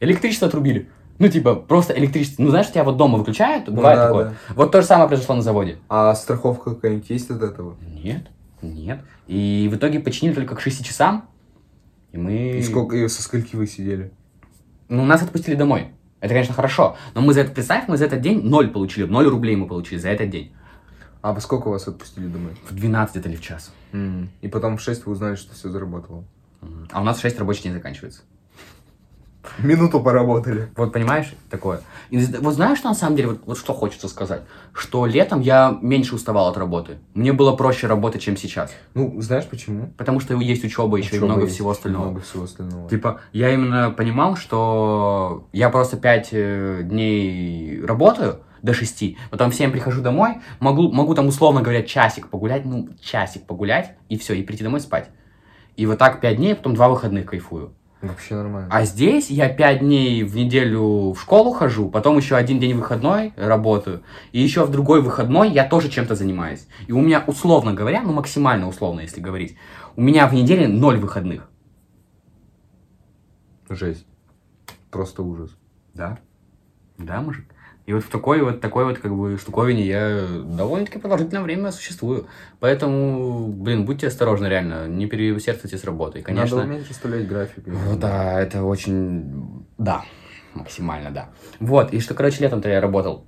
Электричество 0.00 0.48
отрубили. 0.48 0.88
Ну, 1.18 1.28
типа, 1.28 1.54
просто 1.54 1.96
электричество. 1.96 2.42
Ну, 2.42 2.50
знаешь, 2.50 2.70
тебя 2.70 2.82
вот 2.82 2.96
дома 2.96 3.18
выключают, 3.18 3.68
бывает 3.68 3.98
да, 3.98 4.06
такое. 4.06 4.24
да. 4.24 4.34
Вот 4.54 4.72
то 4.72 4.80
же 4.80 4.86
самое 4.86 5.06
произошло 5.08 5.34
на 5.36 5.42
заводе. 5.42 5.78
А 5.88 6.14
страховка 6.14 6.74
какая-нибудь 6.74 7.08
есть 7.10 7.30
от 7.30 7.42
этого? 7.42 7.76
Нет, 8.02 8.26
нет. 8.62 9.00
И 9.26 9.68
в 9.70 9.76
итоге 9.76 10.00
починили 10.00 10.34
только 10.34 10.56
к 10.56 10.60
6 10.60 10.84
часам. 10.84 11.28
И 12.12 12.16
мы... 12.18 12.58
И 12.58 12.62
сколько, 12.62 12.96
и 12.96 13.06
со 13.08 13.22
скольки 13.22 13.54
вы 13.54 13.66
сидели? 13.66 14.10
Ну, 14.88 15.04
нас 15.04 15.22
отпустили 15.22 15.54
домой. 15.54 15.88
Это, 16.20 16.32
конечно, 16.32 16.54
хорошо. 16.54 16.96
Но 17.14 17.20
мы 17.20 17.34
за 17.34 17.42
это, 17.42 17.50
представь, 17.52 17.86
мы 17.86 17.96
за 17.98 18.06
этот 18.06 18.20
день 18.22 18.42
ноль 18.42 18.68
получили. 18.70 19.04
Ноль 19.04 19.26
рублей 19.28 19.56
мы 19.56 19.66
получили 19.68 19.98
за 19.98 20.08
этот 20.08 20.30
день. 20.30 20.52
А 21.20 21.32
во 21.32 21.40
сколько 21.40 21.68
вас 21.68 21.86
отпустили 21.86 22.26
домой? 22.26 22.52
В 22.68 22.74
12 22.74 23.14
где-то 23.14 23.28
или 23.28 23.36
в 23.36 23.42
час. 23.42 23.72
М, 23.92 24.30
И 24.40 24.48
потом 24.48 24.78
в 24.78 24.80
6 24.80 25.06
вы 25.06 25.12
узнали, 25.12 25.36
что 25.36 25.54
все 25.54 25.68
заработало. 25.70 26.24
А 26.92 27.00
у 27.00 27.04
нас 27.04 27.18
в 27.18 27.20
6 27.20 27.38
рабочий 27.38 27.64
день 27.64 27.72
заканчивается. 27.72 28.22
Минуту 29.58 30.00
поработали. 30.00 30.70
Вот 30.76 30.92
понимаешь, 30.92 31.34
такое. 31.50 31.80
И 32.10 32.18
вот 32.18 32.54
знаешь, 32.54 32.78
что 32.78 32.88
на 32.88 32.94
самом 32.94 33.16
деле, 33.16 33.28
вот, 33.28 33.42
вот 33.46 33.58
что 33.58 33.74
хочется 33.74 34.08
сказать? 34.08 34.42
Что 34.72 35.06
летом 35.06 35.40
я 35.40 35.76
меньше 35.82 36.14
уставал 36.14 36.48
от 36.48 36.56
работы. 36.56 36.98
Мне 37.14 37.32
было 37.32 37.54
проще 37.54 37.86
работать, 37.86 38.22
чем 38.22 38.36
сейчас. 38.36 38.72
Ну, 38.94 39.20
знаешь 39.20 39.44
почему? 39.44 39.92
Потому 39.98 40.20
что 40.20 40.34
есть 40.40 40.64
учеба 40.64 40.96
еще 40.96 41.16
и 41.16 41.18
Учёба 41.18 41.26
много 41.26 41.42
есть, 41.42 41.54
всего 41.54 41.70
остального. 41.70 42.04
Много 42.04 42.20
всего 42.20 42.44
остального. 42.44 42.88
Типа, 42.88 43.20
я 43.32 43.52
именно 43.52 43.90
понимал, 43.90 44.36
что 44.36 45.46
я 45.52 45.68
просто 45.68 45.98
5 45.98 46.88
дней 46.88 47.82
работаю 47.84 48.40
до 48.62 48.72
6, 48.72 49.18
потом 49.30 49.50
в 49.50 49.54
7 49.54 49.70
прихожу 49.70 50.00
домой, 50.00 50.36
могу, 50.58 50.90
могу 50.90 51.14
там, 51.14 51.26
условно 51.26 51.60
говоря, 51.60 51.82
часик 51.82 52.28
погулять, 52.28 52.64
ну, 52.64 52.88
часик 52.98 53.44
погулять, 53.44 53.92
и 54.08 54.16
все, 54.16 54.32
и 54.32 54.42
прийти 54.42 54.64
домой 54.64 54.80
спать. 54.80 55.10
И 55.76 55.86
вот 55.86 55.98
так 55.98 56.20
5 56.20 56.36
дней, 56.36 56.54
потом 56.54 56.74
2 56.74 56.88
выходных 56.88 57.26
кайфую. 57.26 57.74
Вообще 58.00 58.34
нормально. 58.34 58.68
А 58.70 58.84
здесь 58.84 59.30
я 59.30 59.48
5 59.48 59.80
дней 59.80 60.24
в 60.24 60.36
неделю 60.36 61.12
в 61.12 61.20
школу 61.20 61.52
хожу, 61.52 61.88
потом 61.88 62.18
еще 62.18 62.36
один 62.36 62.60
день 62.60 62.74
выходной 62.74 63.32
работаю, 63.36 64.02
и 64.32 64.40
еще 64.40 64.64
в 64.64 64.70
другой 64.70 65.00
выходной 65.00 65.50
я 65.50 65.64
тоже 65.64 65.88
чем-то 65.88 66.14
занимаюсь. 66.14 66.66
И 66.86 66.92
у 66.92 67.00
меня, 67.00 67.24
условно 67.26 67.72
говоря, 67.72 68.02
ну 68.02 68.12
максимально 68.12 68.68
условно, 68.68 69.00
если 69.00 69.20
говорить, 69.20 69.56
у 69.96 70.02
меня 70.02 70.26
в 70.26 70.34
неделе 70.34 70.68
0 70.68 70.98
выходных. 70.98 71.48
Жесть. 73.70 74.06
Просто 74.90 75.22
ужас. 75.22 75.56
Да. 75.94 76.18
Да, 76.98 77.22
мужик. 77.22 77.46
И 77.86 77.92
вот 77.92 78.02
в 78.02 78.08
такой 78.08 78.42
вот 78.42 78.60
такой 78.60 78.84
вот 78.86 78.98
как 78.98 79.14
бы 79.14 79.36
штуковине 79.36 79.84
я 79.84 80.26
довольно-таки 80.44 80.98
продолжительное 80.98 81.42
время 81.42 81.70
существую. 81.70 82.26
Поэтому, 82.60 83.48
блин, 83.48 83.84
будьте 83.84 84.06
осторожны, 84.06 84.46
реально, 84.46 84.88
не 84.88 85.06
переусердствуйте 85.06 85.76
с 85.76 85.84
работой. 85.84 86.22
Конечно. 86.22 86.56
Надо 86.56 86.68
уметь 86.70 86.88
расставлять 86.88 87.28
график. 87.28 87.64
Ну 87.66 87.96
Да, 87.98 88.40
это 88.40 88.62
очень... 88.64 89.66
Да, 89.76 90.02
максимально, 90.54 91.10
да. 91.10 91.28
Вот, 91.60 91.92
и 91.92 92.00
что, 92.00 92.14
короче, 92.14 92.42
летом-то 92.42 92.70
я 92.70 92.80
работал. 92.80 93.26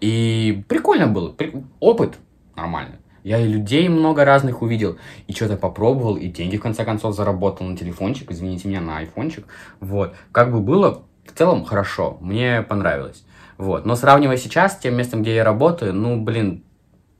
И 0.00 0.64
прикольно 0.68 1.06
было. 1.06 1.30
При- 1.30 1.52
Опыт 1.80 2.16
нормально. 2.56 2.96
Я 3.24 3.38
и 3.38 3.46
людей 3.46 3.88
много 3.90 4.24
разных 4.24 4.62
увидел, 4.62 4.96
и 5.26 5.32
что-то 5.34 5.58
попробовал, 5.58 6.16
и 6.16 6.28
деньги, 6.28 6.56
в 6.56 6.62
конце 6.62 6.86
концов, 6.86 7.14
заработал 7.14 7.66
на 7.66 7.76
телефончик, 7.76 8.30
извините 8.30 8.68
меня, 8.68 8.80
на 8.80 8.96
айфончик. 8.98 9.44
Вот. 9.80 10.14
Как 10.32 10.50
бы 10.50 10.60
было 10.60 11.02
в 11.26 11.32
целом 11.36 11.64
хорошо, 11.66 12.16
мне 12.22 12.62
понравилось. 12.62 13.24
Вот. 13.60 13.84
Но 13.84 13.94
сравнивая 13.94 14.38
сейчас 14.38 14.72
с 14.72 14.78
тем 14.78 14.94
местом, 14.96 15.20
где 15.20 15.34
я 15.34 15.44
работаю, 15.44 15.92
ну, 15.92 16.18
блин, 16.22 16.64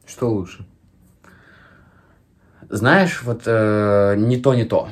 Что 0.07 0.31
лучше? 0.31 0.65
знаешь, 2.71 3.23
вот 3.25 3.43
э, 3.47 4.15
не 4.17 4.39
то, 4.39 4.55
не 4.55 4.65
то. 4.65 4.89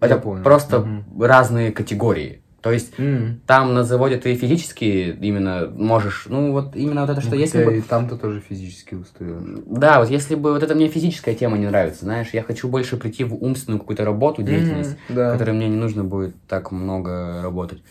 Я 0.00 0.06
Это 0.08 0.16
понял. 0.18 0.42
просто 0.42 0.80
Мгм. 0.80 1.22
разные 1.24 1.72
категории. 1.72 2.42
То 2.60 2.70
есть 2.70 2.92
М. 2.98 3.40
там 3.46 3.74
на 3.74 3.84
заводе 3.84 4.18
ты 4.18 4.34
физически 4.34 5.16
именно 5.20 5.68
можешь, 5.74 6.26
ну 6.28 6.52
вот 6.52 6.76
именно 6.76 7.00
вот 7.02 7.10
это, 7.10 7.20
что 7.20 7.30
Ну, 7.30 7.36
если 7.36 7.64
бы... 7.64 7.78
и 7.78 7.80
там-то 7.80 8.16
тоже 8.16 8.40
физически 8.40 8.94
устаешь. 8.94 9.42
Да, 9.66 9.98
вот 9.98 10.10
если 10.10 10.34
бы 10.34 10.52
вот 10.52 10.62
эта 10.62 10.74
мне 10.74 10.88
физическая 10.88 11.34
тема 11.34 11.56
не 11.58 11.66
нравится, 11.66 12.04
знаешь, 12.04 12.28
я 12.32 12.42
хочу 12.42 12.68
больше 12.68 12.96
прийти 12.98 13.24
в 13.24 13.34
умственную 13.34 13.80
какую-то 13.80 14.04
работу, 14.04 14.42
деятельность, 14.42 14.96
Мгм, 15.08 15.16
Да. 15.16 15.28
в 15.30 15.32
которой 15.32 15.52
мне 15.52 15.68
не 15.68 15.76
нужно 15.76 16.04
будет 16.04 16.36
так 16.48 16.70
много 16.70 17.40
работать. 17.42 17.82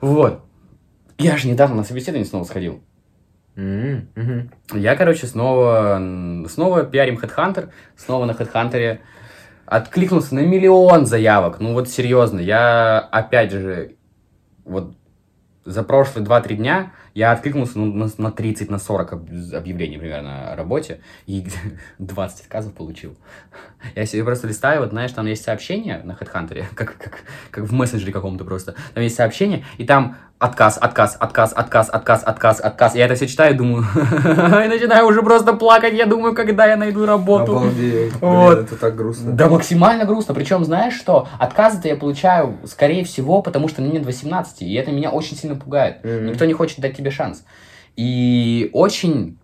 Вот. 0.00 0.40
Я 1.18 1.36
же 1.36 1.48
недавно 1.48 1.76
на 1.76 1.84
собеседование 1.84 2.26
снова 2.26 2.44
сходил. 2.44 2.82
Мгм. 3.56 4.50
Я, 4.74 4.96
короче, 4.96 5.26
снова, 5.26 5.98
снова 6.48 6.84
пиарим 6.84 7.16
HeadHunter, 7.16 7.70
снова 7.96 8.26
на 8.26 8.32
HeadHunter. 8.32 8.98
Откликнулся 9.64 10.34
на 10.34 10.40
миллион 10.40 11.06
заявок. 11.06 11.58
Ну 11.58 11.72
вот 11.72 11.88
серьезно, 11.88 12.38
я 12.38 12.98
опять 13.00 13.50
же, 13.50 13.96
вот 14.64 14.94
за 15.64 15.82
прошлые 15.82 16.24
2-3 16.24 16.54
дня 16.54 16.92
я 17.14 17.32
откликнулся 17.32 17.78
ну, 17.78 17.86
на, 17.86 18.08
на 18.18 18.30
30, 18.30 18.70
на 18.70 18.78
40 18.78 19.12
об- 19.12 19.28
объявлений 19.54 19.98
примерно 19.98 20.52
о 20.52 20.56
работе 20.56 21.00
и 21.26 21.44
20 21.98 22.42
отказов 22.42 22.74
получил. 22.74 23.16
Я 23.96 24.06
себе 24.06 24.22
просто 24.22 24.46
листаю, 24.46 24.80
вот 24.82 24.90
знаешь, 24.90 25.10
там 25.12 25.26
есть 25.26 25.42
сообщение 25.42 26.02
на 26.04 26.12
HeadHunter, 26.12 26.64
как, 26.74 26.96
как, 26.96 27.24
как 27.50 27.64
в 27.64 27.72
мессенджере 27.72 28.12
каком-то 28.12 28.44
просто. 28.44 28.76
Там 28.94 29.02
есть 29.02 29.16
сообщение, 29.16 29.64
и 29.78 29.84
там 29.84 30.16
отказ, 30.38 30.78
отказ, 30.78 31.16
отказ, 31.18 31.52
отказ, 31.54 31.88
отказ, 31.90 32.22
отказ, 32.24 32.60
отказ. 32.60 32.94
Я 32.94 33.06
это 33.06 33.14
все 33.14 33.26
читаю 33.26 33.54
и 33.54 33.56
думаю, 33.56 33.84
и 33.94 34.68
начинаю 34.68 35.06
уже 35.06 35.22
просто 35.22 35.54
плакать. 35.54 35.94
Я 35.94 36.06
думаю, 36.06 36.34
когда 36.34 36.66
я 36.66 36.76
найду 36.76 37.06
работу. 37.06 37.56
Обалдеть. 37.56 38.12
Вот. 38.20 38.54
Блин, 38.54 38.64
это 38.64 38.76
так 38.76 38.96
грустно. 38.96 39.32
Да 39.32 39.48
максимально 39.48 40.04
грустно. 40.04 40.34
Причем, 40.34 40.64
знаешь 40.64 40.94
что, 40.94 41.28
отказы-то 41.38 41.88
я 41.88 41.96
получаю, 41.96 42.58
скорее 42.64 43.04
всего, 43.04 43.42
потому 43.42 43.68
что 43.68 43.82
мне 43.82 43.92
нет 43.92 44.04
18, 44.04 44.62
и 44.62 44.74
это 44.74 44.92
меня 44.92 45.10
очень 45.10 45.36
сильно 45.36 45.56
пугает. 45.56 46.04
Мгм. 46.04 46.26
Никто 46.26 46.44
не 46.44 46.52
хочет 46.52 46.80
дать 46.80 46.96
тебе 46.96 47.10
шанс. 47.10 47.44
И 47.96 48.70
очень 48.72 49.38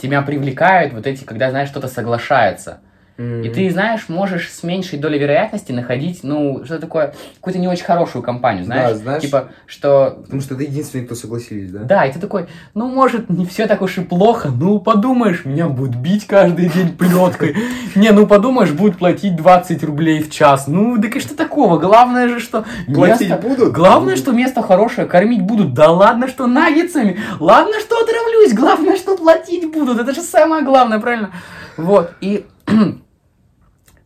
тебя 0.00 0.22
привлекают 0.22 0.94
вот 0.94 1.06
эти, 1.06 1.24
когда, 1.24 1.50
знаешь, 1.50 1.68
что-то 1.68 1.88
соглашается. 1.88 2.80
И 3.16 3.48
ты, 3.48 3.70
знаешь, 3.70 4.08
можешь 4.08 4.50
с 4.50 4.62
меньшей 4.64 4.98
долей 4.98 5.18
вероятности 5.20 5.70
находить, 5.70 6.20
ну, 6.24 6.64
что 6.64 6.80
такое, 6.80 7.14
какую-то 7.36 7.60
не 7.60 7.68
очень 7.68 7.84
хорошую 7.84 8.22
компанию, 8.22 8.64
знаешь? 8.64 8.90
Да, 8.90 8.96
знаешь- 8.96 9.22
Типа, 9.22 9.50
что 9.66 10.18
Потому 10.24 10.40
что 10.42 10.56
ты 10.56 10.64
единственный, 10.64 11.04
кто 11.04 11.14
согласились, 11.14 11.70
да? 11.70 11.80
да, 11.80 12.06
и 12.06 12.12
ты 12.12 12.18
такой, 12.18 12.46
ну, 12.74 12.88
может, 12.88 13.30
не 13.30 13.46
все 13.46 13.68
так 13.68 13.82
уж 13.82 13.98
и 13.98 14.00
плохо, 14.00 14.50
ну, 14.50 14.80
подумаешь, 14.80 15.44
меня 15.44 15.68
будут 15.68 15.94
бить 15.94 16.26
каждый 16.26 16.68
день 16.68 16.96
плеткой. 16.96 17.54
Не, 17.94 18.10
ну, 18.10 18.26
подумаешь, 18.26 18.72
будут 18.72 18.98
платить 18.98 19.36
20 19.36 19.84
рублей 19.84 20.20
в 20.20 20.30
час. 20.30 20.66
Ну, 20.66 21.00
так 21.00 21.14
и 21.14 21.20
что 21.20 21.36
такого? 21.36 21.78
Главное 21.78 22.28
же, 22.28 22.40
что 22.40 22.64
Платить 22.92 23.40
будут? 23.40 23.72
Главное, 23.72 24.16
что 24.16 24.32
место 24.32 24.60
хорошее, 24.62 25.06
кормить 25.06 25.42
будут. 25.42 25.72
Да 25.72 25.90
ладно, 25.90 26.26
что 26.26 26.46
наггетсами. 26.48 27.18
Ладно, 27.38 27.78
что 27.80 27.96
отравлюсь. 28.00 28.54
Главное, 28.54 28.96
что 28.96 29.16
платить 29.16 29.70
будут. 29.72 30.00
Это 30.00 30.12
же 30.12 30.20
самое 30.20 30.64
главное, 30.64 30.98
правильно? 30.98 31.30
Вот, 31.76 32.12
и... 32.20 32.44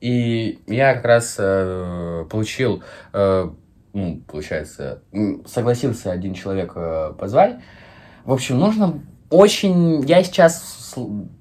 И 0.01 0.61
я 0.67 0.95
как 0.95 1.05
раз 1.05 1.37
э, 1.39 2.25
получил, 2.31 2.83
э, 3.13 3.51
ну, 3.93 4.23
получается, 4.27 5.03
согласился 5.47 6.13
один 6.13 6.35
человек 6.35 6.73
э, 6.77 7.13
позвать. 7.19 7.57
В 8.25 8.33
общем, 8.33 8.59
нужно 8.59 9.01
очень... 9.31 10.01
Я 10.07 10.23
сейчас 10.23 10.95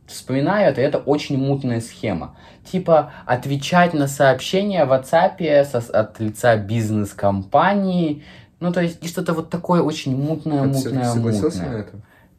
вспоминаю 0.07 0.71
это, 0.71 0.81
это 0.81 0.97
очень 0.97 1.37
мутная 1.37 1.81
схема. 1.81 2.35
Типа 2.63 3.11
отвечать 3.25 3.93
на 3.93 4.07
сообщения 4.07 4.85
в 4.85 4.91
WhatsApp 4.91 5.63
со- 5.65 5.99
от 5.99 6.19
лица 6.19 6.55
бизнес-компании. 6.57 8.23
Ну, 8.59 8.73
то 8.73 8.81
есть, 8.81 9.03
и 9.03 9.07
что-то 9.07 9.33
вот 9.33 9.49
такое 9.49 9.81
очень 9.81 10.15
мутное, 10.17 10.61
А 10.61 10.63
ты 10.63 10.69
мутное, 10.69 11.13
мутное. 11.13 11.69
на 11.69 11.77
это? 11.77 11.91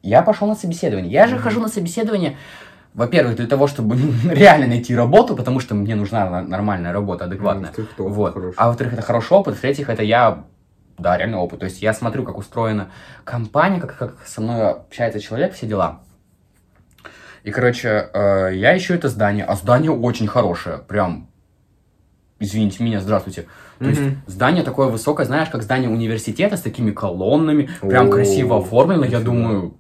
Я 0.03 0.23
пошел 0.23 0.49
на 0.49 0.55
собеседование. 0.55 1.11
Я 1.13 1.27
же 1.29 1.35
Мгм. 1.37 1.45
хожу 1.45 1.61
на 1.61 1.69
собеседование, 1.69 2.37
во-первых, 2.99 3.37
для 3.37 3.47
того, 3.47 3.69
чтобы 3.69 3.97
реально 4.31 4.67
найти 4.67 4.95
работу, 4.95 5.37
потому 5.37 5.61
что 5.61 5.75
мне 5.77 5.95
нужна 5.95 6.29
на- 6.29 6.43
нормальная 6.43 6.93
работа, 6.93 7.25
адекватная. 7.27 7.71
Ну, 7.71 7.85
ты 7.85 7.85
кто? 7.85 8.09
Вот. 8.09 8.35
Хороший. 8.35 8.55
А 8.59 8.67
во-вторых, 8.67 8.93
это 8.95 9.03
хороший 9.03 9.33
опыт. 9.35 9.55
В-третьих, 9.57 9.89
это 9.89 10.03
я, 10.03 10.45
да, 10.99 11.17
реально 11.17 11.39
опыт. 11.39 11.61
То 11.61 11.67
есть 11.67 11.81
я 11.81 11.95
смотрю, 11.95 12.25
как 12.25 12.37
устроена 12.37 12.91
компания, 13.25 13.81
как, 13.81 13.97
как 13.97 14.17
со 14.27 14.41
мной 14.41 14.71
общается 14.71 15.21
человек, 15.21 15.55
все 15.55 15.67
дела. 15.67 16.01
И, 17.45 17.53
короче, 17.53 18.11
э, 18.13 18.51
я 18.55 18.77
ищу 18.77 18.95
это 18.95 19.09
здание, 19.09 19.45
а 19.45 19.55
здание 19.55 19.93
очень 19.93 20.27
хорошее, 20.27 20.79
прям, 20.79 21.29
извините 22.41 22.83
меня, 22.83 23.01
здравствуйте. 23.01 23.47
То 23.79 23.85
есть 23.89 24.01
Мгм. 24.01 24.23
здание 24.27 24.65
такое 24.65 24.89
высокое, 24.89 25.25
знаешь, 25.25 25.49
как 25.49 25.63
здание 25.63 25.89
университета 25.89 26.57
с 26.57 26.63
такими 26.63 26.91
колоннами, 26.91 27.71
прям 27.81 28.11
красиво 28.11 28.59
оформлено. 28.59 29.05
Я 29.05 29.21
думаю, 29.21 29.61
Ну 29.63 29.75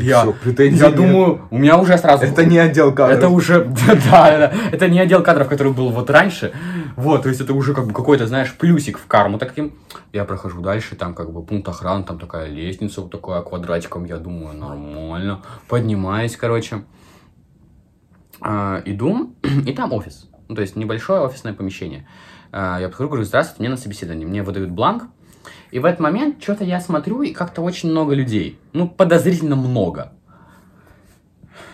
я- 0.00 0.20
всё, 0.22 0.32
претензий 0.32 0.78
я 0.80 0.88
нет. 0.88 0.96
думаю, 0.96 1.40
у 1.50 1.58
меня 1.58 1.78
уже 1.78 1.96
сразу... 1.98 2.24
Это 2.24 2.44
не 2.44 2.58
отдел 2.58 2.92
кадров. 2.92 3.16
Это 3.18 3.28
уже, 3.28 3.64
да, 3.86 3.94
да, 4.10 4.38
да, 4.38 4.52
это 4.72 4.88
не 4.88 5.00
отдел 5.00 5.22
кадров, 5.22 5.48
который 5.48 5.72
был 5.72 5.90
вот 5.90 6.10
раньше, 6.10 6.52
вот, 6.96 7.22
то 7.22 7.28
есть 7.28 7.40
это 7.40 7.52
уже 7.54 7.74
как 7.74 7.86
бы 7.86 7.92
какой-то, 7.92 8.26
знаешь, 8.26 8.54
плюсик 8.54 8.98
в 8.98 9.06
карму 9.06 9.38
таким. 9.38 9.74
Я 10.12 10.24
прохожу 10.24 10.60
дальше, 10.60 10.96
там 10.96 11.14
как 11.14 11.32
бы 11.32 11.42
пункт 11.42 11.68
охраны, 11.68 12.04
там 12.04 12.18
такая 12.18 12.48
лестница 12.48 13.00
вот 13.02 13.10
такая 13.10 13.42
квадратиком, 13.42 14.04
я 14.04 14.16
думаю, 14.16 14.56
нормально, 14.56 15.42
поднимаюсь, 15.68 16.36
короче, 16.36 16.84
А, 18.40 18.82
иду, 18.84 19.34
и 19.66 19.72
там 19.72 19.92
офис, 19.92 20.28
ну, 20.48 20.54
то 20.54 20.60
есть 20.62 20.76
небольшое 20.76 21.20
офисное 21.22 21.52
помещение. 21.54 22.06
А, 22.52 22.78
Я 22.80 22.88
подхожу, 22.88 23.08
говорю, 23.08 23.24
здравствуйте, 23.24 23.60
мне 23.62 23.70
на 23.70 23.76
собеседование, 23.76 24.26
мне 24.26 24.42
выдают 24.42 24.70
бланк, 24.70 25.04
и 25.70 25.78
в 25.78 25.84
этот 25.84 26.00
момент 26.00 26.42
что-то 26.42 26.64
я 26.64 26.80
смотрю, 26.80 27.22
и 27.22 27.32
как-то 27.32 27.62
очень 27.62 27.90
много 27.90 28.14
людей, 28.14 28.58
ну, 28.72 28.88
подозрительно 28.88 29.56
много. 29.56 30.12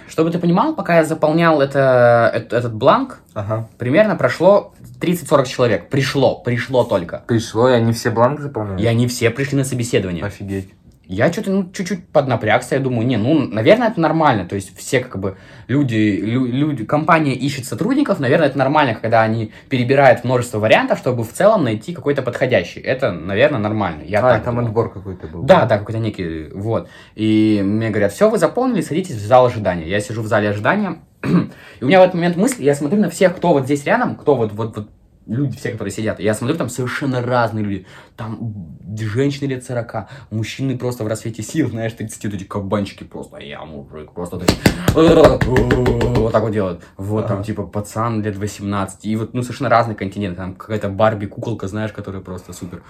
Чтобы 0.09 0.31
ты 0.31 0.39
понимал, 0.39 0.75
пока 0.75 0.97
я 0.99 1.05
заполнял 1.05 1.63
это, 1.63 2.31
эт- 2.35 2.55
этот 2.55 2.75
бланк, 2.75 3.21
Ага. 3.33 3.69
примерно 3.79 4.15
прошло 4.15 4.75
30-40 5.01 5.47
человек. 5.47 5.89
Пришло, 5.89 6.37
пришло 6.41 6.85
только. 6.85 7.23
Пришло, 7.27 7.71
и 7.71 7.73
они 7.73 7.93
все 7.93 8.11
бланк 8.11 8.41
заполняют? 8.41 8.81
И 8.83 8.87
они 8.87 9.07
все 9.07 9.31
пришли 9.31 9.57
на 9.57 9.65
собеседование. 9.65 10.23
Офигеть. 10.23 10.71
Я 11.15 11.33
что-то, 11.33 11.51
ну, 11.51 11.71
чуть-чуть 11.73 12.09
поднапрягся, 12.09 12.77
я 12.77 12.81
думаю, 12.81 13.07
не, 13.07 13.17
ну, 13.17 13.47
наверное, 13.47 13.89
это 13.89 14.01
нормально, 14.01 14.47
то 14.47 14.55
есть 14.55 14.77
все, 14.77 15.01
как 15.01 15.19
бы, 15.19 15.37
люди, 15.69 16.21
лю- 16.23 16.47
люди, 16.47 16.85
компания 16.85 17.35
ищет 17.35 17.67
сотрудников, 17.67 18.21
наверное, 18.21 18.49
это 18.49 18.59
нормально, 18.59 18.95
когда 18.95 19.23
они 19.23 19.53
перебирают 19.69 20.25
множество 20.25 20.59
вариантов, 20.59 20.99
чтобы 20.99 21.25
в 21.25 21.33
целом 21.33 21.65
найти 21.65 21.93
какой-то 21.93 22.23
подходящий, 22.23 22.81
это, 22.81 23.13
наверное, 23.13 23.61
нормально, 23.61 24.03
я 24.05 24.21
а, 24.21 24.41
там 24.41 24.55
думал. 24.55 24.69
отбор 24.69 24.93
какой-то 24.93 25.27
был. 25.27 25.43
Да, 25.43 25.67
да, 25.67 25.79
какой-то 25.79 25.99
некий, 25.99 26.49
вот. 26.55 26.89
И 27.15 27.61
мне 27.63 27.91
говорят, 27.91 28.13
все, 28.13 28.31
вы 28.31 28.39
заполнили, 28.39 28.81
садитесь 28.81 29.17
в 29.17 29.27
зал 29.27 29.47
ожидания. 29.47 29.89
Я 29.89 30.01
сижу 30.01 30.23
в 30.23 30.27
зале 30.27 30.51
ожидания, 30.51 30.99
и 31.23 31.85
у 31.85 31.87
меня 31.87 32.01
в 32.01 32.03
этот 32.03 32.15
момент 32.15 32.37
мысль, 32.37 32.65
я 32.65 32.75
смотрю 32.75 33.01
на 33.01 33.11
всех, 33.11 33.37
кто 33.37 33.49
вот 33.53 33.65
здесь 33.65 33.85
рядом, 33.85 34.17
кто 34.17 34.35
вот, 34.35 34.53
вот, 34.53 34.77
вот 34.77 34.89
люди, 35.27 35.57
все, 35.57 35.71
которые 35.71 35.93
сидят, 35.93 36.21
я 36.21 36.35
смотрю, 36.35 36.57
там 36.57 36.69
совершенно 36.69 37.21
разные 37.21 37.65
люди. 37.65 37.87
Там 38.17 38.79
женщины 38.99 39.49
лет 39.49 39.65
40, 39.65 40.09
мужчины 40.31 40.77
просто 40.77 41.05
в 41.05 41.07
рассвете 41.07 41.43
сил, 41.43 41.69
знаешь, 41.69 41.93
30, 41.93 42.25
вот 42.25 42.35
эти 42.35 42.45
кабанчики 42.45 43.05
просто, 43.05 43.39
я 43.39 43.65
мужик, 43.65 44.13
просто 44.13 44.37
вот 44.37 44.45
эти, 44.45 44.57
вот 44.95 46.33
так 46.33 46.43
вот 46.43 46.53
делают. 46.53 46.83
Вот 46.97 47.27
там, 47.27 47.43
типа, 47.43 47.65
пацан 47.65 48.23
лет 48.23 48.37
18, 48.37 49.05
и 49.05 49.17
вот, 49.17 49.35
ну, 49.35 49.43
совершенно 49.43 49.71
разный 49.71 49.95
континент, 49.95 50.37
там 50.37 50.55
какая-то 50.55 50.89
Барби, 50.89 51.27
куколка, 51.27 51.69
знаешь, 51.69 51.93
которая 51.93 52.23
просто 52.23 52.53
супер. 52.53 52.83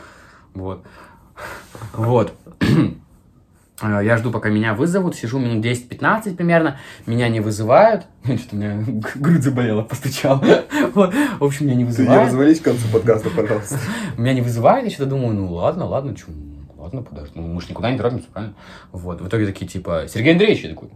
Вот. 0.54 0.84
Вот. 1.94 2.32
Э, 3.82 4.00
Я 4.04 4.16
жду, 4.16 4.30
пока 4.30 4.48
меня 4.48 4.74
вызовут, 4.74 5.16
сижу 5.16 5.38
минут 5.38 5.64
10-15 5.64 6.34
примерно, 6.36 6.78
меня 7.06 7.28
не 7.28 7.40
вызывают, 7.40 8.06
что-то 8.24 8.54
у 8.56 8.56
меня 8.56 8.84
грудь 9.14 9.42
заболела, 9.42 9.82
постучал. 9.82 10.38
В 10.94 11.44
общем, 11.44 11.66
меня 11.66 11.74
не 11.76 11.84
Ты 11.84 11.90
не 11.90 11.96
вызывают. 11.96 12.24
развались 12.26 12.60
к 12.60 12.64
концу 12.64 12.88
подкаста, 12.92 13.30
пожалуйста. 13.30 13.78
Меня 14.16 14.34
не 14.34 14.40
вызывают, 14.40 14.84
я 14.84 14.90
что-то 14.90 15.10
думаю, 15.10 15.34
ну 15.34 15.52
ладно, 15.52 15.86
ладно, 15.86 16.14
чё, 16.14 16.26
ладно, 16.76 17.02
подожди, 17.02 17.32
ну 17.34 17.46
мы 17.46 17.60
же 17.60 17.68
никуда 17.68 17.90
не 17.90 17.98
торопимся, 17.98 18.26
правильно? 18.32 18.54
Вот, 18.92 19.20
в 19.20 19.28
итоге 19.28 19.46
такие, 19.46 19.66
типа, 19.66 20.04
Сергей 20.08 20.32
Андреевич, 20.32 20.62
я 20.64 20.70
такой, 20.70 20.90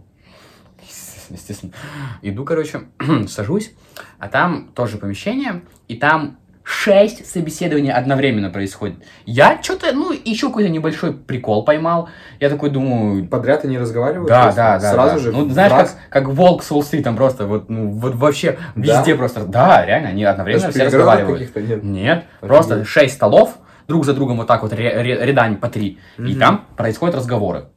естественно. 1.29 1.73
Иду, 2.21 2.45
короче, 2.45 2.83
сажусь, 3.27 3.71
а 4.19 4.27
там 4.29 4.69
тоже 4.73 4.97
помещение, 4.97 5.61
и 5.87 5.95
там 5.95 6.37
шесть 6.69 7.25
собеседований 7.31 7.93
одновременно 7.93 8.49
происходит. 8.49 8.97
Я 9.25 9.57
что-то, 9.63 9.93
ну, 9.93 10.11
еще 10.11 10.47
какой-то 10.47 10.67
небольшой 10.69 11.13
прикол 11.13 11.63
поймал. 11.63 12.09
Я 12.41 12.49
такой 12.49 12.69
думаю, 12.69 13.25
Подряд 13.25 13.63
они 13.63 13.77
разговаривают? 13.79 14.27
да, 14.27 14.51
да, 14.51 14.77
да. 14.77 14.91
Сразу 14.91 15.13
да. 15.15 15.19
же? 15.19 15.31
Ну, 15.31 15.49
знаешь, 15.49 15.71
раз? 15.71 15.97
как, 16.09 16.25
как 16.25 16.33
волк 16.33 16.63
с 16.63 16.71
Уолл-стрит, 16.71 17.05
там 17.05 17.15
просто 17.15 17.47
вот, 17.47 17.69
ну, 17.69 17.91
вот 17.91 18.15
вообще 18.15 18.57
Да? 18.75 18.81
везде 18.97 19.15
просто. 19.15 19.45
Да, 19.45 19.85
реально, 19.85 20.09
они 20.09 20.25
одновременно 20.25 20.65
Даже 20.67 20.73
все 20.77 20.85
разговаривают. 20.87 21.55
нет? 21.55 21.83
Нет, 21.83 22.17
Офигеть. 22.17 22.25
просто 22.41 22.83
шесть 22.83 23.13
столов, 23.15 23.57
друг 23.87 24.03
за 24.03 24.13
другом 24.13 24.35
вот 24.35 24.47
так 24.47 24.61
вот 24.61 24.73
рядами 24.73 25.55
по 25.55 25.69
три. 25.69 25.99
И 26.17 26.21
Мгм. 26.21 26.39
там 26.39 26.65
происходят 26.75 27.15
разговоры, 27.15 27.67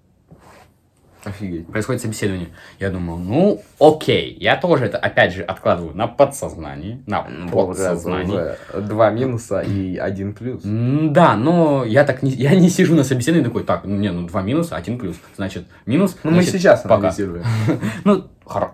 Офигеть. 1.25 1.67
происходит 1.67 2.01
собеседование. 2.03 2.49
Я 2.79 2.91
думаю, 2.91 3.19
ну, 3.19 3.63
окей, 3.79 4.37
я 4.41 4.57
тоже 4.57 4.87
это, 4.87 4.99
опять 4.99 5.35
же, 5.35 5.43
откладываю 5.43 5.95
на 5.95 6.07
подсознание, 6.07 7.03
на 7.07 7.23
подсознание. 7.53 8.57
Два 8.75 9.11
минуса 9.11 9.61
и 9.61 9.97
один 9.97 10.33
плюс. 10.33 10.63
Да, 10.65 11.37
но 11.37 11.85
я 11.85 12.05
так 12.05 12.23
не, 12.23 12.31
я 12.31 12.55
не 12.55 12.71
сижу 12.71 12.95
на 12.95 13.05
собеседовании 13.05 13.45
такой, 13.45 13.65
так, 13.65 13.85
ну, 13.85 13.97
не, 13.97 14.11
ну, 14.11 14.27
два 14.27 14.43
минуса, 14.43 14.77
один 14.77 14.99
плюс. 14.99 15.17
Значит, 15.37 15.67
минус, 15.87 16.17
Ну, 16.23 16.31
мы 16.31 16.43
сейчас 16.43 16.83
пока. 16.83 17.13
Ну, 18.05 18.25
хоро... 18.45 18.73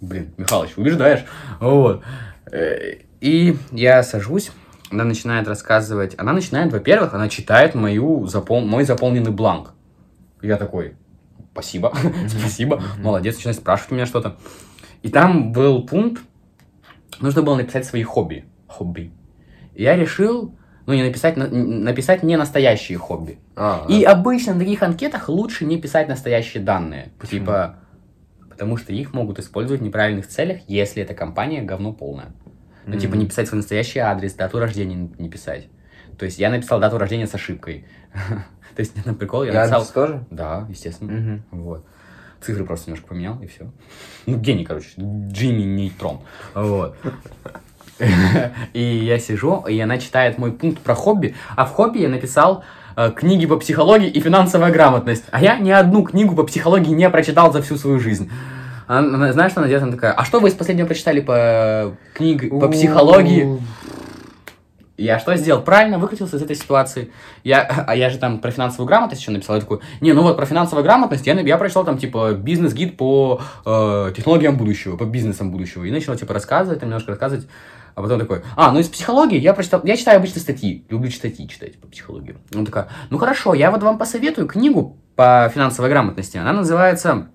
Блин, 0.00 0.34
Михалыч, 0.36 0.70
убеждаешь. 0.76 1.24
Вот. 1.60 2.02
Э, 2.50 2.96
И 3.20 3.56
я 3.70 4.02
сажусь, 4.02 4.50
она 4.90 5.04
начинает 5.04 5.48
рассказывать. 5.48 6.14
Она 6.18 6.32
начинает, 6.32 6.72
во-первых, 6.72 7.14
она 7.14 7.28
читает 7.28 7.74
мою 7.74 8.26
запол... 8.26 8.60
мой 8.60 8.84
заполненный 8.84 9.30
бланк. 9.30 9.72
Я 10.42 10.56
такой, 10.56 10.94
спасибо, 11.54 11.92
спасибо, 12.28 12.82
молодец, 13.02 13.36
начинает 13.36 13.56
спрашивать 13.58 13.92
у 13.92 13.94
меня 13.94 14.06
что-то. 14.06 14.36
И 15.02 15.08
там 15.08 15.52
был 15.52 15.86
пункт, 15.86 16.22
нужно 17.20 17.42
было 17.42 17.56
написать 17.56 17.86
свои 17.86 18.02
хобби. 18.02 18.44
Хобби. 18.66 19.12
И 19.74 19.82
я 19.82 19.96
решил, 19.96 20.54
ну, 20.86 20.94
не 20.94 21.02
написать, 21.02 21.36
на- 21.36 21.48
написать 21.48 22.22
не 22.22 22.36
настоящие 22.36 22.98
хобби. 22.98 23.38
А, 23.56 23.86
И 23.88 24.02
обычно 24.04 24.54
на 24.54 24.60
таких 24.60 24.82
анкетах 24.82 25.28
лучше 25.28 25.64
не 25.64 25.78
писать 25.80 26.08
настоящие 26.08 26.62
данные. 26.62 27.12
Почему? 27.18 27.40
Типа, 27.40 27.76
потому 28.50 28.76
что 28.76 28.92
их 28.92 29.12
могут 29.12 29.38
использовать 29.38 29.80
в 29.80 29.84
неправильных 29.84 30.26
целях, 30.28 30.58
если 30.68 31.02
эта 31.02 31.14
компания 31.14 31.62
говно 31.62 31.92
полная. 31.92 32.32
Ну, 32.86 32.98
типа, 32.98 33.14
не 33.14 33.26
писать 33.26 33.48
свой 33.48 33.58
настоящий 33.58 33.98
адрес, 34.00 34.34
дату 34.34 34.58
рождения 34.58 35.08
не 35.18 35.28
писать. 35.30 35.68
То 36.18 36.24
есть 36.26 36.38
я 36.38 36.50
написал 36.50 36.80
дату 36.80 36.98
рождения 36.98 37.26
с 37.26 37.34
ошибкой. 37.34 37.86
То 38.74 38.80
есть, 38.80 38.92
на 39.06 39.14
прикол, 39.14 39.44
я 39.44 39.50
И 39.50 39.54
написал... 39.54 39.84
тоже? 39.86 40.24
Да, 40.30 40.66
естественно. 40.68 41.12
Мгм. 41.12 41.42
Вот. 41.50 41.84
Цифры 42.40 42.64
просто 42.64 42.90
немножко 42.90 43.08
поменял, 43.08 43.40
и 43.40 43.46
все. 43.46 43.70
Ну, 44.26 44.36
гений, 44.36 44.64
короче. 44.64 44.88
Джимми 44.98 45.62
Нейтрон. 45.62 46.20
Вот. 46.54 46.96
И 48.72 48.82
я 48.82 49.18
сижу, 49.20 49.64
и 49.68 49.78
она 49.78 49.98
читает 49.98 50.36
мой 50.36 50.50
пункт 50.52 50.80
про 50.80 50.94
хобби, 50.96 51.36
а 51.56 51.64
в 51.64 51.70
хобби 51.70 51.98
я 51.98 52.08
написал 52.08 52.64
э, 52.96 53.12
книги 53.12 53.46
по 53.46 53.56
психологии 53.56 54.08
и 54.08 54.20
финансовая 54.20 54.72
грамотность. 54.72 55.24
А 55.30 55.40
я 55.40 55.58
ни 55.58 55.70
одну 55.70 56.02
книгу 56.02 56.34
по 56.34 56.42
психологии 56.42 56.90
не 56.90 57.08
прочитал 57.08 57.52
за 57.52 57.62
всю 57.62 57.76
свою 57.76 58.00
жизнь. 58.00 58.30
Она- 58.86 59.32
знаешь, 59.32 59.52
что 59.52 59.60
она 59.60 59.68
делает? 59.68 59.84
Она 59.84 59.92
такая, 59.92 60.12
а 60.12 60.24
что 60.24 60.40
вы 60.40 60.48
из 60.48 60.54
последнего 60.54 60.86
прочитали 60.86 61.20
по 61.20 61.94
книге 62.14 62.48
по 62.48 62.68
психологии? 62.68 63.60
Я 64.96 65.18
что 65.18 65.34
сделал? 65.36 65.60
Правильно 65.62 65.98
выкрутился 65.98 66.36
из 66.36 66.42
этой 66.42 66.54
ситуации. 66.54 67.10
Я, 67.42 67.62
а 67.62 67.96
я 67.96 68.10
же 68.10 68.18
там 68.18 68.38
про 68.38 68.52
финансовую 68.52 68.86
грамотность 68.86 69.22
еще 69.22 69.32
написал. 69.32 69.56
Я 69.56 69.62
такой, 69.62 69.80
не, 70.00 70.12
ну 70.12 70.22
вот 70.22 70.36
про 70.36 70.46
финансовую 70.46 70.84
грамотность 70.84 71.26
я, 71.26 71.34
я 71.34 71.58
прочитал 71.58 71.84
там, 71.84 71.98
типа, 71.98 72.32
бизнес-гид 72.34 72.96
по 72.96 73.40
э, 73.66 74.12
технологиям 74.16 74.56
будущего, 74.56 74.96
по 74.96 75.04
бизнесам 75.04 75.50
будущего. 75.50 75.84
И 75.84 75.90
начал, 75.90 76.14
типа, 76.14 76.32
рассказывать, 76.32 76.80
там 76.80 76.90
немножко 76.90 77.10
рассказывать. 77.10 77.48
А 77.94 78.02
потом 78.02 78.18
такой, 78.18 78.42
а, 78.56 78.72
ну 78.72 78.80
из 78.80 78.88
психологии 78.88 79.38
я 79.38 79.54
прочитал, 79.54 79.80
я 79.84 79.96
читаю 79.96 80.18
обычно 80.18 80.40
статьи, 80.40 80.84
люблю 80.88 81.10
статьи 81.10 81.48
читать 81.48 81.78
по 81.78 81.86
психологии. 81.86 82.36
Он 82.54 82.66
такая, 82.66 82.88
ну 83.10 83.18
хорошо, 83.18 83.54
я 83.54 83.70
вот 83.70 83.82
вам 83.82 83.98
посоветую 83.98 84.48
книгу 84.48 84.96
по 85.14 85.50
финансовой 85.54 85.90
грамотности. 85.90 86.36
Она 86.36 86.52
называется 86.52 87.28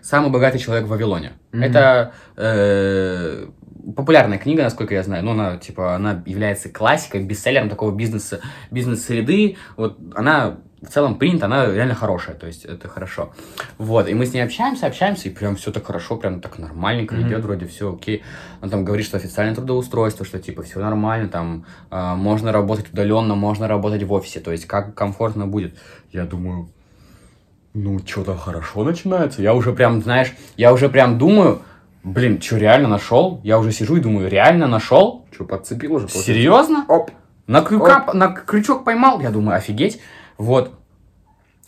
«Самый 0.00 0.30
богатый 0.30 0.58
человек 0.58 0.86
в 0.86 0.88
Вавилоне». 0.88 1.32
Мгм. 1.52 1.62
Это 1.62 2.12
э, 2.36 3.48
популярная 3.96 4.38
книга, 4.38 4.62
насколько 4.62 4.94
я 4.94 5.02
знаю. 5.02 5.24
Ну, 5.24 5.32
она, 5.32 5.56
типа, 5.56 5.94
она 5.94 6.22
является 6.26 6.68
классикой, 6.68 7.24
бестселлером 7.24 7.68
такого 7.68 7.94
бизнеса, 7.94 8.40
бизнес-среды. 8.70 9.56
Вот 9.76 9.98
она 10.14 10.58
в 10.82 10.86
целом 10.86 11.16
принята, 11.16 11.44
она 11.46 11.66
реально 11.66 11.94
хорошая, 11.94 12.34
то 12.34 12.46
есть 12.46 12.64
это 12.64 12.88
хорошо. 12.88 13.32
Вот, 13.76 14.08
и 14.08 14.14
мы 14.14 14.24
с 14.24 14.32
ней 14.32 14.40
общаемся, 14.40 14.86
общаемся, 14.86 15.28
и 15.28 15.32
прям 15.32 15.56
все 15.56 15.72
так 15.72 15.84
хорошо, 15.84 16.16
прям 16.16 16.40
так 16.40 16.58
нормальненько 16.58 17.14
Мгм. 17.14 17.28
идет, 17.28 17.44
вроде 17.44 17.66
все 17.66 17.92
окей. 17.94 18.22
Он 18.62 18.70
там 18.70 18.84
говорит, 18.84 19.04
что 19.04 19.18
официальное 19.18 19.54
трудоустройство, 19.54 20.24
что 20.24 20.38
типа 20.38 20.62
все 20.62 20.80
нормально, 20.80 21.28
там 21.28 21.66
а, 21.90 22.14
можно 22.14 22.50
работать 22.50 22.90
удаленно, 22.92 23.34
можно 23.34 23.68
работать 23.68 24.02
в 24.04 24.12
офисе, 24.12 24.40
то 24.40 24.52
есть 24.52 24.66
как 24.66 24.94
комфортно 24.94 25.46
будет. 25.46 25.76
Я 26.12 26.24
думаю, 26.24 26.70
ну, 27.74 28.00
что-то 28.04 28.34
хорошо 28.36 28.82
начинается. 28.82 29.42
Я 29.42 29.54
уже 29.54 29.72
прям, 29.72 30.02
знаешь, 30.02 30.32
я 30.56 30.72
уже 30.72 30.88
прям 30.88 31.18
думаю, 31.18 31.60
блин, 32.02 32.40
что, 32.40 32.56
реально 32.56 32.88
нашел? 32.88 33.40
Я 33.42 33.58
уже 33.58 33.72
сижу 33.72 33.96
и 33.96 34.00
думаю, 34.00 34.28
реально 34.28 34.66
нашел? 34.66 35.26
Что, 35.32 35.44
подцепил 35.44 35.94
уже? 35.94 36.06
получается? 36.06 36.32
Серьезно? 36.32 36.84
Оп. 36.88 37.10
На, 37.46 37.62
крюка, 37.62 38.12
на 38.14 38.28
крючок 38.28 38.84
поймал? 38.84 39.20
Я 39.20 39.30
думаю, 39.30 39.56
офигеть. 39.56 40.00
Вот. 40.38 40.72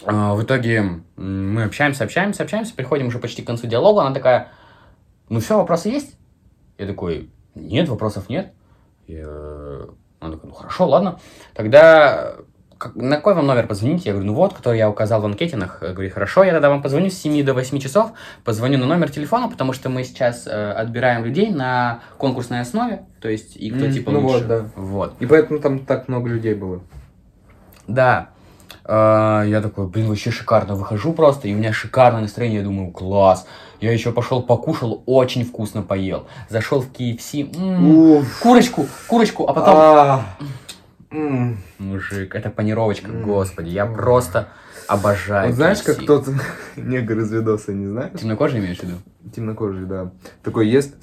А, 0.04 0.34
в 0.34 0.42
итоге 0.42 1.02
мы 1.16 1.64
общаемся, 1.64 2.04
общаемся, 2.04 2.42
общаемся, 2.42 2.74
приходим 2.74 3.08
уже 3.08 3.18
почти 3.18 3.42
к 3.42 3.46
концу 3.46 3.66
диалога. 3.66 4.02
Она 4.02 4.14
такая, 4.14 4.48
ну 5.28 5.40
все, 5.40 5.56
вопросы 5.56 5.88
есть? 5.88 6.16
Я 6.78 6.86
такой, 6.86 7.30
нет, 7.54 7.88
вопросов 7.88 8.28
нет. 8.28 8.52
Я... 9.06 9.26
Она 10.20 10.32
такая, 10.32 10.48
ну 10.48 10.54
хорошо, 10.54 10.86
ладно. 10.86 11.18
Тогда 11.54 12.36
на 12.94 13.16
какой 13.16 13.34
вам 13.34 13.46
номер 13.46 13.66
позвонить? 13.66 14.04
Я 14.06 14.12
говорю, 14.12 14.26
ну 14.28 14.34
вот, 14.34 14.54
который 14.54 14.78
я 14.78 14.88
указал 14.90 15.20
в 15.20 15.26
анкетинах. 15.26 15.80
Говорит, 15.80 16.12
хорошо, 16.12 16.44
я 16.44 16.52
тогда 16.52 16.68
вам 16.70 16.82
позвоню 16.82 17.10
с 17.10 17.14
7 17.14 17.44
до 17.44 17.54
8 17.54 17.78
часов. 17.78 18.12
Позвоню 18.44 18.78
на 18.78 18.86
номер 18.86 19.10
телефона, 19.10 19.48
потому 19.48 19.72
что 19.72 19.88
мы 19.88 20.04
сейчас 20.04 20.46
э, 20.46 20.72
отбираем 20.72 21.24
людей 21.24 21.50
на 21.50 22.00
конкурсной 22.18 22.60
основе. 22.60 23.02
То 23.20 23.28
есть, 23.28 23.56
и 23.56 23.70
кто 23.70 23.84
М, 23.86 23.92
типа 23.92 24.10
ну 24.10 24.20
лучше. 24.20 24.38
вот, 24.38 24.46
да. 24.46 24.64
Вот. 24.76 25.14
И 25.20 25.26
поэтому 25.26 25.60
там 25.60 25.78
так 25.80 26.08
много 26.08 26.28
людей 26.28 26.54
было. 26.54 26.80
Да. 27.86 28.28
А, 28.84 29.42
Я 29.44 29.60
такой, 29.60 29.86
блин, 29.86 30.08
вообще 30.08 30.30
шикарно. 30.30 30.74
Выхожу 30.74 31.12
просто, 31.12 31.48
и 31.48 31.54
у 31.54 31.56
меня 31.58 31.72
шикарное 31.72 32.22
настроение. 32.22 32.58
Я 32.60 32.64
думаю, 32.64 32.90
класс. 32.90 33.46
Я 33.80 33.92
еще 33.92 34.12
пошел 34.12 34.42
покушал, 34.42 35.02
очень 35.06 35.44
вкусно 35.44 35.82
поел. 35.82 36.26
Зашел 36.48 36.80
в 36.82 36.92
KFC, 36.92 37.56
м, 37.56 38.16
Уф. 38.18 38.40
курочку, 38.40 38.86
курочку, 39.08 39.44
а 39.48 39.52
потом... 39.52 39.74
А, 39.76 40.24
м. 41.12 41.58
Мужик, 41.78 42.34
это 42.34 42.50
панировочка, 42.50 43.10
М. 43.10 43.22
господи. 43.22 43.68
Я 43.68 43.86
просто 43.86 44.48
обожаю 44.88 45.48
Вот 45.48 45.56
знаешь, 45.56 45.82
как 45.82 46.04
тот 46.04 46.28
негр 46.76 47.18
из 47.20 47.32
видоса, 47.32 47.72
не 47.72 47.86
знаешь? 47.86 48.18
Темнокожий 48.18 48.58
имеешь 48.60 48.78
в 48.78 48.82
виду? 48.82 48.96
Темнокожий, 49.34 49.84
да. 49.86 50.12
Такой 50.42 50.68
ест. 50.68 50.94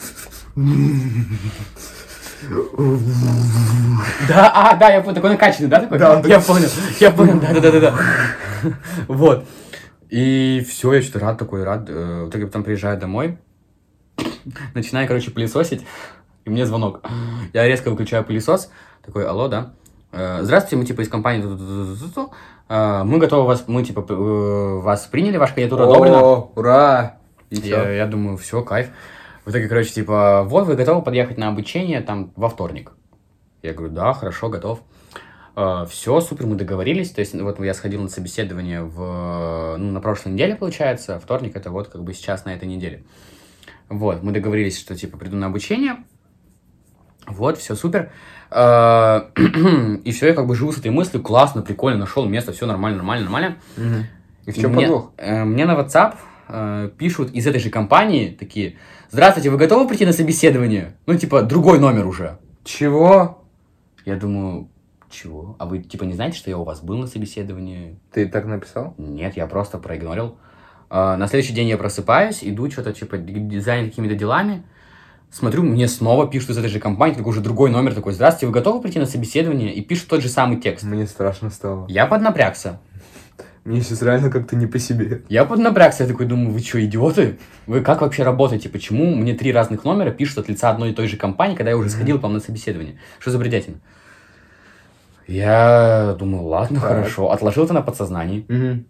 Да, 4.27 4.51
а, 4.53 4.75
да, 4.75 4.89
я 4.89 5.01
понял, 5.01 5.15
такой 5.15 5.31
накачанный, 5.31 5.69
да, 5.69 5.79
такой? 5.81 5.97
Да, 5.99 6.17
он 6.17 6.25
я 6.25 6.39
понял, 6.39 6.69
я 6.99 7.11
понял, 7.11 7.39
да, 7.39 7.53
да, 7.59 7.71
да, 7.71 7.79
да. 7.79 7.95
Вот. 9.07 9.45
И 10.09 10.65
все, 10.67 10.93
я 10.93 11.01
что-то 11.01 11.19
рад 11.19 11.37
такой, 11.37 11.63
рад. 11.63 11.89
Э, 11.89 12.23
В 12.25 12.29
итоге 12.29 12.45
потом 12.47 12.63
приезжаю 12.63 12.97
домой, 12.99 13.37
начинаю, 14.73 15.07
короче, 15.07 15.31
пылесосить, 15.31 15.85
и 16.45 16.49
мне 16.49 16.65
звонок. 16.65 17.01
Я 17.53 17.67
резко 17.67 17.89
выключаю 17.91 18.23
пылесос, 18.23 18.71
такой, 19.05 19.27
алло, 19.27 19.47
да? 19.47 19.73
«Э, 20.11 20.39
Здравствуйте, 20.41 20.75
мы 20.77 20.85
типа 20.85 21.01
из 21.01 21.09
компании. 21.09 21.43
Э, 22.69 23.03
мы 23.03 23.17
готовы 23.19 23.47
вас, 23.47 23.63
мы 23.67 23.83
типа 23.83 24.05
э, 24.07 24.79
вас 24.81 25.05
приняли, 25.07 25.37
ваша 25.37 25.55
кандидатура 25.55 25.89
одобрена. 25.89 26.21
Ура! 26.55 27.17
И 27.49 27.55
Я, 27.57 27.89
я 27.89 28.05
думаю, 28.05 28.37
все, 28.37 28.63
кайф. 28.63 28.89
В 29.45 29.51
итоге, 29.51 29.67
короче, 29.67 29.91
типа, 29.91 30.43
вот 30.45 30.67
вы 30.67 30.75
готовы 30.75 31.01
подъехать 31.01 31.37
на 31.37 31.47
обучение 31.47 32.01
там 32.01 32.31
во 32.35 32.49
вторник. 32.49 32.91
Я 33.63 33.73
говорю, 33.73 33.93
да, 33.93 34.13
хорошо, 34.13 34.49
готов. 34.49 34.81
все, 35.89 36.21
супер, 36.21 36.45
мы 36.45 36.55
договорились. 36.55 37.09
То 37.09 37.21
есть, 37.21 37.33
вот 37.33 37.59
я 37.59 37.73
сходил 37.73 38.01
на 38.01 38.09
собеседование 38.09 38.83
в, 38.83 39.75
ну, 39.77 39.91
на 39.91 40.01
прошлой 40.01 40.33
неделе, 40.33 40.55
получается. 40.55 41.19
Вторник 41.19 41.55
это 41.55 41.71
вот 41.71 41.87
как 41.87 42.03
бы 42.03 42.13
сейчас 42.13 42.45
на 42.45 42.53
этой 42.53 42.67
неделе. 42.67 43.03
Вот, 43.89 44.21
мы 44.21 44.31
договорились, 44.31 44.79
что 44.79 44.95
типа 44.95 45.17
приду 45.17 45.35
на 45.35 45.47
обучение. 45.47 46.03
Вот, 47.29 47.57
все 47.57 47.75
супер. 47.75 48.11
Э, 48.51 49.21
И 50.03 50.11
все, 50.11 50.27
я 50.27 50.33
как 50.33 50.47
бы 50.47 50.55
живу 50.55 50.71
с 50.71 50.77
этой 50.77 50.91
мыслью, 50.91 51.21
классно, 51.21 51.61
прикольно, 51.61 51.99
нашел 51.99 52.25
место, 52.25 52.51
все 52.51 52.65
нормально, 52.65 52.97
нормально, 52.97 53.25
нормально. 53.25 53.57
И 54.45 54.51
в 54.51 54.55
чем 54.57 54.71
мне, 54.73 54.85
подвох? 54.85 55.11
э, 55.17 55.43
мне 55.43 55.65
на 55.65 55.79
WhatsApp 55.79 56.15
э, 56.47 56.89
пишут 56.97 57.31
из 57.31 57.45
этой 57.45 57.59
же 57.59 57.69
компании 57.69 58.35
такие, 58.37 58.77
здравствуйте, 59.11 59.49
вы 59.49 59.57
готовы 59.57 59.87
прийти 59.87 60.05
на 60.05 60.13
собеседование? 60.13 60.95
Ну, 61.05 61.15
типа, 61.15 61.43
другой 61.43 61.79
номер 61.79 62.07
уже. 62.07 62.39
Чего? 62.63 63.43
Я 64.05 64.15
думаю, 64.15 64.69
чего? 65.11 65.55
А 65.59 65.65
вы, 65.65 65.79
типа, 65.79 66.05
не 66.05 66.13
знаете, 66.13 66.37
что 66.37 66.49
я 66.49 66.57
у 66.57 66.63
вас 66.63 66.81
был 66.81 66.97
на 66.97 67.07
собеседовании? 67.07 67.99
Ты 68.11 68.27
так 68.27 68.45
написал? 68.45 68.95
Нет, 68.97 69.37
я 69.37 69.45
просто 69.45 69.77
проигнорил. 69.77 70.37
На 70.89 71.27
следующий 71.27 71.53
день 71.53 71.67
я 71.67 71.77
просыпаюсь, 71.77 72.39
иду 72.41 72.69
что-то, 72.71 72.93
типа, 72.93 73.17
занят 73.59 73.89
какими-то 73.89 74.15
делами. 74.15 74.63
Смотрю, 75.31 75.61
мне 75.63 75.87
снова 75.87 76.27
пишут 76.27 76.51
из 76.51 76.57
этой 76.57 76.69
же 76.69 76.79
компании, 76.79 77.15
такой 77.15 77.29
уже 77.31 77.41
другой 77.41 77.69
номер, 77.69 77.93
такой, 77.93 78.13
здравствуйте, 78.13 78.47
вы 78.47 78.51
готовы 78.53 78.81
прийти 78.81 78.97
на 78.99 79.05
собеседование? 79.05 79.73
И 79.73 79.81
пишут 79.81 80.07
тот 80.09 80.21
же 80.21 80.29
самый 80.29 80.57
текст. 80.57 80.83
Мне 80.83 81.05
страшно 81.05 81.51
стало. 81.51 81.85
Я 81.87 82.07
поднапрягся. 82.07 82.79
Мне 83.63 83.81
сейчас 83.81 84.01
реально 84.01 84.31
как-то 84.31 84.55
не 84.55 84.65
по 84.65 84.79
себе. 84.79 85.21
Я 85.29 85.45
поднапрягся, 85.45 86.03
я 86.03 86.09
такой 86.09 86.25
думаю, 86.25 86.51
вы 86.51 86.59
что, 86.59 86.83
идиоты? 86.83 87.37
Вы 87.67 87.81
как 87.81 88.01
вообще 88.01 88.23
работаете? 88.23 88.69
Почему 88.69 89.13
мне 89.13 89.35
три 89.35 89.51
разных 89.51 89.83
номера 89.83 90.09
пишут 90.09 90.39
от 90.39 90.49
лица 90.49 90.71
одной 90.71 90.91
и 90.91 90.93
той 90.95 91.07
же 91.07 91.17
компании, 91.17 91.55
когда 91.55 91.69
я 91.69 91.77
уже 91.77 91.89
сходил 91.91 92.17
к 92.17 92.23
вам 92.23 92.33
на 92.33 92.39
собеседование? 92.39 92.97
Что 93.19 93.29
за 93.29 93.37
бредятина? 93.37 93.77
Я 95.27 96.15
думаю, 96.17 96.45
ладно, 96.45 96.79
Так. 96.79 96.89
хорошо. 96.89 97.31
Отложил 97.31 97.65
это 97.65 97.73
на 97.73 97.81
подсознании. 97.83 98.45
Мгм. 98.47 98.85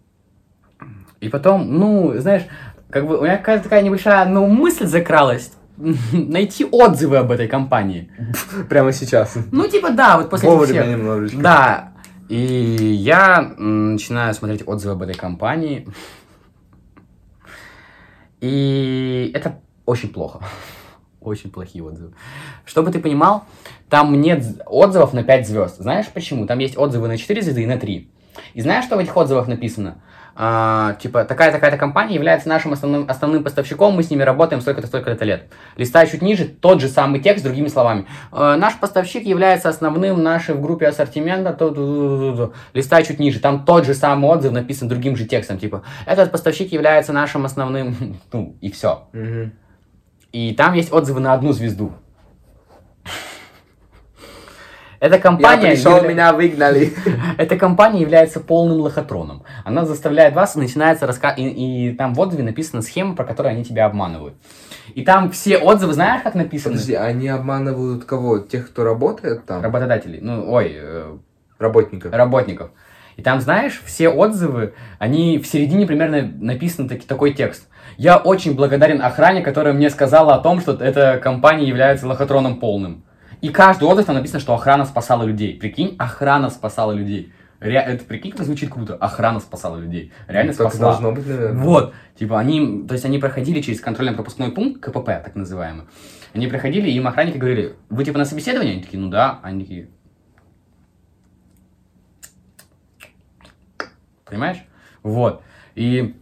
И 1.20 1.28
потом, 1.28 1.78
ну, 1.78 2.14
знаешь, 2.16 2.44
как 2.88 3.06
бы 3.06 3.18
у 3.18 3.24
меня 3.24 3.36
какая-то 3.36 3.64
такая 3.64 3.82
небольшая, 3.82 4.24
ну, 4.26 4.46
мысль 4.46 4.86
закралась. 4.86 5.52
Найти 6.12 6.64
отзывы 6.64 7.16
об 7.16 7.30
этой 7.30 7.48
компании. 7.48 8.10
Прямо 8.68 8.92
сейчас. 8.92 9.36
Ну, 9.50 9.66
типа, 9.66 9.90
да, 9.90 10.18
вот 10.18 10.30
после 10.30 10.48
Вовремя 10.48 10.82
всех. 10.82 10.96
немножечко. 10.96 11.38
Да. 11.38 11.92
И 12.28 12.36
я 12.36 13.54
начинаю 13.56 14.34
смотреть 14.34 14.66
отзывы 14.66 14.92
об 14.92 15.02
этой 15.02 15.14
компании. 15.14 15.88
И 18.40 19.30
это 19.34 19.60
очень 19.86 20.10
плохо. 20.10 20.40
Очень 21.20 21.50
плохие 21.50 21.84
отзывы. 21.84 22.14
Чтобы 22.64 22.90
ты 22.90 22.98
понимал, 22.98 23.44
там 23.90 24.18
нет 24.22 24.42
отзывов 24.64 25.12
на 25.12 25.22
5 25.22 25.46
звезд. 25.46 25.76
Знаешь 25.76 26.06
почему? 26.08 26.46
Там 26.46 26.58
есть 26.60 26.78
отзывы 26.78 27.08
на 27.08 27.18
4 27.18 27.42
звезды 27.42 27.62
и 27.62 27.66
на 27.66 27.76
3. 27.76 28.10
И 28.54 28.60
знаешь, 28.62 28.86
что 28.86 28.96
в 28.96 29.00
этих 29.00 29.14
отзывах 29.14 29.46
написано? 29.46 30.00
А, 30.42 30.94
типа, 30.94 31.26
такая-такая-то 31.26 31.76
компания 31.76 32.14
является 32.14 32.48
нашим 32.48 32.72
основным, 32.72 33.04
основным 33.10 33.44
поставщиком, 33.44 33.92
мы 33.92 34.02
с 34.02 34.08
ними 34.08 34.22
работаем 34.22 34.62
столько-то, 34.62 34.86
столько-то 34.86 35.22
лет. 35.26 35.52
Листая 35.76 36.06
чуть 36.06 36.22
ниже, 36.22 36.46
тот 36.46 36.80
же 36.80 36.88
самый 36.88 37.20
текст, 37.20 37.44
другими 37.44 37.68
словами. 37.68 38.06
Э, 38.32 38.56
наш 38.56 38.80
поставщик 38.80 39.26
является 39.26 39.68
основным 39.68 40.22
нашей 40.22 40.54
в 40.54 40.62
группе 40.62 40.86
ассортимента. 40.86 41.52
ту-ту-ту-ту-ту. 41.52 42.54
Листая 42.72 43.02
чуть 43.04 43.18
ниже, 43.18 43.38
там 43.38 43.66
тот 43.66 43.84
же 43.84 43.92
самый 43.92 44.30
отзыв 44.30 44.52
написан 44.52 44.88
другим 44.88 45.14
же 45.14 45.26
текстом. 45.26 45.58
Типа, 45.58 45.82
этот 46.06 46.32
поставщик 46.32 46.72
является 46.72 47.12
нашим 47.12 47.44
основным... 47.44 47.94
Ну, 48.32 48.56
и 48.62 48.70
все. 48.70 49.08
Мгм. 49.12 49.52
И 50.32 50.54
там 50.54 50.72
есть 50.72 50.90
отзывы 50.90 51.20
на 51.20 51.34
одну 51.34 51.52
звезду. 51.52 51.92
Эта 55.00 55.14
Я 55.16 55.20
компания... 55.20 55.70
пришел, 55.70 55.96
явля- 55.96 56.08
меня 56.08 56.32
выгнали. 56.34 56.92
эта 57.38 57.56
компания 57.56 58.02
является 58.02 58.38
полным 58.38 58.80
лохотроном. 58.80 59.44
Она 59.64 59.86
заставляет 59.86 60.34
вас, 60.34 60.54
начинается 60.56 61.06
рассказ... 61.06 61.38
И, 61.38 61.88
и 61.88 61.94
там 61.94 62.12
в 62.12 62.20
отзыве 62.20 62.42
написана 62.42 62.82
схема, 62.82 63.16
про 63.16 63.24
которую 63.24 63.52
они 63.52 63.64
тебя 63.64 63.86
обманывают. 63.86 64.34
И 64.94 65.02
там 65.02 65.30
все 65.30 65.56
отзывы, 65.56 65.94
знаешь, 65.94 66.22
как 66.22 66.34
написаны? 66.34 66.74
Подожди, 66.74 66.94
они 66.94 67.28
обманывают 67.28 68.04
кого? 68.04 68.40
Тех, 68.40 68.68
кто 68.68 68.84
работает 68.84 69.46
там? 69.46 69.62
Работодателей. 69.62 70.20
Ну, 70.20 70.52
ой, 70.52 70.72
э, 70.76 71.16
Работников. 71.58 72.12
работников. 72.12 72.70
И 73.16 73.22
там, 73.22 73.40
знаешь, 73.40 73.82
все 73.84 74.08
отзывы, 74.10 74.74
они 74.98 75.38
в 75.38 75.46
середине 75.46 75.86
примерно 75.86 76.30
написан 76.40 76.88
таки, 76.88 77.06
такой 77.06 77.32
текст. 77.32 77.68
Я 77.96 78.18
очень 78.18 78.54
благодарен 78.54 79.02
охране, 79.02 79.42
которая 79.42 79.72
мне 79.72 79.90
сказала 79.90 80.34
о 80.34 80.38
том, 80.38 80.60
что 80.60 80.72
эта 80.72 81.18
компания 81.18 81.66
является 81.66 82.06
лохотроном 82.06 82.60
полным. 82.60 83.04
И 83.40 83.48
каждый 83.48 83.84
отзыв 83.84 84.06
там 84.06 84.16
написано, 84.16 84.40
что 84.40 84.54
охрана 84.54 84.84
спасала 84.84 85.22
людей. 85.24 85.58
Прикинь, 85.58 85.96
охрана 85.98 86.50
спасала 86.50 86.92
людей. 86.92 87.32
Ре- 87.58 87.74
Это 87.76 88.04
прикинь, 88.04 88.32
как 88.32 88.44
звучит 88.46 88.70
круто. 88.70 88.94
Охрана 88.96 89.40
спасала 89.40 89.76
людей. 89.78 90.12
Реально 90.28 90.52
Так 90.52 90.68
спасла. 90.70 90.90
должно 90.92 91.12
быть, 91.12 91.26
наверное. 91.26 91.62
Вот, 91.62 91.94
типа 92.18 92.38
они, 92.38 92.84
то 92.86 92.92
есть 92.94 93.04
они 93.04 93.18
проходили 93.18 93.60
через 93.60 93.80
контрольно-пропускной 93.80 94.50
пункт, 94.52 94.80
КПП, 94.80 95.06
так 95.22 95.34
называемый. 95.36 95.84
Они 96.32 96.46
проходили, 96.46 96.88
и 96.88 96.94
им 96.96 97.06
охранники 97.06 97.36
говорили, 97.38 97.74
вы 97.88 98.04
типа 98.04 98.18
на 98.18 98.24
собеседование? 98.24 98.74
Они 98.74 98.82
такие, 98.82 98.98
ну 98.98 99.08
да. 99.10 99.40
Они 99.42 99.64
такие, 99.64 99.88
понимаешь? 104.24 104.58
Вот. 105.02 105.42
И, 105.74 106.14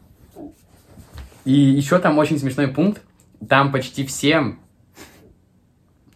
и 1.45 1.53
еще 1.53 1.99
там 1.99 2.19
очень 2.19 2.39
смешной 2.39 2.69
пункт. 2.69 3.03
Там 3.49 3.71
почти 3.71 4.05
все 4.05 4.57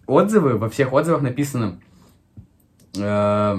отзывы, 0.07 0.59
во 0.59 0.69
всех 0.69 0.93
отзывах 0.93 1.23
написано, 1.23 1.81
э, 2.99 3.57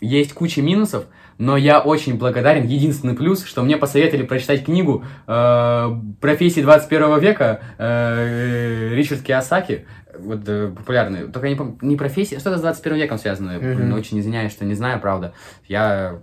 есть 0.00 0.32
куча 0.34 0.62
минусов, 0.62 1.06
но 1.38 1.56
я 1.56 1.80
очень 1.80 2.18
благодарен. 2.18 2.66
Единственный 2.66 3.14
плюс, 3.14 3.44
что 3.44 3.62
мне 3.62 3.76
посоветовали 3.76 4.24
прочитать 4.24 4.64
книгу 4.64 5.04
э, 5.26 5.88
«Профессии 6.20 6.60
21 6.60 7.18
века» 7.20 7.60
э, 7.78 8.90
Ричард 8.94 9.22
Киосаки. 9.22 9.86
Вот 10.18 10.42
э, 10.46 10.72
популярный. 10.76 11.28
Только 11.28 11.46
я 11.46 11.52
не 11.52 11.56
помню, 11.56 11.78
не 11.82 11.96
профессия, 11.96 12.38
что-то 12.38 12.58
с 12.58 12.60
21 12.60 12.98
веком 12.98 13.18
связано. 13.18 13.58
Блин, 13.58 13.92
очень 13.92 14.20
извиняюсь, 14.20 14.52
что 14.52 14.64
не 14.64 14.74
знаю, 14.74 15.00
правда. 15.00 15.32
Я 15.66 16.20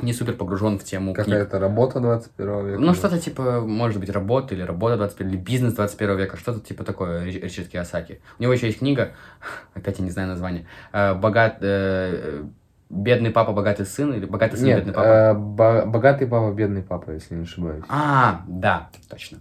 не 0.00 0.12
супер 0.14 0.34
погружен 0.34 0.78
в 0.78 0.84
тему. 0.84 1.12
Какая-то 1.14 1.58
работа 1.58 2.00
21 2.00 2.66
века. 2.66 2.78
Ну, 2.80 2.94
что-то 2.94 3.18
типа, 3.18 3.60
может 3.60 4.00
быть, 4.00 4.08
работа 4.10 4.54
или 4.54 4.62
работа 4.62 4.96
21 4.96 5.32
или 5.32 5.36
бизнес 5.38 5.74
21 5.74 6.16
века, 6.16 6.36
что-то 6.36 6.60
типа 6.60 6.82
такое, 6.84 7.24
Рич- 7.24 7.40
Ричард 7.42 7.68
Киосаки. 7.68 8.20
У 8.38 8.42
него 8.42 8.52
еще 8.52 8.66
есть 8.66 8.78
книга, 8.78 9.12
опять 9.74 9.98
я 9.98 10.04
не 10.04 10.10
знаю 10.10 10.28
название, 10.28 10.66
э, 10.92 11.14
богат, 11.14 11.58
э, 11.60 12.44
бедный 12.88 13.30
папа, 13.30 13.52
богатый 13.52 13.86
сын, 13.86 14.12
или 14.14 14.24
богатый 14.24 14.56
сын, 14.56 14.66
Нет, 14.66 14.78
бедный 14.78 14.94
папа. 14.94 15.06
э, 15.06 15.34
бо- 15.34 15.84
богатый 15.86 16.26
папа, 16.26 16.52
бедный 16.54 16.82
папа, 16.82 17.10
если 17.10 17.34
не 17.34 17.42
ошибаюсь. 17.42 17.84
А, 17.88 18.42
да, 18.48 18.88
точно, 19.08 19.38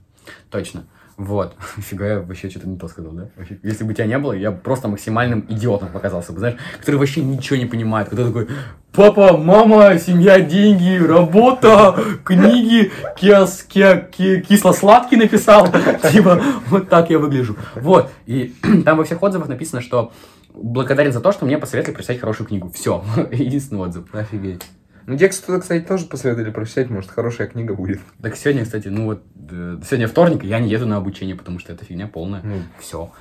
точно. 0.50 0.84
Вот. 1.22 1.56
Фига, 1.78 2.06
я 2.06 2.20
вообще 2.20 2.50
что-то 2.50 2.68
не 2.68 2.78
то 2.78 2.88
сказал, 2.88 3.12
да? 3.12 3.28
Вообще, 3.38 3.60
Если 3.62 3.84
бы 3.84 3.94
тебя 3.94 4.08
не 4.08 4.18
было, 4.18 4.34
я 4.34 4.52
просто 4.52 4.88
максимальным 4.88 5.46
идиотом 5.50 5.90
показался 5.90 6.34
бы, 6.34 6.40
знаешь, 6.40 6.56
который 6.80 6.96
вообще 6.96 7.22
ничего 7.22 7.58
не 7.60 7.68
понимает, 7.68 8.10
который 8.10 8.28
такой, 8.28 8.48
папа, 8.92 9.38
мама, 9.38 10.00
семья, 10.00 10.40
деньги, 10.40 10.98
работа, 10.98 11.96
книги, 12.24 12.92
кис, 13.18 13.64
ки- 13.70 14.08
ки- 14.12 14.42
кисло-сладкий 14.42 15.16
написал, 15.18 15.68
типа, 16.12 16.42
вот 16.70 16.90
так 16.90 17.12
я 17.12 17.20
выгляжу. 17.20 17.56
Вот, 17.76 18.10
и 18.26 18.56
там 18.86 18.98
во 18.98 19.04
всех 19.04 19.22
отзывах 19.22 19.48
написано, 19.48 19.82
что 19.82 20.12
благодарен 20.56 21.12
за 21.14 21.22
то, 21.22 21.32
что 21.32 21.46
мне 21.46 21.60
посоветовали 21.60 21.94
прочитать 21.96 22.20
хорошую 22.20 22.48
книгу. 22.48 22.72
Все, 22.74 23.04
единственный 23.32 23.82
отзыв. 23.82 24.06
Офигеть. 24.14 24.64
Ну, 25.06 25.18
тексту, 25.18 25.60
кстати, 25.60 25.84
тоже 25.84 26.06
посоветовали 26.06 26.52
прочитать, 26.52 26.90
может, 26.90 27.12
хорошая 27.12 27.48
книга 27.48 27.74
будет. 27.74 28.02
Так 28.22 28.36
сегодня, 28.36 28.64
кстати, 28.64 28.88
ну 28.88 29.06
вот, 29.06 29.24
э, 29.50 29.80
сегодня 29.84 30.08
вторник, 30.08 30.44
я 30.44 30.60
не 30.60 30.70
еду 30.70 30.86
на 30.86 30.98
обучение, 30.98 31.36
потому 31.36 31.60
что 31.60 31.74
это 31.74 31.86
фигня 31.86 32.08
полная. 32.08 32.42
Ну, 32.44 32.62
Все. 32.80 33.12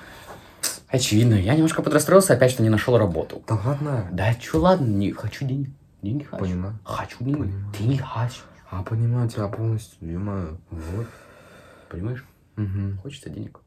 Очевидно. 0.89 1.35
Я 1.35 1.55
немножко 1.55 1.83
подрастроился, 1.83 2.35
опять, 2.35 2.51
что 2.51 2.63
не 2.63 2.69
нашел 2.69 2.99
работу. 2.99 3.43
да 3.47 3.59
ладно. 3.65 4.09
Да 4.13 4.35
чё, 4.35 4.61
ладно, 4.61 4.87
не 4.87 5.13
хочу 5.13 5.47
денег. 5.47 5.71
Деньги 6.03 6.25
хочу. 6.25 6.45
Понимаю. 6.45 6.79
Хочу 6.85 7.17
деньги. 7.21 7.43
Понимаю. 7.43 7.75
Деньги 7.79 7.97
хочу. 7.97 8.43
А, 8.71 8.83
понимаю 8.83 9.29
тебя 9.29 9.49
полностью, 9.49 9.97
ё 10.01 10.59
Вот. 10.71 11.07
Понимаешь? 11.89 12.25
Угу. 12.57 13.01
Хочется 13.03 13.31
денег. 13.31 13.61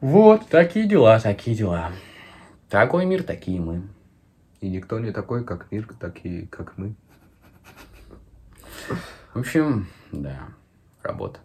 Вот, 0.00 0.48
такие 0.48 0.88
дела, 0.88 1.20
такие 1.20 1.54
дела. 1.54 1.92
Такой 2.70 3.04
мир, 3.04 3.22
такие 3.22 3.60
мы. 3.60 3.82
И 4.60 4.70
никто 4.70 4.98
не 4.98 5.12
такой, 5.12 5.44
как 5.44 5.70
мир, 5.70 5.86
такие, 6.00 6.46
как 6.48 6.78
мы. 6.78 6.94
В 9.34 9.38
общем, 9.38 9.88
да, 10.10 10.48
работа. 11.02 11.40